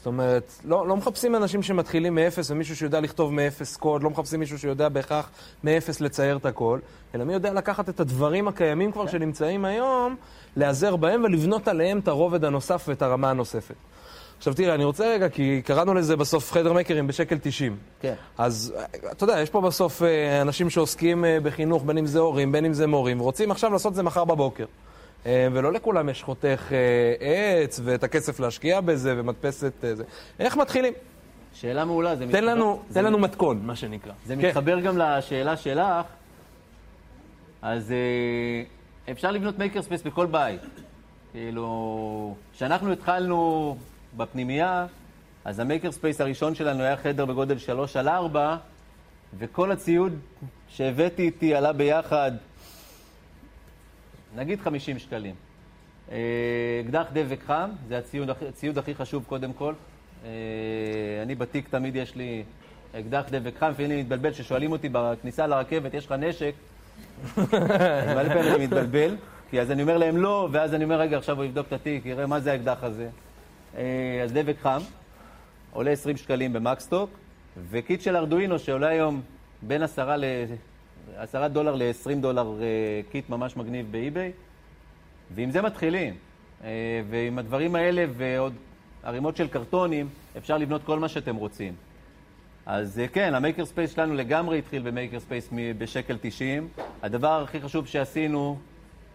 זאת 0.00 0.06
אומרת, 0.06 0.52
לא, 0.64 0.88
לא 0.88 0.96
מחפשים 0.96 1.36
אנשים 1.36 1.62
שמתחילים 1.62 2.14
מאפס 2.14 2.50
ומישהו 2.50 2.76
שיודע 2.76 3.00
לכתוב 3.00 3.32
מאפס 3.32 3.76
קוד, 3.76 4.02
לא 4.02 4.10
מחפשים 4.10 4.40
מישהו 4.40 4.58
שיודע 4.58 4.88
בהכרח 4.88 5.30
מאפס 5.64 6.00
לצייר 6.00 6.36
את 6.36 6.46
הכל, 6.46 6.78
אלא 7.14 7.24
מי 7.24 7.32
יודע 7.32 7.52
לקחת 7.52 7.88
את 7.88 8.00
הדברים 8.00 8.48
הקיימים 8.48 8.92
כבר 8.92 9.06
שנמצאים 9.06 9.64
היום, 9.64 10.16
להיעזר 10.56 10.96
בהם 10.96 11.24
ולבנות 11.24 11.68
עליהם 11.68 11.98
את 11.98 12.08
הרובד 12.08 12.44
הנוסף 12.44 12.84
ואת 12.88 13.02
הרמה 13.02 13.30
הנוספת. 13.30 13.74
עכשיו 14.38 14.54
תראה, 14.54 14.74
אני 14.74 14.84
רוצה 14.84 15.12
רגע, 15.14 15.28
כי 15.28 15.62
קראנו 15.64 15.94
לזה 15.94 16.16
בסוף 16.16 16.52
חדר 16.52 16.72
מקרים 16.72 17.06
בשקל 17.06 17.38
90. 17.42 17.76
כן. 18.00 18.14
אז 18.38 18.74
אתה 19.12 19.24
יודע, 19.24 19.40
יש 19.40 19.50
פה 19.50 19.60
בסוף 19.60 20.02
אה, 20.02 20.42
אנשים 20.42 20.70
שעוסקים 20.70 21.24
אה, 21.24 21.38
בחינוך, 21.42 21.84
בין 21.84 21.98
אם 21.98 22.06
זה 22.06 22.18
הורים, 22.18 22.52
בין 22.52 22.64
אם 22.64 22.72
זה 22.72 22.86
מורים, 22.86 23.20
ורוצים 23.20 23.50
עכשיו 23.50 23.72
לעשות 23.72 23.90
את 23.90 23.96
זה 23.96 24.02
מחר 24.02 24.24
בבוקר. 24.24 24.64
אה, 25.26 25.48
ולא 25.52 25.72
לכולם 25.72 26.08
יש 26.08 26.22
חותך 26.22 26.72
אה, 26.72 27.14
עץ 27.20 27.80
ואת 27.84 28.04
הכסף 28.04 28.40
להשקיע 28.40 28.80
בזה 28.80 29.14
ומדפסת 29.16 29.72
אה, 29.84 29.94
זה. 29.94 30.04
איך 30.38 30.56
מתחילים? 30.56 30.92
שאלה 31.54 31.84
מעולה. 31.84 32.16
תן 32.16 32.26
מתחבר, 32.26 32.40
לנו, 32.40 32.82
זה... 32.88 32.94
תן 32.94 33.04
לנו 33.04 33.18
מתכון, 33.18 33.60
מה 33.62 33.76
שנקרא. 33.76 34.12
זה 34.26 34.36
כן. 34.36 34.48
מתחבר 34.48 34.80
גם 34.80 34.98
לשאלה 34.98 35.56
שלך. 35.56 36.06
אז 37.62 37.94
אפשר 39.10 39.30
לבנות 39.30 39.58
maker 39.58 39.82
space 39.82 40.02
בכל 40.02 40.26
בית. 40.26 40.60
כאילו, 41.32 42.34
כשאנחנו 42.52 42.92
התחלנו 42.92 43.76
בפנימייה, 44.16 44.86
אז 45.44 45.58
ה 45.58 45.64
maker 45.64 45.92
space 45.92 46.20
הראשון 46.20 46.54
שלנו 46.54 46.82
היה 46.82 46.96
חדר 46.96 47.24
בגודל 47.24 47.58
3 47.58 47.96
על 47.96 48.08
4, 48.08 48.56
וכל 49.38 49.72
הציוד 49.72 50.12
שהבאתי 50.68 51.22
איתי 51.22 51.54
עלה 51.54 51.72
ביחד 51.72 52.32
נגיד 54.36 54.60
50 54.60 54.98
שקלים. 54.98 55.34
אה, 56.12 56.16
אקדח 56.84 57.06
דבק 57.12 57.42
חם, 57.46 57.70
זה 57.88 57.98
הציוד, 57.98 58.30
הציוד 58.48 58.78
הכי 58.78 58.94
חשוב 58.94 59.24
קודם 59.28 59.52
כל. 59.52 59.74
אה, 60.24 60.30
אני 61.22 61.34
בתיק 61.34 61.68
תמיד 61.68 61.96
יש 61.96 62.16
לי 62.16 62.42
אקדח 62.92 63.24
דבק 63.30 63.58
חם, 63.58 63.70
לפעמים 63.70 63.90
אני 63.90 64.02
מתבלבל, 64.02 64.32
כששואלים 64.32 64.72
אותי 64.72 64.88
בכניסה 64.92 65.46
לרכבת, 65.46 65.94
יש 65.94 66.06
לך 66.06 66.12
נשק? 66.12 66.52
מלא 68.16 68.28
פעמים 68.28 68.54
אני 68.54 68.64
מתבלבל, 68.64 69.16
כי 69.50 69.60
אז 69.60 69.70
אני 69.70 69.82
אומר 69.82 69.98
להם 69.98 70.16
לא, 70.16 70.48
ואז 70.52 70.74
אני 70.74 70.84
אומר, 70.84 71.00
רגע, 71.00 71.18
עכשיו 71.18 71.36
הוא 71.36 71.44
יבדוק 71.44 71.66
את 71.66 71.72
התיק, 71.72 72.06
יראה 72.06 72.26
מה 72.26 72.40
זה 72.40 72.52
האקדח 72.52 72.78
הזה. 72.82 73.08
אה, 73.76 74.20
אז 74.24 74.32
דבק 74.32 74.56
חם, 74.62 74.80
עולה 75.72 75.90
20 75.90 76.16
שקלים 76.16 76.52
במקסטוק, 76.52 77.10
וקיט 77.70 78.00
של 78.00 78.16
ארדואינו 78.16 78.58
שעולה 78.58 78.88
היום 78.88 79.20
בין 79.62 79.82
10 79.82 80.16
ל... 80.16 80.24
עשרה 81.16 81.48
דולר 81.48 81.74
ל-20 81.74 82.14
דולר 82.20 82.62
אה, 82.62 82.66
קיט 83.10 83.30
ממש 83.30 83.56
מגניב 83.56 83.92
ב 83.92 83.99
eBay, 83.99 84.32
ועם 85.34 85.50
זה 85.50 85.62
מתחילים. 85.62 86.14
אה, 86.64 87.02
ועם 87.10 87.38
הדברים 87.38 87.74
האלה 87.74 88.04
ועוד 88.16 88.52
ערימות 89.02 89.36
של 89.36 89.48
קרטונים, 89.48 90.08
אפשר 90.38 90.58
לבנות 90.58 90.84
כל 90.84 90.98
מה 90.98 91.08
שאתם 91.08 91.36
רוצים. 91.36 91.74
אז 92.66 92.98
אה, 92.98 93.08
כן, 93.08 93.34
ה 93.34 93.39
maker 93.39 93.64
space 93.64 93.94
שלנו 93.94 94.14
לגמרי 94.14 94.58
התחיל 94.58 94.82
ב 94.82 94.88
maker 94.88 95.20
space 95.20 95.48
בשקל 95.78 96.16
90. 96.20 96.68
הדבר 97.02 97.42
הכי 97.42 97.60
חשוב 97.60 97.86
שעשינו 97.86 98.58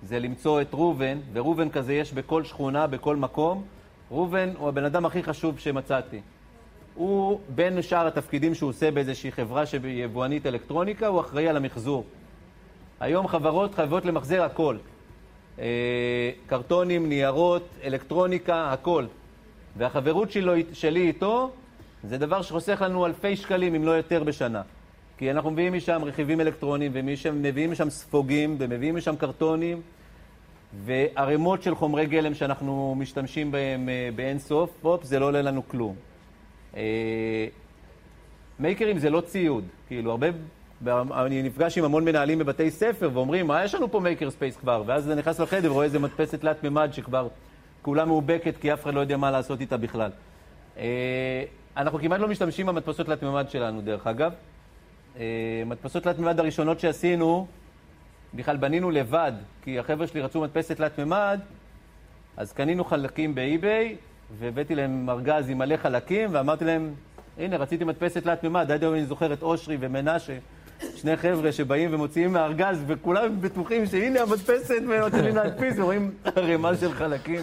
זה 0.03 0.19
למצוא 0.19 0.61
את 0.61 0.73
ראובן, 0.73 1.17
וראובן 1.33 1.69
כזה 1.69 1.93
יש 1.93 2.13
בכל 2.13 2.43
שכונה, 2.43 2.87
בכל 2.87 3.15
מקום. 3.15 3.63
ראובן 4.11 4.49
הוא 4.57 4.69
הבן 4.69 4.85
אדם 4.85 5.05
הכי 5.05 5.23
חשוב 5.23 5.59
שמצאתי. 5.59 6.21
הוא, 6.95 7.39
בין 7.49 7.81
שאר 7.81 8.07
התפקידים 8.07 8.55
שהוא 8.55 8.69
עושה 8.69 8.91
באיזושהי 8.91 9.31
חברה 9.31 9.65
שיבואנית 9.65 10.45
אלקטרוניקה, 10.45 11.07
הוא 11.07 11.19
אחראי 11.19 11.47
על 11.47 11.57
המחזור. 11.57 12.03
היום 12.99 13.27
חברות 13.27 13.75
חייבות 13.75 14.05
למחזר 14.05 14.43
הכל. 14.43 14.77
אה, 15.59 16.31
קרטונים, 16.47 17.09
ניירות, 17.09 17.63
אלקטרוניקה, 17.83 18.71
הכל. 18.73 19.05
והחברות 19.77 20.31
שלו, 20.31 20.53
שלי 20.73 21.07
איתו 21.07 21.51
זה 22.03 22.17
דבר 22.17 22.41
שחוסך 22.41 22.81
לנו 22.81 23.05
אלפי 23.05 23.35
שקלים, 23.35 23.75
אם 23.75 23.83
לא 23.83 23.91
יותר, 23.91 24.23
בשנה. 24.23 24.61
כי 25.17 25.31
אנחנו 25.31 25.51
מביאים 25.51 25.73
משם 25.73 26.01
רכיבים 26.05 26.41
אלקטרוניים, 26.41 26.91
ומביאים 26.93 27.71
משם 27.71 27.89
ספוגים, 27.89 28.55
ומביאים 28.59 28.95
משם 28.95 29.15
קרטונים, 29.15 29.81
וערימות 30.85 31.63
של 31.63 31.75
חומרי 31.75 32.05
גלם 32.05 32.33
שאנחנו 32.33 32.95
משתמשים 32.97 33.51
בהם 33.51 33.89
אה, 33.89 34.09
באין 34.15 34.39
סוף, 34.39 34.69
הופ, 34.81 35.03
זה 35.03 35.19
לא 35.19 35.25
עולה 35.25 35.41
לנו 35.41 35.67
כלום. 35.67 35.95
אה, 36.75 37.47
מייקרים 38.59 38.97
זה 38.97 39.09
לא 39.09 39.21
ציוד, 39.21 39.63
כאילו 39.87 40.11
הרבה, 40.11 40.27
אני 41.25 41.43
נפגש 41.43 41.77
עם 41.77 41.83
המון 41.83 42.05
מנהלים 42.05 42.39
בבתי 42.39 42.71
ספר 42.71 43.09
ואומרים, 43.13 43.47
מה 43.47 43.63
יש 43.63 43.75
לנו 43.75 43.91
פה 43.91 43.99
maker 43.99 44.31
space 44.31 44.57
כבר? 44.57 44.83
ואז 44.85 45.05
אתה 45.05 45.15
נכנס 45.15 45.39
לחדר 45.39 45.71
ורואה 45.71 45.85
איזה 45.85 45.99
מדפסת 45.99 46.41
תלת 46.41 46.63
מימד 46.63 46.89
שכבר 46.93 47.27
כולה 47.81 48.05
מאובקת 48.05 48.57
כי 48.57 48.73
אף 48.73 48.83
אחד 48.83 48.93
לא 48.93 48.99
יודע 48.99 49.17
מה 49.17 49.31
לעשות 49.31 49.61
איתה 49.61 49.77
בכלל. 49.77 50.11
אה, 50.77 51.43
אנחנו 51.77 51.99
כמעט 51.99 52.19
לא 52.19 52.27
משתמשים 52.27 52.65
במדפסות 52.65 53.05
תלת 53.05 53.23
מימד 53.23 53.49
שלנו, 53.49 53.81
דרך 53.81 54.07
אגב. 54.07 54.33
אה, 55.17 55.63
מדפסות 55.65 56.03
תלת 56.03 56.19
מימד 56.19 56.39
הראשונות 56.39 56.79
שעשינו, 56.79 57.47
בכלל 58.33 58.57
בנינו 58.57 58.91
לבד, 58.91 59.31
כי 59.63 59.79
החבר'ה 59.79 60.07
שלי 60.07 60.21
רצו 60.21 60.41
מדפסת 60.41 60.77
תלת 60.77 60.97
מימד, 60.97 61.39
אז 62.37 62.53
קנינו 62.53 62.83
חלקים 62.83 63.35
באי-ביי, 63.35 63.95
והבאתי 64.39 64.75
להם 64.75 65.09
ארגז 65.09 65.49
עם 65.49 65.57
מלא 65.57 65.77
חלקים, 65.77 66.29
ואמרתי 66.31 66.65
להם, 66.65 66.93
הנה, 67.37 67.57
רציתי 67.57 67.83
מדפסת 67.83 68.23
תלת 68.23 68.43
מימד, 68.43 68.71
עד 68.71 68.83
היום 68.83 68.93
אני 68.93 69.05
זוכר 69.05 69.33
את 69.33 69.43
אושרי 69.43 69.77
ומנשה, 69.79 70.37
שני 70.95 71.17
חבר'ה 71.17 71.51
שבאים 71.51 71.93
ומוציאים 71.93 72.33
מהארגז, 72.33 72.83
וכולם 72.87 73.41
בטוחים 73.41 73.85
שהנה 73.85 74.21
המדפסת, 74.21 74.81
ונותנים 74.89 75.35
להדפיס, 75.35 75.73
ורואים 75.77 76.11
ערימה 76.35 76.75
של 76.75 76.93
חלקים. 76.93 77.41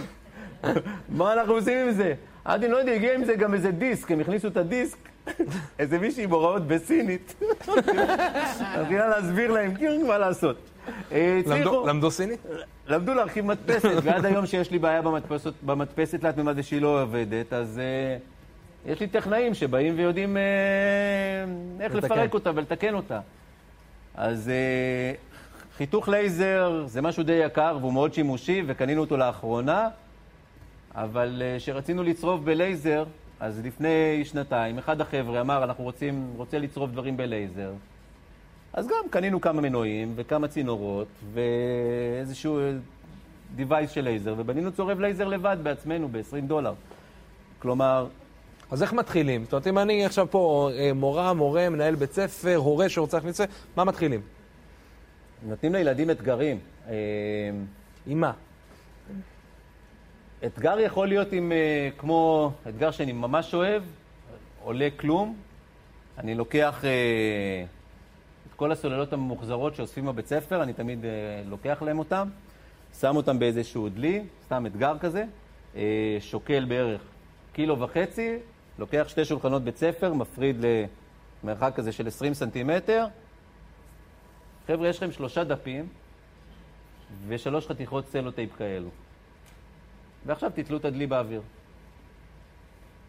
מה 1.08 1.32
אנחנו 1.32 1.52
עושים 1.52 1.78
עם 1.78 1.92
זה? 1.92 2.14
אני 2.46 2.68
לא 2.68 2.76
יודע, 2.76 2.92
הגיע 2.92 3.14
עם 3.14 3.24
זה 3.24 3.34
גם 3.34 3.54
איזה 3.54 3.70
דיסק, 3.70 4.10
הם 4.10 4.20
הכניסו 4.20 4.48
את 4.48 4.56
הדיסק, 4.56 4.98
איזה 5.78 5.98
מישהי 5.98 6.24
עם 6.24 6.30
הוראות 6.30 6.66
בסינית. 6.66 7.34
מתחילה 8.80 9.08
להסביר 9.08 9.50
להם, 9.50 9.74
כאילו, 9.74 10.06
מה 10.06 10.18
לעשות. 10.18 10.71
אה, 11.12 11.40
למדו 11.86 12.10
סינית? 12.10 12.40
למדו 12.86 13.14
להרכיב 13.14 13.44
מדפסת, 13.44 13.90
ועד 14.02 14.24
היום 14.24 14.46
שיש 14.46 14.70
לי 14.70 14.78
בעיה 14.78 15.02
במדפסת 15.62 16.20
תלת 16.20 16.36
מימד 16.36 16.54
ושהיא 16.56 16.80
לא 16.80 17.02
עובדת, 17.02 17.52
אז 17.52 17.80
uh, 18.86 18.90
יש 18.90 19.00
לי 19.00 19.06
טכנאים 19.06 19.54
שבאים 19.54 19.94
ויודעים 19.96 20.36
uh, 20.36 21.82
איך. 21.82 21.94
לפרק 21.94 22.34
אותה 22.34 22.50
ולתקן 22.54 22.94
אותה. 22.94 23.20
אז 24.14 24.50
חיתוך 25.76 26.08
לייזר 26.08 26.82
זה 26.86 27.02
משהו 27.02 27.22
די 27.22 27.32
יקר 27.32 27.78
והוא 27.80 27.92
מאוד 27.92 28.14
שימושי, 28.14 28.62
וקנינו 28.66 29.00
אותו 29.00 29.16
לאחרונה, 29.16 29.88
אבל 30.94 31.42
כשרצינו 31.58 32.02
לצרוב 32.02 32.44
בלייזר, 32.44 33.04
אז 33.40 33.60
לפני 33.64 34.24
שנתיים, 34.24 34.78
אחד 34.78 35.00
החבר'ה 35.00 35.40
אמר, 35.40 35.64
אנחנו 35.64 35.84
רוצים, 35.84 36.32
רוצה 36.36 36.58
לצרוב 36.58 36.90
דברים 36.90 37.16
בלייזר. 37.16 37.72
אז 38.72 38.86
גם 38.86 39.08
קנינו 39.10 39.40
כמה 39.40 39.60
מנועים 39.60 40.12
וכמה 40.16 40.48
צינורות 40.48 41.08
ואיזשהו 41.32 42.60
device 43.58 43.88
של 43.88 44.00
לייזר, 44.00 44.34
ובנינו 44.38 44.72
צורב 44.72 45.00
לייזר 45.00 45.28
לבד 45.28 45.56
בעצמנו 45.62 46.08
ב-20 46.08 46.46
דולר. 46.46 46.74
כלומר, 47.58 48.06
אז 48.70 48.82
איך 48.82 48.92
מתחילים? 48.92 49.44
זאת 49.44 49.52
אומרת, 49.52 49.66
אם 49.66 49.78
אני 49.78 50.06
עכשיו 50.06 50.26
פה 50.30 50.70
אה, 50.74 50.92
מורה, 50.92 51.32
מורה, 51.32 51.68
מנהל 51.68 51.94
בית 51.94 52.12
ספר, 52.12 52.56
הורה 52.56 52.88
שרוצה 52.88 53.16
להכניס 53.16 53.40
את 53.40 53.48
זה, 53.48 53.54
ממה 53.76 53.84
מתחילים? 53.84 54.20
נותנים 55.42 55.72
לילדים 55.72 56.10
אתגרים. 56.10 56.58
אה, 56.88 56.94
עם 58.06 58.20
מה? 58.20 58.32
אתגר 60.46 60.80
יכול 60.80 61.08
להיות 61.08 61.32
עם, 61.32 61.52
אה, 61.52 61.88
כמו 61.98 62.52
אתגר 62.68 62.90
שאני 62.90 63.12
ממש 63.12 63.54
אוהב, 63.54 63.82
עולה 64.62 64.88
כלום. 64.96 65.36
אני 66.18 66.34
לוקח 66.34 66.84
כל 68.62 68.72
הסוללות 68.72 69.12
הממוחזרות 69.12 69.74
שאוספים 69.74 70.06
בבית 70.06 70.26
ספר, 70.26 70.62
אני 70.62 70.72
תמיד 70.72 71.04
לוקח 71.46 71.82
להם 71.82 71.98
אותם, 71.98 72.28
שם 73.00 73.16
אותם 73.16 73.38
באיזשהו 73.38 73.88
דלי, 73.88 74.24
סתם 74.44 74.66
אתגר 74.66 74.98
כזה, 74.98 75.24
שוקל 76.20 76.64
בערך 76.64 77.00
קילו 77.52 77.80
וחצי, 77.80 78.36
לוקח 78.78 79.04
שתי 79.08 79.24
שולחנות 79.24 79.62
בית 79.62 79.76
ספר, 79.76 80.14
מפריד 80.14 80.56
למרחק 81.44 81.72
כזה 81.74 81.92
של 81.92 82.06
20 82.06 82.34
סנטימטר. 82.34 83.06
חבר'ה, 84.66 84.88
יש 84.88 84.96
לכם 84.96 85.12
שלושה 85.12 85.44
דפים 85.44 85.88
ושלוש 87.28 87.66
חתיכות 87.66 88.06
סלוטייפ 88.06 88.56
כאלו. 88.56 88.88
ועכשיו 90.26 90.50
תתלו 90.54 90.76
את 90.76 90.84
הדלי 90.84 91.06
באוויר. 91.06 91.42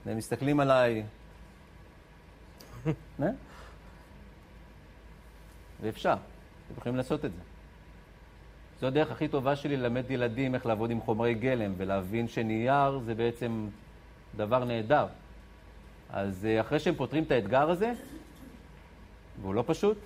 והם 0.06 0.18
מסתכלים 0.18 0.60
עליי. 0.60 1.04
ואפשר, 5.84 6.14
אתם 6.14 6.78
יכולים 6.78 6.96
לעשות 6.96 7.26
את 7.26 7.32
זה. 7.32 7.40
זו 8.82 8.88
הדרך 8.88 9.12
הכי 9.12 9.28
טובה 9.28 9.56
שלי 9.56 9.78
ללמד 9.78 10.12
ילדים 10.12 10.56
איך 10.56 10.66
לעבוד 10.66 10.92
עם 10.92 11.02
חומרי 11.02 11.34
גלם 11.34 11.74
ולהבין 11.78 12.28
שנייר 12.28 13.00
זה 13.00 13.16
בעצם 13.16 13.68
דבר 14.36 14.66
נהדר. 14.66 15.06
אז 16.10 16.46
אה, 16.46 16.62
אחרי 16.62 16.80
שהם 16.80 16.96
פותרים 16.96 17.24
את 17.24 17.32
האתגר 17.32 17.70
הזה, 17.70 17.94
והוא 19.42 19.54
לא 19.54 19.64
פשוט, 19.68 19.98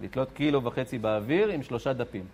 לתלות 0.00 0.32
קילו 0.32 0.64
וחצי 0.64 0.98
באוויר 0.98 1.48
עם 1.48 1.62
שלושה 1.62 1.92
דפים. 1.92 2.24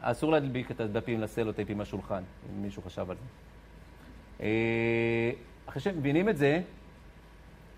אסור 0.00 0.32
להדביק 0.32 0.70
את 0.70 0.80
הדפים 0.80 1.20
לסלוטייפ 1.20 1.70
עם 1.70 1.80
השולחן, 1.80 2.22
אם 2.50 2.62
מישהו 2.62 2.82
חשב 2.82 3.10
על 3.10 3.16
זה. 3.16 3.22
אה, 4.40 5.30
אחרי 5.66 5.82
שהם 5.82 5.98
מבינים 5.98 6.28
את 6.28 6.36
זה, 6.36 6.60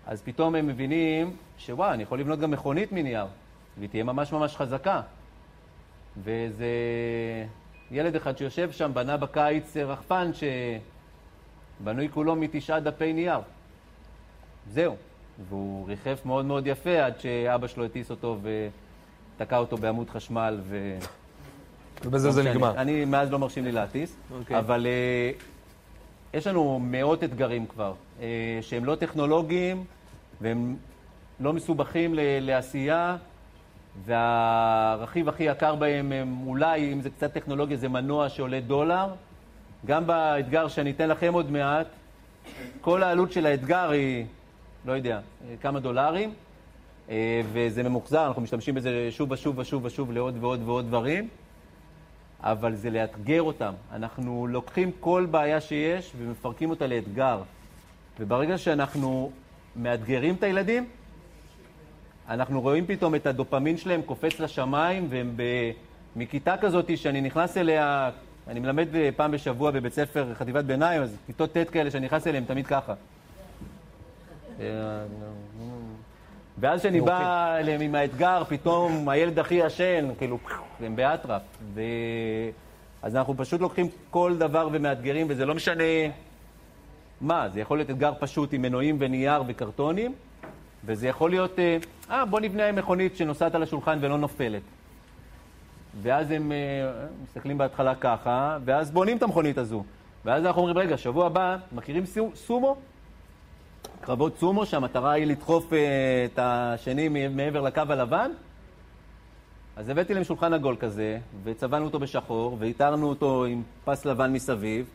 אז 0.05 0.21
פתאום 0.21 0.55
הם 0.55 0.67
מבינים 0.67 1.35
שוואי, 1.57 1.93
אני 1.93 2.03
יכול 2.03 2.19
לבנות 2.19 2.39
גם 2.39 2.51
מכונית 2.51 2.91
מנייר, 2.91 3.25
והיא 3.79 3.89
תהיה 3.89 4.03
ממש 4.03 4.31
ממש 4.31 4.55
חזקה. 4.55 5.01
ואיזה 6.23 6.67
ילד 7.91 8.15
אחד 8.15 8.37
שיושב 8.37 8.71
שם 8.71 8.91
בנה 8.93 9.17
בקיץ 9.17 9.77
רחפן 9.77 10.31
שבנוי 11.81 12.09
כולו 12.09 12.35
מתשעה 12.35 12.79
דפי 12.79 13.13
נייר. 13.13 13.39
זהו. 14.69 14.95
והוא 15.49 15.87
ריחף 15.87 16.21
מאוד 16.25 16.45
מאוד 16.45 16.67
יפה 16.67 17.05
עד 17.05 17.19
שאבא 17.19 17.67
שלו 17.67 17.85
הטיס 17.85 18.11
אותו 18.11 18.37
ותקע 19.37 19.57
אותו 19.57 19.77
בעמוד 19.77 20.09
חשמל 20.09 20.59
ו... 20.63 20.97
ובזה 22.05 22.31
זה 22.31 22.43
נגמר. 22.43 22.71
אני, 22.71 22.81
אני 22.81 23.05
מאז 23.05 23.31
לא 23.31 23.39
מרשים 23.39 23.63
לי 23.63 23.71
להטיס, 23.71 24.11
okay. 24.11 24.33
אוקיי. 24.33 24.59
אבל 24.59 24.85
uh, 24.85 25.43
יש 26.33 26.47
לנו 26.47 26.79
מאות 26.79 27.23
אתגרים 27.23 27.65
כבר, 27.65 27.93
uh, 28.19 28.21
שהם 28.61 28.85
לא 28.85 28.95
טכנולוגיים 28.95 29.83
והם 30.41 30.75
לא 31.39 31.53
מסובכים 31.53 32.13
ל- 32.13 32.19
לעשייה, 32.41 33.17
והרכיב 34.05 35.29
הכי 35.29 35.43
יקר 35.43 35.75
בהם 35.75 36.11
הם 36.11 36.47
אולי, 36.47 36.93
אם 36.93 37.01
זה 37.01 37.09
קצת 37.09 37.33
טכנולוגיה, 37.33 37.77
זה 37.77 37.89
מנוע 37.89 38.29
שעולה 38.29 38.59
דולר. 38.59 39.07
גם 39.85 40.07
באתגר 40.07 40.67
שאני 40.67 40.91
אתן 40.91 41.09
לכם 41.09 41.33
עוד 41.33 41.51
מעט, 41.51 41.87
כל 42.81 43.03
העלות 43.03 43.31
של 43.31 43.45
האתגר 43.45 43.89
היא 43.89 44.25
לא 44.85 44.91
יודע, 44.91 45.19
כמה 45.61 45.79
דולרים, 45.79 46.33
אה, 47.09 47.41
וזה 47.51 47.83
ממוחזר, 47.83 48.27
אנחנו 48.27 48.41
משתמשים 48.41 48.75
בזה 48.75 49.07
שוב 49.11 49.31
ושוב 49.31 49.57
ושוב 49.57 49.85
ושוב 49.85 50.11
לעוד 50.11 50.37
ועוד 50.39 50.61
ועוד 50.65 50.85
דברים, 50.87 51.27
אבל 52.39 52.75
זה 52.75 52.89
לאתגר 52.89 53.41
אותם. 53.41 53.73
אנחנו 53.91 54.47
לוקחים 54.47 54.91
כל 54.99 55.27
בעיה 55.31 55.61
שיש 55.61 56.11
ומפרקים 56.17 56.69
אותה 56.69 56.87
לאתגר. 56.87 57.41
וברגע 58.19 58.57
שאנחנו 58.57 59.31
מאתגרים 59.75 60.35
את 60.35 60.43
הילדים, 60.43 60.85
אנחנו 62.29 62.61
רואים 62.61 62.85
פתאום 62.85 63.15
את 63.15 63.25
הדופמין 63.27 63.77
שלהם 63.77 64.01
קופץ 64.01 64.39
לשמיים, 64.39 65.07
והם 65.09 65.33
ב... 65.35 65.43
מכיתה 66.15 66.57
כזאת 66.57 66.97
שאני 66.97 67.21
נכנס 67.21 67.57
אליה, 67.57 68.09
אני 68.47 68.59
מלמד 68.59 68.87
פעם 69.15 69.31
בשבוע 69.31 69.71
בבית 69.71 69.93
ספר 69.93 70.33
חטיבת 70.33 70.65
ביניים, 70.65 71.01
אז 71.01 71.17
כיתות 71.27 71.57
ט' 71.57 71.69
כאלה 71.69 71.91
שאני 71.91 72.05
נכנס 72.05 72.27
אליהם 72.27 72.43
תמיד 72.45 72.67
ככה. 72.67 72.93
ואז 76.57 76.79
כשאני 76.79 77.01
בא 77.01 77.13
אוקיי. 77.13 77.59
אליהם 77.59 77.81
עם 77.81 77.95
האתגר, 77.95 78.43
פתאום 78.49 79.09
הילד 79.09 79.39
הכי 79.39 79.55
ישן, 79.55 80.09
כאילו, 80.17 80.37
הם 80.79 80.95
באטרף. 80.95 81.41
ו... 81.73 81.81
אז 83.01 83.15
אנחנו 83.15 83.37
פשוט 83.37 83.61
לוקחים 83.61 83.87
כל 84.09 84.35
דבר 84.37 84.69
ומאתגרים, 84.71 85.27
וזה 85.29 85.45
לא 85.45 85.55
משנה 85.55 85.83
מה, 87.21 87.49
זה 87.49 87.59
יכול 87.59 87.77
להיות 87.77 87.89
אתגר 87.89 88.13
פשוט 88.19 88.53
עם 88.53 88.61
מנועים 88.61 88.97
ונייר 88.99 89.43
וקרטונים, 89.47 90.13
וזה 90.85 91.07
יכול 91.07 91.29
להיות, 91.29 91.59
אה, 91.59 91.77
אה 92.09 92.25
בוא 92.25 92.39
נבנה 92.39 92.71
מכונית 92.71 93.17
שנוסעת 93.17 93.55
על 93.55 93.63
השולחן 93.63 93.97
ולא 94.01 94.17
נופלת. 94.17 94.61
ואז 96.01 96.31
הם 96.31 96.51
אה, 96.51 96.57
מסתכלים 97.23 97.57
בהתחלה 97.57 97.95
ככה, 97.95 98.57
ואז 98.65 98.91
בונים 98.91 99.17
את 99.17 99.23
המכונית 99.23 99.57
הזו. 99.57 99.83
ואז 100.25 100.45
אנחנו 100.45 100.61
אומרים, 100.61 100.77
רגע, 100.77 100.97
שבוע 100.97 101.25
הבא, 101.25 101.57
מכירים 101.71 102.03
סומו? 102.35 102.75
קרבות 104.01 104.37
סומו, 104.37 104.65
שהמטרה 104.65 105.11
היא 105.11 105.25
לדחוף 105.25 105.73
אה, 105.73 105.79
את 106.25 106.39
השני 106.41 107.29
מעבר 107.29 107.61
לקו 107.61 107.81
הלבן. 107.89 108.31
אז 109.75 109.89
הבאתי 109.89 110.13
להם 110.13 110.23
שולחן 110.23 110.53
עגול 110.53 110.75
כזה, 110.79 111.19
וצבענו 111.43 111.85
אותו 111.85 111.99
בשחור, 111.99 112.57
והתארנו 112.59 113.09
אותו 113.09 113.45
עם 113.45 113.63
פס 113.85 114.05
לבן 114.05 114.33
מסביב, 114.33 114.85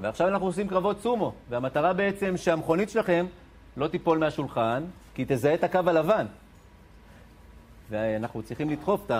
ועכשיו 0.00 0.28
אנחנו 0.28 0.46
עושים 0.46 0.68
קרבות 0.68 1.00
סומו, 1.00 1.32
והמטרה 1.50 1.92
בעצם 1.92 2.36
שהמכונית 2.36 2.90
שלכם 2.90 3.26
לא 3.76 3.88
תיפול 3.88 4.18
מהשולחן, 4.18 4.82
כי 5.14 5.24
תזהה 5.28 5.54
את 5.54 5.64
הקו 5.64 5.80
הלבן. 5.86 6.26
ואנחנו 7.90 8.42
צריכים 8.42 8.70
לדחוף 8.70 9.00
את 9.06 9.10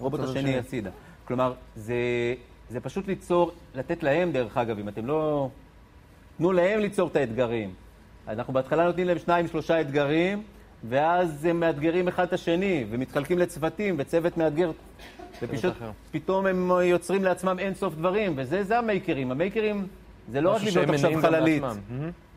הרובוט 0.00 0.20
השני 0.20 0.58
הצידה. 0.58 0.90
כלומר, 1.24 1.52
זה, 1.76 1.94
זה 2.70 2.80
פשוט 2.80 3.06
ליצור, 3.06 3.52
לתת 3.74 4.02
להם, 4.02 4.32
דרך 4.32 4.56
אגב, 4.56 4.78
אם 4.78 4.88
אתם 4.88 5.06
לא... 5.06 5.48
תנו 6.38 6.52
להם 6.52 6.80
ליצור 6.80 7.08
את 7.08 7.16
האתגרים. 7.16 7.74
אנחנו 8.28 8.52
בהתחלה 8.52 8.84
נותנים 8.84 9.06
להם 9.06 9.18
שניים, 9.18 9.48
שלושה 9.48 9.80
אתגרים, 9.80 10.42
ואז 10.88 11.44
הם 11.44 11.60
מאתגרים 11.60 12.08
אחד 12.08 12.26
את 12.26 12.32
השני, 12.32 12.84
ומתחלקים 12.90 13.38
לצוותים, 13.38 13.94
וצוות 13.98 14.36
מאתגר, 14.36 14.70
ופתאום 15.42 16.46
הם 16.46 16.70
יוצרים 16.82 17.24
לעצמם 17.24 17.56
אין 17.58 17.74
סוף 17.74 17.94
דברים, 17.94 18.32
וזה 18.36 18.64
זה 18.64 18.78
המייקרים. 18.78 19.30
המייקרים 19.30 19.86
זה 20.32 20.40
לא 20.40 20.54
רק 20.54 20.62
לבנות 20.62 20.94
עכשיו 20.94 21.20
חללית. 21.20 21.62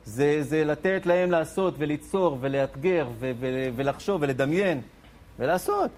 זה, 0.05 0.43
זה 0.43 0.63
לתת 0.63 1.05
להם 1.05 1.31
לעשות 1.31 1.73
וליצור 1.77 2.37
ולאתגר 2.41 3.07
ו- 3.19 3.31
ו- 3.39 3.69
ולחשוב 3.75 4.21
ולדמיין 4.21 4.81
ולעשות. 5.39 5.91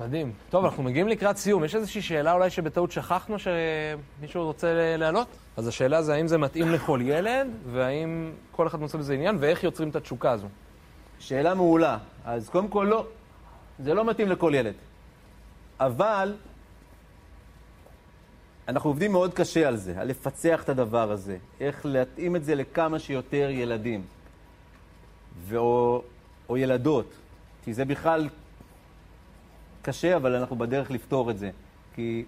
מדהים. 0.00 0.32
טוב, 0.50 0.64
אנחנו 0.64 0.82
מגיעים 0.82 1.08
לקראת 1.08 1.36
סיום. 1.36 1.64
יש 1.64 1.74
איזושהי 1.74 2.02
שאלה 2.02 2.32
אולי 2.32 2.50
שבטעות 2.50 2.92
שכחנו 2.92 3.36
שמישהו 3.38 4.44
רוצה 4.44 4.96
להעלות? 4.96 5.28
אז 5.56 5.68
השאלה 5.68 6.02
זה 6.02 6.14
האם 6.14 6.28
זה 6.28 6.38
מתאים 6.38 6.72
לכל 6.72 7.00
ילד, 7.02 7.46
והאם 7.72 8.32
כל 8.52 8.66
אחד 8.66 8.80
מוצא 8.80 8.98
בזה 8.98 9.14
עניין, 9.14 9.36
ואיך 9.40 9.64
יוצרים 9.64 9.88
את 9.88 9.96
התשוקה 9.96 10.30
הזו. 10.30 10.46
שאלה 11.18 11.54
מעולה. 11.54 11.98
אז 12.24 12.48
קודם 12.48 12.68
כל 12.68 12.86
לא, 12.90 13.06
זה 13.78 13.94
לא 13.94 14.04
מתאים 14.04 14.28
לכל 14.28 14.52
ילד. 14.54 14.74
אבל 15.80 16.34
אנחנו 18.68 18.90
עובדים 18.90 19.12
מאוד 19.12 19.34
קשה 19.34 19.68
על 19.68 19.76
זה, 19.76 20.00
על 20.00 20.08
לפצח 20.08 20.62
את 20.64 20.68
הדבר 20.68 21.10
הזה, 21.10 21.36
איך 21.60 21.86
להתאים 21.86 22.36
את 22.36 22.44
זה 22.44 22.54
לכמה 22.54 22.98
שיותר 22.98 23.50
ילדים, 23.50 24.02
ואו, 25.46 26.02
או 26.48 26.56
ילדות, 26.56 27.06
כי 27.64 27.74
זה 27.74 27.84
בכלל 27.84 28.28
קשה, 29.82 30.16
אבל 30.16 30.34
אנחנו 30.34 30.56
בדרך 30.56 30.90
לפתור 30.90 31.30
את 31.30 31.38
זה. 31.38 31.50
כי 31.94 32.24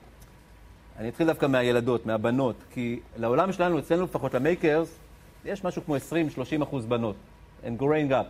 אני 0.99 1.09
אתחיל 1.09 1.27
דווקא 1.27 1.47
מהילדות, 1.47 2.07
מהבנות, 2.07 2.57
כי 2.73 3.01
לעולם 3.17 3.53
שלנו, 3.53 3.79
אצלנו 3.79 4.05
לפחות, 4.05 4.35
למייקרס, 4.35 4.99
יש 5.45 5.65
משהו 5.65 5.83
כמו 5.85 5.97
20-30 5.97 6.63
אחוז 6.63 6.87
בנות. 6.87 7.17
And 7.65 7.83
growing 7.83 8.11
up. 8.11 8.27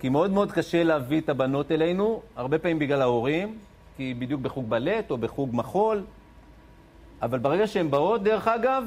כי 0.00 0.08
מאוד 0.08 0.30
מאוד 0.30 0.52
קשה 0.52 0.82
להביא 0.84 1.20
את 1.20 1.28
הבנות 1.28 1.72
אלינו, 1.72 2.22
הרבה 2.36 2.58
פעמים 2.58 2.78
בגלל 2.78 3.02
ההורים, 3.02 3.58
כי 3.96 4.14
בדיוק 4.18 4.40
בחוג 4.40 4.70
בלט 4.70 5.10
או 5.10 5.18
בחוג 5.18 5.50
מחול, 5.52 6.02
אבל 7.22 7.38
ברגע 7.38 7.66
שהן 7.66 7.90
באות, 7.90 8.22
דרך 8.22 8.48
אגב, 8.48 8.84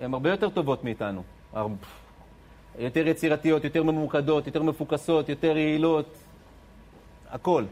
הן 0.00 0.14
הרבה 0.14 0.30
יותר 0.30 0.50
טובות 0.50 0.84
מאיתנו. 0.84 1.22
יותר 2.78 3.06
יצירתיות, 3.06 3.64
יותר 3.64 3.82
ממוקדות, 3.82 4.46
יותר 4.46 4.62
מפוקסות, 4.62 5.28
יותר 5.28 5.56
יעילות, 5.56 6.06
הכל. 7.30 7.64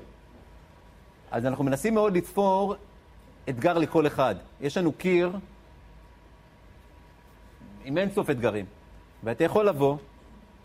אז 1.30 1.46
אנחנו 1.46 1.64
מנסים 1.64 1.94
מאוד 1.94 2.16
לתפור 2.16 2.74
אתגר 3.48 3.78
לכל 3.78 4.06
אחד. 4.06 4.34
יש 4.60 4.76
לנו 4.76 4.92
קיר 4.92 5.30
עם 7.84 7.98
אין 7.98 8.10
סוף 8.10 8.30
אתגרים, 8.30 8.64
ואתה 9.24 9.44
יכול 9.44 9.68
לבוא 9.68 9.96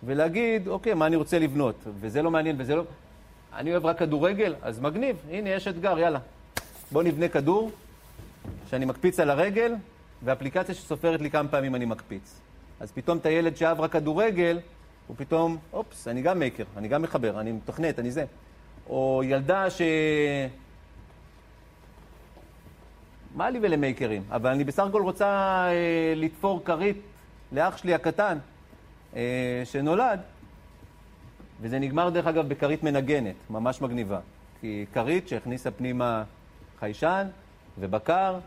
ולהגיד, 0.04 0.68
אוקיי, 0.68 0.94
מה 0.94 1.06
אני 1.06 1.16
רוצה 1.16 1.40
לבנות, 1.40 1.76
וזה 2.00 2.22
לא 2.22 2.32
מעניין 2.32 2.56
וזה 2.60 2.76
לא... 2.76 2.84
אני 3.54 3.72
אוהב 3.72 3.86
רק 3.86 4.00
כדורגל, 4.00 4.56
אז 4.62 4.80
מגניב, 4.80 5.16
הנה, 5.30 5.50
יש 5.50 5.68
אתגר, 5.68 6.00
יאללה. 6.00 6.20
בוא 6.92 7.04
נבנה 7.04 7.28
כדור 7.28 7.72
שאני 8.70 8.86
מקפיץ 8.86 9.20
על 9.20 9.30
הרגל, 9.30 9.76
ואפליקציה 10.24 10.76
שסופרת 10.76 11.22
לי 11.22 11.32
כמה 11.32 11.48
פעמים 11.48 11.76
אני 11.76 11.86
מקפיץ. 11.86 12.42
אז 12.80 12.92
פתאום 12.92 13.18
את 13.18 13.26
הילד 13.26 13.56
שאהב 13.56 13.80
רק 13.80 13.92
כדורגל, 13.92 14.60
הוא 15.08 15.16
פתאום, 15.18 15.58
אופס, 15.74 16.08
אני 16.08 16.22
גם 16.22 16.40
מייקר, 16.40 16.64
אני 16.78 16.88
גם 16.88 17.02
מחבר, 17.02 17.40
אני 17.40 17.52
מתכנת, 17.52 18.00
אני 18.00 18.12
זה. 18.12 18.26
או 18.90 19.22
ילדה 19.26 19.70
ש... 19.70 19.82
מה 23.36 23.50
לי 23.50 23.60
ולמייקרים? 23.62 24.24
אבל 24.32 24.50
אני 24.50 24.64
בסך 24.64 24.84
הכל 24.90 25.02
רוצה 25.02 25.28
אה, 25.70 26.14
לתפור 26.16 26.62
כרית 26.66 26.98
לאח 27.52 27.78
שלי 27.78 27.94
הקטן 27.94 28.38
אה, 29.16 29.62
שנולד, 29.66 30.20
וזה 31.62 31.80
נגמר 31.80 32.10
דרך 32.10 32.28
אגב 32.28 32.50
בכרית 32.50 32.84
מנגנת, 32.84 33.36
ממש 33.50 33.82
מגניבה. 33.82 34.20
כי 34.62 34.86
כרית 34.94 35.28
שהכניסה 35.28 35.72
פנימה 35.72 36.24
חיישן 36.80 37.28
ובקר 37.80 38.40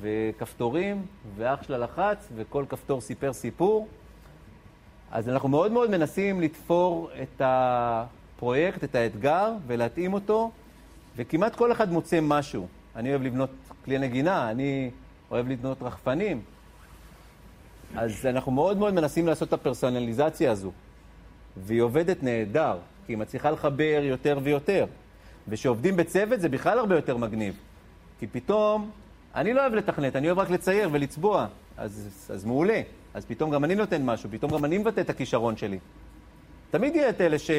וכפתורים, 0.00 1.06
ואח 1.36 1.62
שלה 1.62 1.78
לחץ, 1.78 2.28
וכל 2.36 2.64
כפתור 2.68 3.00
סיפר 3.00 3.32
סיפור. 3.32 3.88
אז 5.10 5.28
אנחנו 5.28 5.48
מאוד 5.48 5.72
מאוד 5.72 5.90
מנסים 5.90 6.40
לתפור 6.40 7.10
את 7.22 7.42
הפרויקט, 7.44 8.84
את 8.84 8.94
האתגר, 8.94 9.52
ולהתאים 9.66 10.12
אותו, 10.12 10.50
וכמעט 11.16 11.56
כל 11.56 11.72
אחד 11.72 11.92
מוצא 11.92 12.18
משהו. 12.22 12.66
אני 12.96 13.10
אוהב 13.10 13.22
לבנות 13.22 13.50
כלי 13.84 13.98
נגינה, 13.98 14.50
אני 14.50 14.90
אוהב 15.30 15.48
לבנות 15.48 15.82
רחפנים. 15.82 16.42
אז 17.96 18.26
אנחנו 18.26 18.52
מאוד 18.52 18.76
מאוד 18.76 18.94
מנסים 18.94 19.26
לעשות 19.26 19.48
את 19.48 19.52
הפרסונליזציה 19.52 20.52
הזו. 20.52 20.72
והיא 21.56 21.80
עובדת 21.80 22.22
נהדר, 22.22 22.78
כי 23.06 23.12
היא 23.12 23.18
מצליחה 23.18 23.50
לחבר 23.50 24.00
יותר 24.02 24.38
ויותר. 24.42 24.86
וכשעובדים 25.48 25.96
בצוות 25.96 26.40
זה 26.40 26.48
בכלל 26.48 26.78
הרבה 26.78 26.96
יותר 26.96 27.16
מגניב. 27.16 27.54
כי 28.18 28.26
פתאום, 28.26 28.90
אני 29.34 29.54
לא 29.54 29.60
אוהב 29.60 29.74
לתכנת, 29.74 30.16
אני 30.16 30.26
אוהב 30.26 30.38
רק 30.38 30.50
לצייר 30.50 30.88
ולצבוע. 30.92 31.46
אז, 31.76 32.26
אז 32.30 32.44
מעולה. 32.44 32.82
אז 33.14 33.24
פתאום 33.24 33.50
גם 33.50 33.64
אני 33.64 33.74
נותן 33.74 34.04
משהו, 34.04 34.30
פתאום 34.32 34.52
גם 34.52 34.64
אני 34.64 34.78
מבטא 34.78 35.00
את 35.00 35.10
הכישרון 35.10 35.56
שלי. 35.56 35.78
תמיד 36.70 36.96
יהיה 36.96 37.10
את 37.10 37.20
אלה 37.20 37.38
ש... 37.38 37.50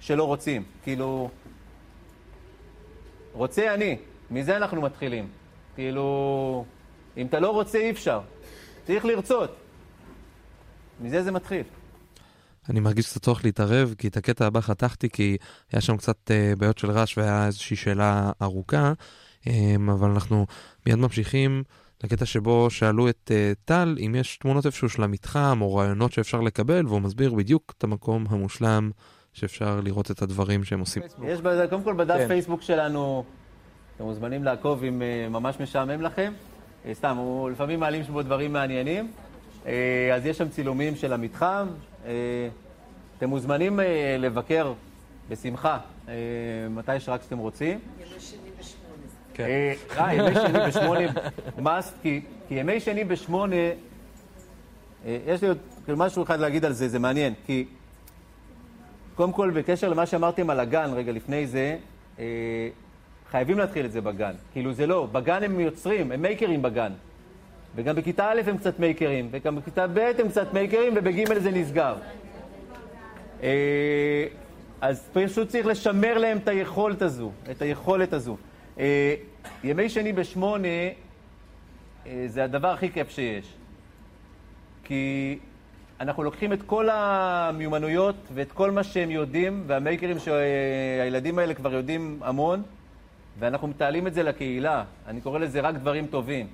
שלא 0.00 0.24
רוצים. 0.24 0.64
כאילו, 0.82 1.30
רוצה 3.32 3.74
אני, 3.74 3.98
מזה 4.30 4.56
אנחנו 4.56 4.82
מתחילים. 4.82 5.28
כאילו, 5.74 6.64
אם 7.16 7.26
אתה 7.26 7.40
לא 7.40 7.50
רוצה, 7.50 7.78
אי 7.78 7.90
אפשר. 7.90 8.20
צריך 8.86 9.04
לרצות. 9.04 9.56
מזה 11.00 11.22
זה 11.22 11.32
מתחיל. 11.32 11.62
אני 12.70 12.80
מרגיש 12.80 13.06
קצת 13.06 13.22
צורך 13.22 13.44
להתערב, 13.44 13.94
כי 13.98 14.08
את 14.08 14.16
הקטע 14.16 14.46
הבא 14.46 14.60
חתכתי, 14.60 15.10
כי 15.10 15.36
היה 15.72 15.80
שם 15.80 15.96
קצת 15.96 16.16
uh, 16.30 16.58
בעיות 16.58 16.78
של 16.78 16.90
רעש 16.90 17.18
והיה 17.18 17.46
איזושהי 17.46 17.76
שאלה 17.76 18.30
ארוכה, 18.42 18.92
um, 19.44 19.48
אבל 19.92 20.10
אנחנו 20.10 20.46
מיד 20.86 20.98
ממשיכים 20.98 21.62
לקטע 22.04 22.26
שבו 22.26 22.70
שאלו 22.70 23.08
את 23.08 23.30
uh, 23.30 23.64
טל 23.64 23.96
אם 24.06 24.14
יש 24.14 24.36
תמונות 24.36 24.66
איפשהו 24.66 24.88
של 24.88 25.02
המתחם 25.02 25.58
או 25.60 25.74
רעיונות 25.74 26.12
שאפשר 26.12 26.40
לקבל, 26.40 26.86
והוא 26.86 27.00
מסביר 27.00 27.34
בדיוק 27.34 27.74
את 27.78 27.84
המקום 27.84 28.26
המושלם 28.30 28.90
שאפשר 29.32 29.80
לראות 29.80 30.10
את 30.10 30.22
הדברים 30.22 30.64
שהם 30.64 30.80
עושים. 30.80 31.02
יש. 31.24 31.40
קודם 31.70 31.82
כל 31.82 31.94
בדף 31.94 32.16
כן. 32.18 32.28
פייסבוק 32.28 32.62
שלנו, 32.62 33.24
אתם 33.96 34.04
מוזמנים 34.04 34.44
לעקוב 34.44 34.84
אם 34.84 35.02
uh, 35.02 35.30
ממש 35.30 35.60
משעמם 35.60 36.02
לכם. 36.02 36.32
סתם, 36.92 37.16
הוא 37.16 37.50
לפעמים 37.50 37.80
מעלים 37.80 38.04
שבו 38.04 38.22
דברים 38.22 38.52
מעניינים. 38.52 39.12
Uh, 39.66 39.68
אז 40.14 40.26
יש 40.26 40.38
שם 40.38 40.48
צילומים 40.48 40.96
של 40.96 41.12
המתחם. 41.12 41.66
Uh, 42.04 42.08
אתם 43.18 43.28
מוזמנים 43.28 43.80
uh, 43.80 43.82
לבקר 44.18 44.72
בשמחה, 45.28 45.78
מתי 46.70 47.00
שרק 47.00 47.22
שאתם 47.22 47.38
רוצים. 47.38 47.78
ימי 47.98 48.20
שני 48.20 48.38
בשמונה. 48.60 48.86
כן. 49.34 49.44
אה, 49.98 50.14
ימי 50.14 50.34
שני 50.34 50.58
בשמונה, 50.66 51.00
must, 51.58 51.92
כי, 52.02 52.20
כי 52.48 52.54
ימי 52.54 52.80
שני 52.80 53.04
בשמונה, 53.04 53.56
אה, 55.06 55.18
יש 55.26 55.42
לי 55.42 55.48
עוד 55.48 55.58
כאילו 55.84 55.98
משהו 55.98 56.22
אחד 56.22 56.40
להגיד 56.40 56.64
על 56.64 56.72
זה, 56.72 56.88
זה 56.88 56.98
מעניין, 56.98 57.34
כי 57.46 57.64
קודם 59.14 59.32
כל, 59.32 59.50
בקשר 59.50 59.88
למה 59.88 60.06
שאמרתם 60.06 60.50
על 60.50 60.60
הגן 60.60 60.90
רגע 60.94 61.12
לפני 61.12 61.46
זה, 61.46 61.76
אה, 62.18 62.24
חייבים 63.30 63.58
להתחיל 63.58 63.86
את 63.86 63.92
זה 63.92 64.00
בגן. 64.00 64.32
כאילו 64.52 64.72
זה 64.72 64.86
לא, 64.86 65.08
בגן 65.12 65.42
הם 65.42 65.60
יוצרים, 65.60 66.12
הם 66.12 66.22
מייקרים 66.22 66.62
בגן. 66.62 66.92
וגם 67.74 67.96
בכיתה 67.96 68.30
א' 68.30 68.40
הם 68.46 68.58
קצת 68.58 68.80
מייקרים, 68.80 69.28
וגם 69.30 69.56
בכיתה 69.56 69.86
ב' 69.86 69.98
הם 69.98 70.28
קצת 70.28 70.54
מייקרים, 70.54 70.92
ובג' 70.96 71.38
זה 71.38 71.50
נסגר. 71.50 71.94
אה, 73.42 74.26
אז 74.80 75.08
פשוט 75.12 75.48
צריך 75.48 75.66
לשמר 75.66 76.18
להם 76.18 76.38
את 76.38 76.48
היכולת 76.48 77.02
הזו, 77.02 77.32
את 77.50 77.62
היכולת 77.62 78.12
הזו. 78.12 78.36
אה, 78.78 79.14
ימי 79.64 79.88
שני 79.88 80.12
בשמונה 80.12 80.68
אה, 82.06 82.24
זה 82.26 82.44
הדבר 82.44 82.68
הכי 82.68 82.90
כיף 82.90 83.10
שיש. 83.10 83.52
כי 84.84 85.38
אנחנו 86.00 86.22
לוקחים 86.22 86.52
את 86.52 86.62
כל 86.62 86.88
המיומנויות 86.92 88.16
ואת 88.34 88.52
כל 88.52 88.70
מה 88.70 88.84
שהם 88.84 89.10
יודעים, 89.10 89.64
והמייקרים 89.66 90.18
שהילדים 90.18 91.38
האלה 91.38 91.54
כבר 91.54 91.72
יודעים 91.72 92.20
המון, 92.22 92.62
ואנחנו 93.38 93.68
מתעלים 93.68 94.06
את 94.06 94.14
זה 94.14 94.22
לקהילה. 94.22 94.84
אני 95.06 95.20
קורא 95.20 95.38
לזה 95.38 95.60
רק 95.60 95.74
דברים 95.74 96.06
טובים. 96.06 96.46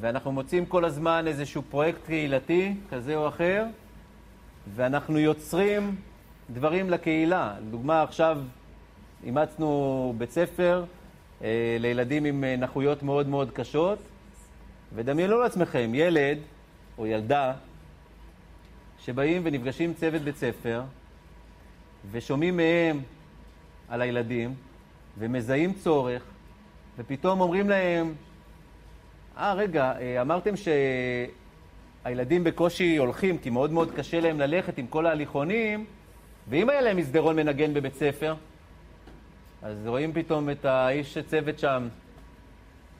ואנחנו 0.00 0.32
מוצאים 0.32 0.66
כל 0.66 0.84
הזמן 0.84 1.24
איזשהו 1.26 1.62
פרויקט 1.62 2.06
קהילתי 2.06 2.74
כזה 2.90 3.16
או 3.16 3.28
אחר, 3.28 3.64
ואנחנו 4.74 5.18
יוצרים 5.18 5.96
דברים 6.50 6.90
לקהילה. 6.90 7.54
לדוגמה, 7.66 8.02
עכשיו 8.02 8.38
אימצנו 9.24 10.14
בית 10.18 10.30
ספר 10.30 10.84
אה, 11.42 11.76
לילדים 11.80 12.24
עם 12.24 12.44
אה, 12.44 12.56
נכויות 12.56 13.02
מאוד 13.02 13.28
מאוד 13.28 13.50
קשות, 13.50 13.98
ודמיינו 14.94 15.38
לעצמכם, 15.38 15.90
ילד 15.94 16.38
או 16.98 17.06
ילדה 17.06 17.52
שבאים 18.98 19.42
ונפגשים 19.44 19.94
צוות 19.94 20.22
בית 20.22 20.36
ספר 20.36 20.82
ושומעים 22.10 22.56
מהם 22.56 23.00
על 23.88 24.02
הילדים 24.02 24.54
ומזהים 25.18 25.72
צורך 25.72 26.22
ופתאום 26.98 27.40
אומרים 27.40 27.68
להם, 27.68 28.14
אה, 29.38 29.54
רגע, 29.54 29.92
אה, 30.00 30.20
אמרתם 30.20 30.54
שהילדים 32.04 32.44
בקושי 32.44 32.96
הולכים 32.96 33.38
כי 33.38 33.50
מאוד 33.50 33.70
מאוד 33.70 33.90
קשה 33.90 34.20
להם 34.20 34.40
ללכת 34.40 34.78
עם 34.78 34.86
כל 34.86 35.06
ההליכונים 35.06 35.84
ואם 36.48 36.70
היה 36.70 36.80
להם 36.80 36.96
מסדרון 36.96 37.36
מנגן 37.36 37.74
בבית 37.74 37.94
ספר, 37.94 38.34
אז 39.62 39.86
רואים 39.86 40.12
פתאום 40.12 40.50
את 40.50 40.64
האיש 40.64 41.18
צוות 41.18 41.58
שם, 41.58 41.88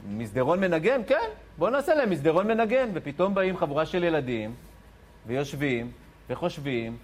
מסדרון 0.09 0.61
מנגן? 0.61 1.01
כן, 1.07 1.29
בואו 1.59 1.71
נעשה 1.71 1.95
להם 1.95 2.11
מסדרון 2.11 2.47
מנגן. 2.47 2.91
ופתאום 2.95 3.35
באים 3.35 3.57
חבורה 3.57 3.87
של 3.87 4.05
ילדים, 4.05 4.55
ויושבים, 5.27 5.91
וחושבים, 6.31 6.97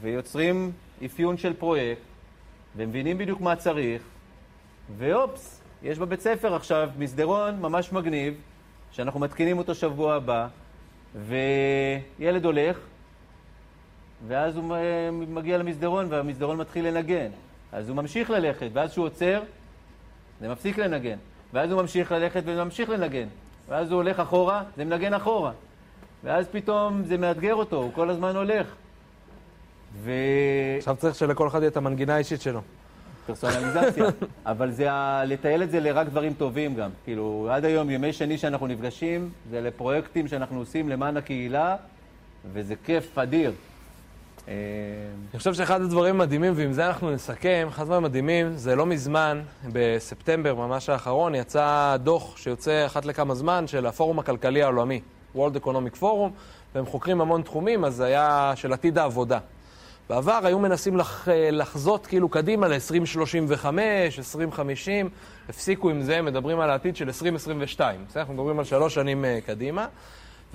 ויוצרים 0.00 0.72
אפיון 1.06 1.36
של 1.36 1.54
פרויקט, 1.54 2.02
ומבינים 2.76 3.18
בדיוק 3.18 3.40
מה 3.40 3.56
צריך, 3.56 4.02
ואופס, 4.98 5.62
יש 5.82 5.98
בבית 5.98 6.20
ספר 6.20 6.54
עכשיו 6.54 6.90
מסדרון 6.98 7.60
ממש 7.60 7.92
מגניב, 7.92 8.34
שאנחנו 8.92 9.20
מתקינים 9.20 9.58
אותו 9.58 9.74
שבוע 9.74 10.14
הבא, 10.14 10.46
וילד 11.14 12.44
הולך, 12.44 12.78
ואז 14.28 14.56
הוא 14.56 14.64
מגיע 15.10 15.58
למסדרון, 15.58 16.06
והמסדרון 16.08 16.56
מתחיל 16.56 16.88
לנגן. 16.88 17.28
אז 17.72 17.88
הוא 17.88 17.96
ממשיך 17.96 18.30
ללכת, 18.30 18.68
ואז 18.72 18.90
כשהוא 18.90 19.06
עוצר, 19.06 19.42
זה 20.40 20.48
מפסיק 20.48 20.78
לנגן. 20.78 21.16
ואז 21.52 21.70
הוא 21.70 21.80
ממשיך 21.82 22.12
ללכת 22.12 22.42
וממשיך 22.44 22.90
לנגן. 22.90 23.28
ואז 23.68 23.90
הוא 23.90 23.96
הולך 23.96 24.20
אחורה, 24.20 24.62
זה 24.76 24.84
מנגן 24.84 25.14
אחורה. 25.14 25.52
ואז 26.24 26.48
פתאום 26.48 27.04
זה 27.04 27.16
מאתגר 27.16 27.54
אותו, 27.54 27.76
הוא 27.76 27.92
כל 27.94 28.10
הזמן 28.10 28.36
הולך. 28.36 28.74
ו... 29.94 30.12
עכשיו 30.78 30.96
צריך 30.96 31.14
שלכל 31.14 31.48
אחד 31.48 31.58
יהיה 31.58 31.68
את 31.68 31.76
המנגינה 31.76 32.14
האישית 32.14 32.40
שלו. 32.40 32.60
פרסונליזציה. 33.28 34.04
אבל 34.46 34.70
זה 34.70 34.92
ה... 34.92 35.24
לתעל 35.24 35.62
את 35.62 35.70
זה 35.70 35.80
לרק 35.80 36.06
דברים 36.06 36.34
טובים 36.34 36.74
גם. 36.74 36.90
כאילו, 37.04 37.48
עד 37.50 37.64
היום, 37.64 37.90
ימי 37.90 38.12
שני 38.12 38.38
שאנחנו 38.38 38.66
נפגשים, 38.66 39.30
זה 39.50 39.60
לפרויקטים 39.60 40.28
שאנחנו 40.28 40.58
עושים 40.58 40.88
למען 40.88 41.16
הקהילה, 41.16 41.76
וזה 42.52 42.74
כיף 42.84 43.18
אדיר. 43.18 43.52
אה, 44.48 44.54
אני 45.32 45.38
חושב 45.38 45.54
שאחד 45.54 45.80
הדברים 45.82 46.20
המדהימים, 46.20 46.52
ועם 46.56 46.72
זה 46.72 46.86
אנחנו 46.86 47.10
נסכם, 47.10 47.66
אחד 47.68 47.82
הדברים 47.82 48.04
המדהימים, 48.04 48.56
זה 48.56 48.76
לא 48.76 48.86
מזמן, 48.86 49.40
בספטמבר 49.72 50.54
ממש 50.54 50.88
האחרון, 50.88 51.34
יצא 51.34 51.96
דוח 52.02 52.36
שיוצא 52.36 52.86
אחת 52.86 53.04
לכמה 53.04 53.34
זמן 53.34 53.66
של 53.66 53.86
הפורום 53.86 54.18
הכלכלי 54.18 54.62
העולמי, 54.62 55.00
World 55.36 55.64
Economic 55.64 56.00
Forum, 56.00 56.30
והם 56.74 56.86
חוקרים 56.86 57.20
המון 57.20 57.42
תחומים, 57.42 57.84
אז 57.84 57.94
זה 57.94 58.04
היה 58.04 58.52
של 58.56 58.72
עתיד 58.72 58.98
העבודה. 58.98 59.38
בעבר 60.08 60.40
היו 60.44 60.58
מנסים 60.58 60.96
לח, 60.96 61.28
לחזות 61.52 62.06
כאילו 62.06 62.28
קדימה 62.28 62.68
ל-2035, 62.68 63.66
2050, 64.18 65.08
הפסיקו 65.48 65.90
עם 65.90 66.02
זה, 66.02 66.22
מדברים 66.22 66.60
על 66.60 66.70
העתיד 66.70 66.96
של 66.96 67.06
2022. 67.06 68.04
בסדר? 68.08 68.20
אנחנו 68.20 68.34
מדברים 68.34 68.58
על 68.58 68.64
שלוש 68.64 68.94
שנים 68.94 69.24
uh, 69.24 69.46
קדימה. 69.46 69.86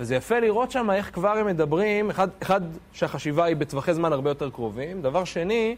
וזה 0.00 0.14
יפה 0.14 0.38
לראות 0.40 0.70
שם 0.70 0.90
איך 0.90 1.10
כבר 1.14 1.28
הם 1.28 1.46
מדברים, 1.46 2.10
אחד, 2.10 2.28
אחד 2.42 2.60
שהחשיבה 2.92 3.44
היא 3.44 3.56
בטווחי 3.56 3.94
זמן 3.94 4.12
הרבה 4.12 4.30
יותר 4.30 4.50
קרובים, 4.50 5.02
דבר 5.02 5.24
שני, 5.24 5.76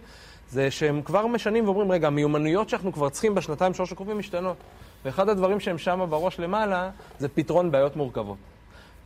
זה 0.51 0.71
שהם 0.71 1.03
כבר 1.03 1.27
משנים 1.27 1.65
ואומרים, 1.65 1.93
רגע, 1.93 2.07
המיומנויות 2.07 2.69
שאנחנו 2.69 2.93
כבר 2.93 3.09
צריכים 3.09 3.35
בשנתיים, 3.35 3.75
שלוש 3.75 3.93
הקרובים 3.93 4.19
משתנות. 4.19 4.57
ואחד 5.05 5.29
הדברים 5.29 5.61
שהם 5.61 5.79
שם 5.79 6.07
בראש 6.11 6.41
למעלה, 6.41 6.91
זה 7.19 7.29
פתרון 7.29 7.71
בעיות 7.71 7.97
מורכבות. 7.97 8.39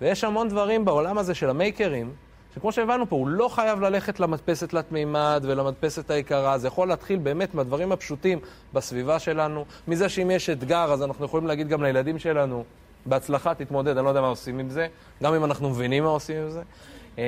ויש 0.00 0.24
המון 0.24 0.48
דברים 0.48 0.84
בעולם 0.84 1.18
הזה 1.18 1.34
של 1.34 1.50
המייקרים, 1.50 2.12
שכמו 2.54 2.72
שהבנו 2.72 3.08
פה, 3.08 3.16
הוא 3.16 3.28
לא 3.28 3.48
חייב 3.48 3.80
ללכת 3.80 4.20
למדפסת 4.20 4.68
תלת 4.68 4.92
מימד 4.92 5.44
ולמדפסת 5.46 6.10
היקרה, 6.10 6.58
זה 6.58 6.66
יכול 6.66 6.88
להתחיל 6.88 7.18
באמת 7.18 7.54
מהדברים 7.54 7.92
הפשוטים 7.92 8.38
בסביבה 8.72 9.18
שלנו, 9.18 9.64
מזה 9.88 10.08
שאם 10.08 10.30
יש 10.30 10.50
אתגר, 10.50 10.92
אז 10.92 11.02
אנחנו 11.02 11.24
יכולים 11.24 11.46
להגיד 11.46 11.68
גם 11.68 11.82
לילדים 11.82 12.18
שלנו, 12.18 12.64
בהצלחה, 13.06 13.54
תתמודד, 13.54 13.96
אני 13.96 14.04
לא 14.04 14.08
יודע 14.08 14.20
מה 14.20 14.26
עושים 14.26 14.58
עם 14.58 14.70
זה, 14.70 14.86
גם 15.22 15.34
אם 15.34 15.44
אנחנו 15.44 15.70
מבינים 15.70 16.04
מה 16.04 16.10
עושים 16.10 16.42
עם 16.42 16.50
זה, 16.50 16.62
אמ, 17.18 17.22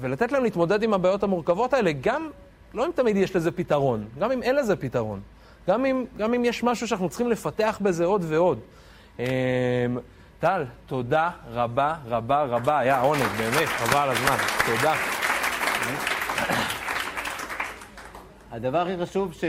ולתת 0.00 0.32
להם 0.32 0.42
להתמודד 0.42 0.82
עם 0.82 0.94
הבעיות 0.94 1.22
המורכבות 1.22 1.72
האלה, 1.74 1.92
גם, 2.00 2.30
לא 2.74 2.86
אם 2.86 2.90
תמיד 2.94 3.16
יש 3.16 3.36
לזה 3.36 3.50
פתרון, 3.50 4.04
גם 4.18 4.32
אם 4.32 4.42
אין 4.42 4.56
לזה 4.56 4.76
פתרון, 4.76 5.20
גם 5.68 5.86
אם, 5.86 6.04
גם 6.18 6.34
אם 6.34 6.44
יש 6.44 6.62
משהו 6.64 6.88
שאנחנו 6.88 7.08
צריכים 7.08 7.30
לפתח 7.30 7.78
בזה 7.82 8.04
עוד 8.04 8.24
ועוד. 8.28 8.58
טל, 10.40 10.64
תודה 10.86 11.30
רבה 11.52 11.94
רבה 12.06 12.42
רבה, 12.42 12.78
היה 12.78 13.00
עונג, 13.00 13.22
באמת, 13.38 13.68
רבה 13.80 14.02
על 14.02 14.10
הזמן, 14.10 14.36
תודה. 14.66 14.94
הדבר 18.50 18.78
הכי 18.78 19.02
חשוב 19.02 19.32
ש... 19.32 19.44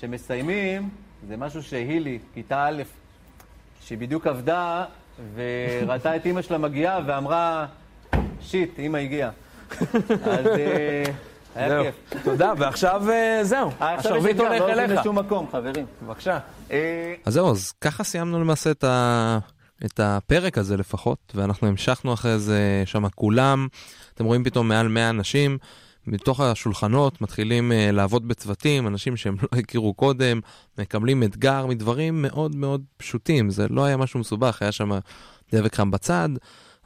שמסיימים 0.00 0.88
זה 1.28 1.36
משהו 1.36 1.62
שהילי, 1.62 2.18
כיתה 2.34 2.66
א', 2.66 2.82
שהיא 3.80 3.98
בדיוק 3.98 4.26
עבדה 4.26 4.84
וראתה 5.34 6.16
את 6.16 6.26
אימא 6.26 6.42
שלה 6.42 6.58
מגיעה 6.58 7.00
ואמרה, 7.06 7.66
שיט, 8.40 8.78
אימא 8.78 8.96
הגיעה. 8.96 9.30
אז 10.10 10.46
אה, 10.46 11.04
היה 11.54 11.82
כיף. 11.82 12.22
תודה, 12.24 12.52
ועכשיו 12.58 13.10
אה, 13.10 13.38
זהו, 13.42 13.70
השרביט 13.80 14.38
הולך 14.38 14.52
אליך. 14.52 14.62
לא 14.62 14.82
הולכים 14.82 14.96
לשום 14.96 15.18
מקום, 15.18 15.46
חברים. 15.52 15.86
בבקשה. 16.02 16.38
אה, 16.70 17.14
אז 17.24 17.32
זהו, 17.34 17.50
אז 17.50 17.72
ככה 17.80 18.04
סיימנו 18.04 18.40
למעשה 18.40 18.70
את 18.70 18.84
ה... 18.84 19.38
את 19.84 20.00
הפרק 20.00 20.58
הזה 20.58 20.76
לפחות, 20.76 21.32
ואנחנו 21.34 21.68
המשכנו 21.68 22.12
אחרי 22.12 22.38
זה 22.38 22.82
שם 22.86 23.08
כולם, 23.08 23.68
אתם 24.14 24.24
רואים 24.24 24.44
פתאום 24.44 24.68
מעל 24.68 24.88
100 24.88 25.10
אנשים, 25.10 25.58
מתוך 26.06 26.40
השולחנות 26.40 27.20
מתחילים 27.20 27.72
uh, 27.72 27.92
לעבוד 27.92 28.28
בצוותים, 28.28 28.86
אנשים 28.86 29.16
שהם 29.16 29.36
לא 29.42 29.58
הכירו 29.58 29.94
קודם, 29.94 30.40
מקבלים 30.78 31.22
אתגר 31.22 31.66
מדברים 31.66 32.22
מאוד 32.22 32.56
מאוד 32.56 32.84
פשוטים, 32.96 33.50
זה 33.50 33.66
לא 33.68 33.84
היה 33.84 33.96
משהו 33.96 34.20
מסובך, 34.20 34.62
היה 34.62 34.72
שם 34.72 34.90
דבק 35.52 35.74
חם 35.74 35.90
בצד, 35.90 36.28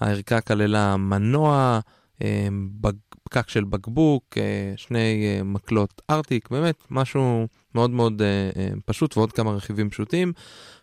הערכה 0.01 0.41
כללה 0.41 0.97
מנוע, 0.97 1.81
uh, 2.19 2.25
פקק 3.25 3.49
של 3.49 3.65
בקבוק, 3.65 4.25
uh, 4.35 4.39
שני 4.77 5.41
מקלות 5.45 6.03
ארטיק, 6.11 6.51
באמת 6.51 6.77
משהו 6.91 7.47
מאוד 7.75 7.91
מאוד 7.91 8.23
פשוט 8.85 9.17
ועוד 9.17 9.33
כמה 9.33 9.51
רכיבים 9.51 9.91
פשוטים. 9.91 10.33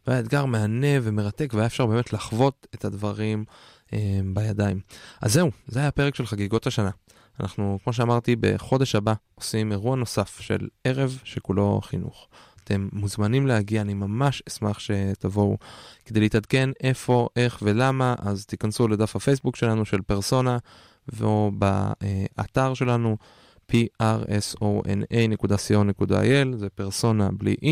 והיה 0.07 0.19
אתגר 0.19 0.45
מהנה 0.45 0.97
ומרתק, 1.03 1.53
והיה 1.53 1.65
אפשר 1.65 1.85
באמת 1.85 2.13
לחוות 2.13 2.67
את 2.75 2.85
הדברים 2.85 3.45
אה, 3.93 4.19
בידיים. 4.33 4.79
אז 5.21 5.33
זהו, 5.33 5.51
זה 5.67 5.79
היה 5.79 5.87
הפרק 5.87 6.15
של 6.15 6.25
חגיגות 6.25 6.67
השנה. 6.67 6.89
אנחנו, 7.39 7.79
כמו 7.83 7.93
שאמרתי, 7.93 8.35
בחודש 8.39 8.95
הבא 8.95 9.13
עושים 9.35 9.71
אירוע 9.71 9.95
נוסף 9.95 10.39
של 10.39 10.67
ערב 10.83 11.19
שכולו 11.23 11.81
חינוך. 11.83 12.27
אתם 12.63 12.89
מוזמנים 12.93 13.47
להגיע, 13.47 13.81
אני 13.81 13.93
ממש 13.93 14.43
אשמח 14.47 14.79
שתבואו 14.79 15.57
כדי 16.05 16.19
להתעדכן 16.19 16.69
איפה, 16.83 17.27
איך 17.35 17.59
ולמה, 17.61 18.15
אז 18.19 18.45
תיכנסו 18.45 18.87
לדף 18.87 19.15
הפייסבוק 19.15 19.55
שלנו 19.55 19.85
של 19.85 20.01
פרסונה, 20.01 20.57
או 21.21 21.51
באתר 21.53 22.73
שלנו. 22.73 23.17
prsona.co.il, 23.71 25.37
זה 26.55 26.69
פרסונה 26.69 27.29
בלי 27.31 27.55
e, 27.63 27.67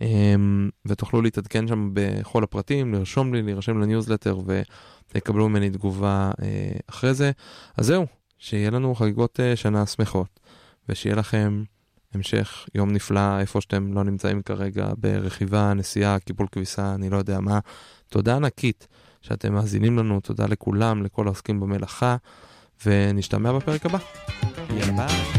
אמ, 0.00 0.70
ותוכלו 0.86 1.22
להתעדכן 1.22 1.68
שם 1.68 1.90
בכל 1.92 2.42
הפרטים, 2.42 2.94
לרשום 2.94 3.34
לי, 3.34 3.42
להירשם 3.42 3.78
לניוזלטר 3.78 4.38
ותקבלו 4.46 5.48
ממני 5.48 5.70
תגובה 5.70 6.30
אה, 6.42 6.72
אחרי 6.86 7.14
זה. 7.14 7.30
אז 7.76 7.86
זהו, 7.86 8.06
שיהיה 8.38 8.70
לנו 8.70 8.94
חגיגות 8.94 9.40
אה, 9.40 9.56
שנה 9.56 9.86
שמחות, 9.86 10.40
ושיהיה 10.88 11.16
לכם 11.16 11.62
המשך 12.14 12.66
יום 12.74 12.92
נפלא 12.92 13.40
איפה 13.40 13.60
שאתם 13.60 13.92
לא 13.92 14.04
נמצאים 14.04 14.42
כרגע, 14.42 14.88
ברכיבה, 14.96 15.74
נסיעה, 15.74 16.18
קיפול 16.18 16.46
כביסה, 16.52 16.94
אני 16.94 17.10
לא 17.10 17.16
יודע 17.16 17.40
מה. 17.40 17.58
תודה 18.08 18.36
ענקית 18.36 18.86
שאתם 19.22 19.54
מאזינים 19.54 19.98
לנו, 19.98 20.20
תודה 20.20 20.46
לכולם, 20.46 21.02
לכל 21.02 21.26
העוסקים 21.26 21.60
במלאכה. 21.60 22.16
ונשתמע 22.84 23.52
בפרק 23.52 23.86
הבא. 23.86 23.98
יאללה. 24.70 25.35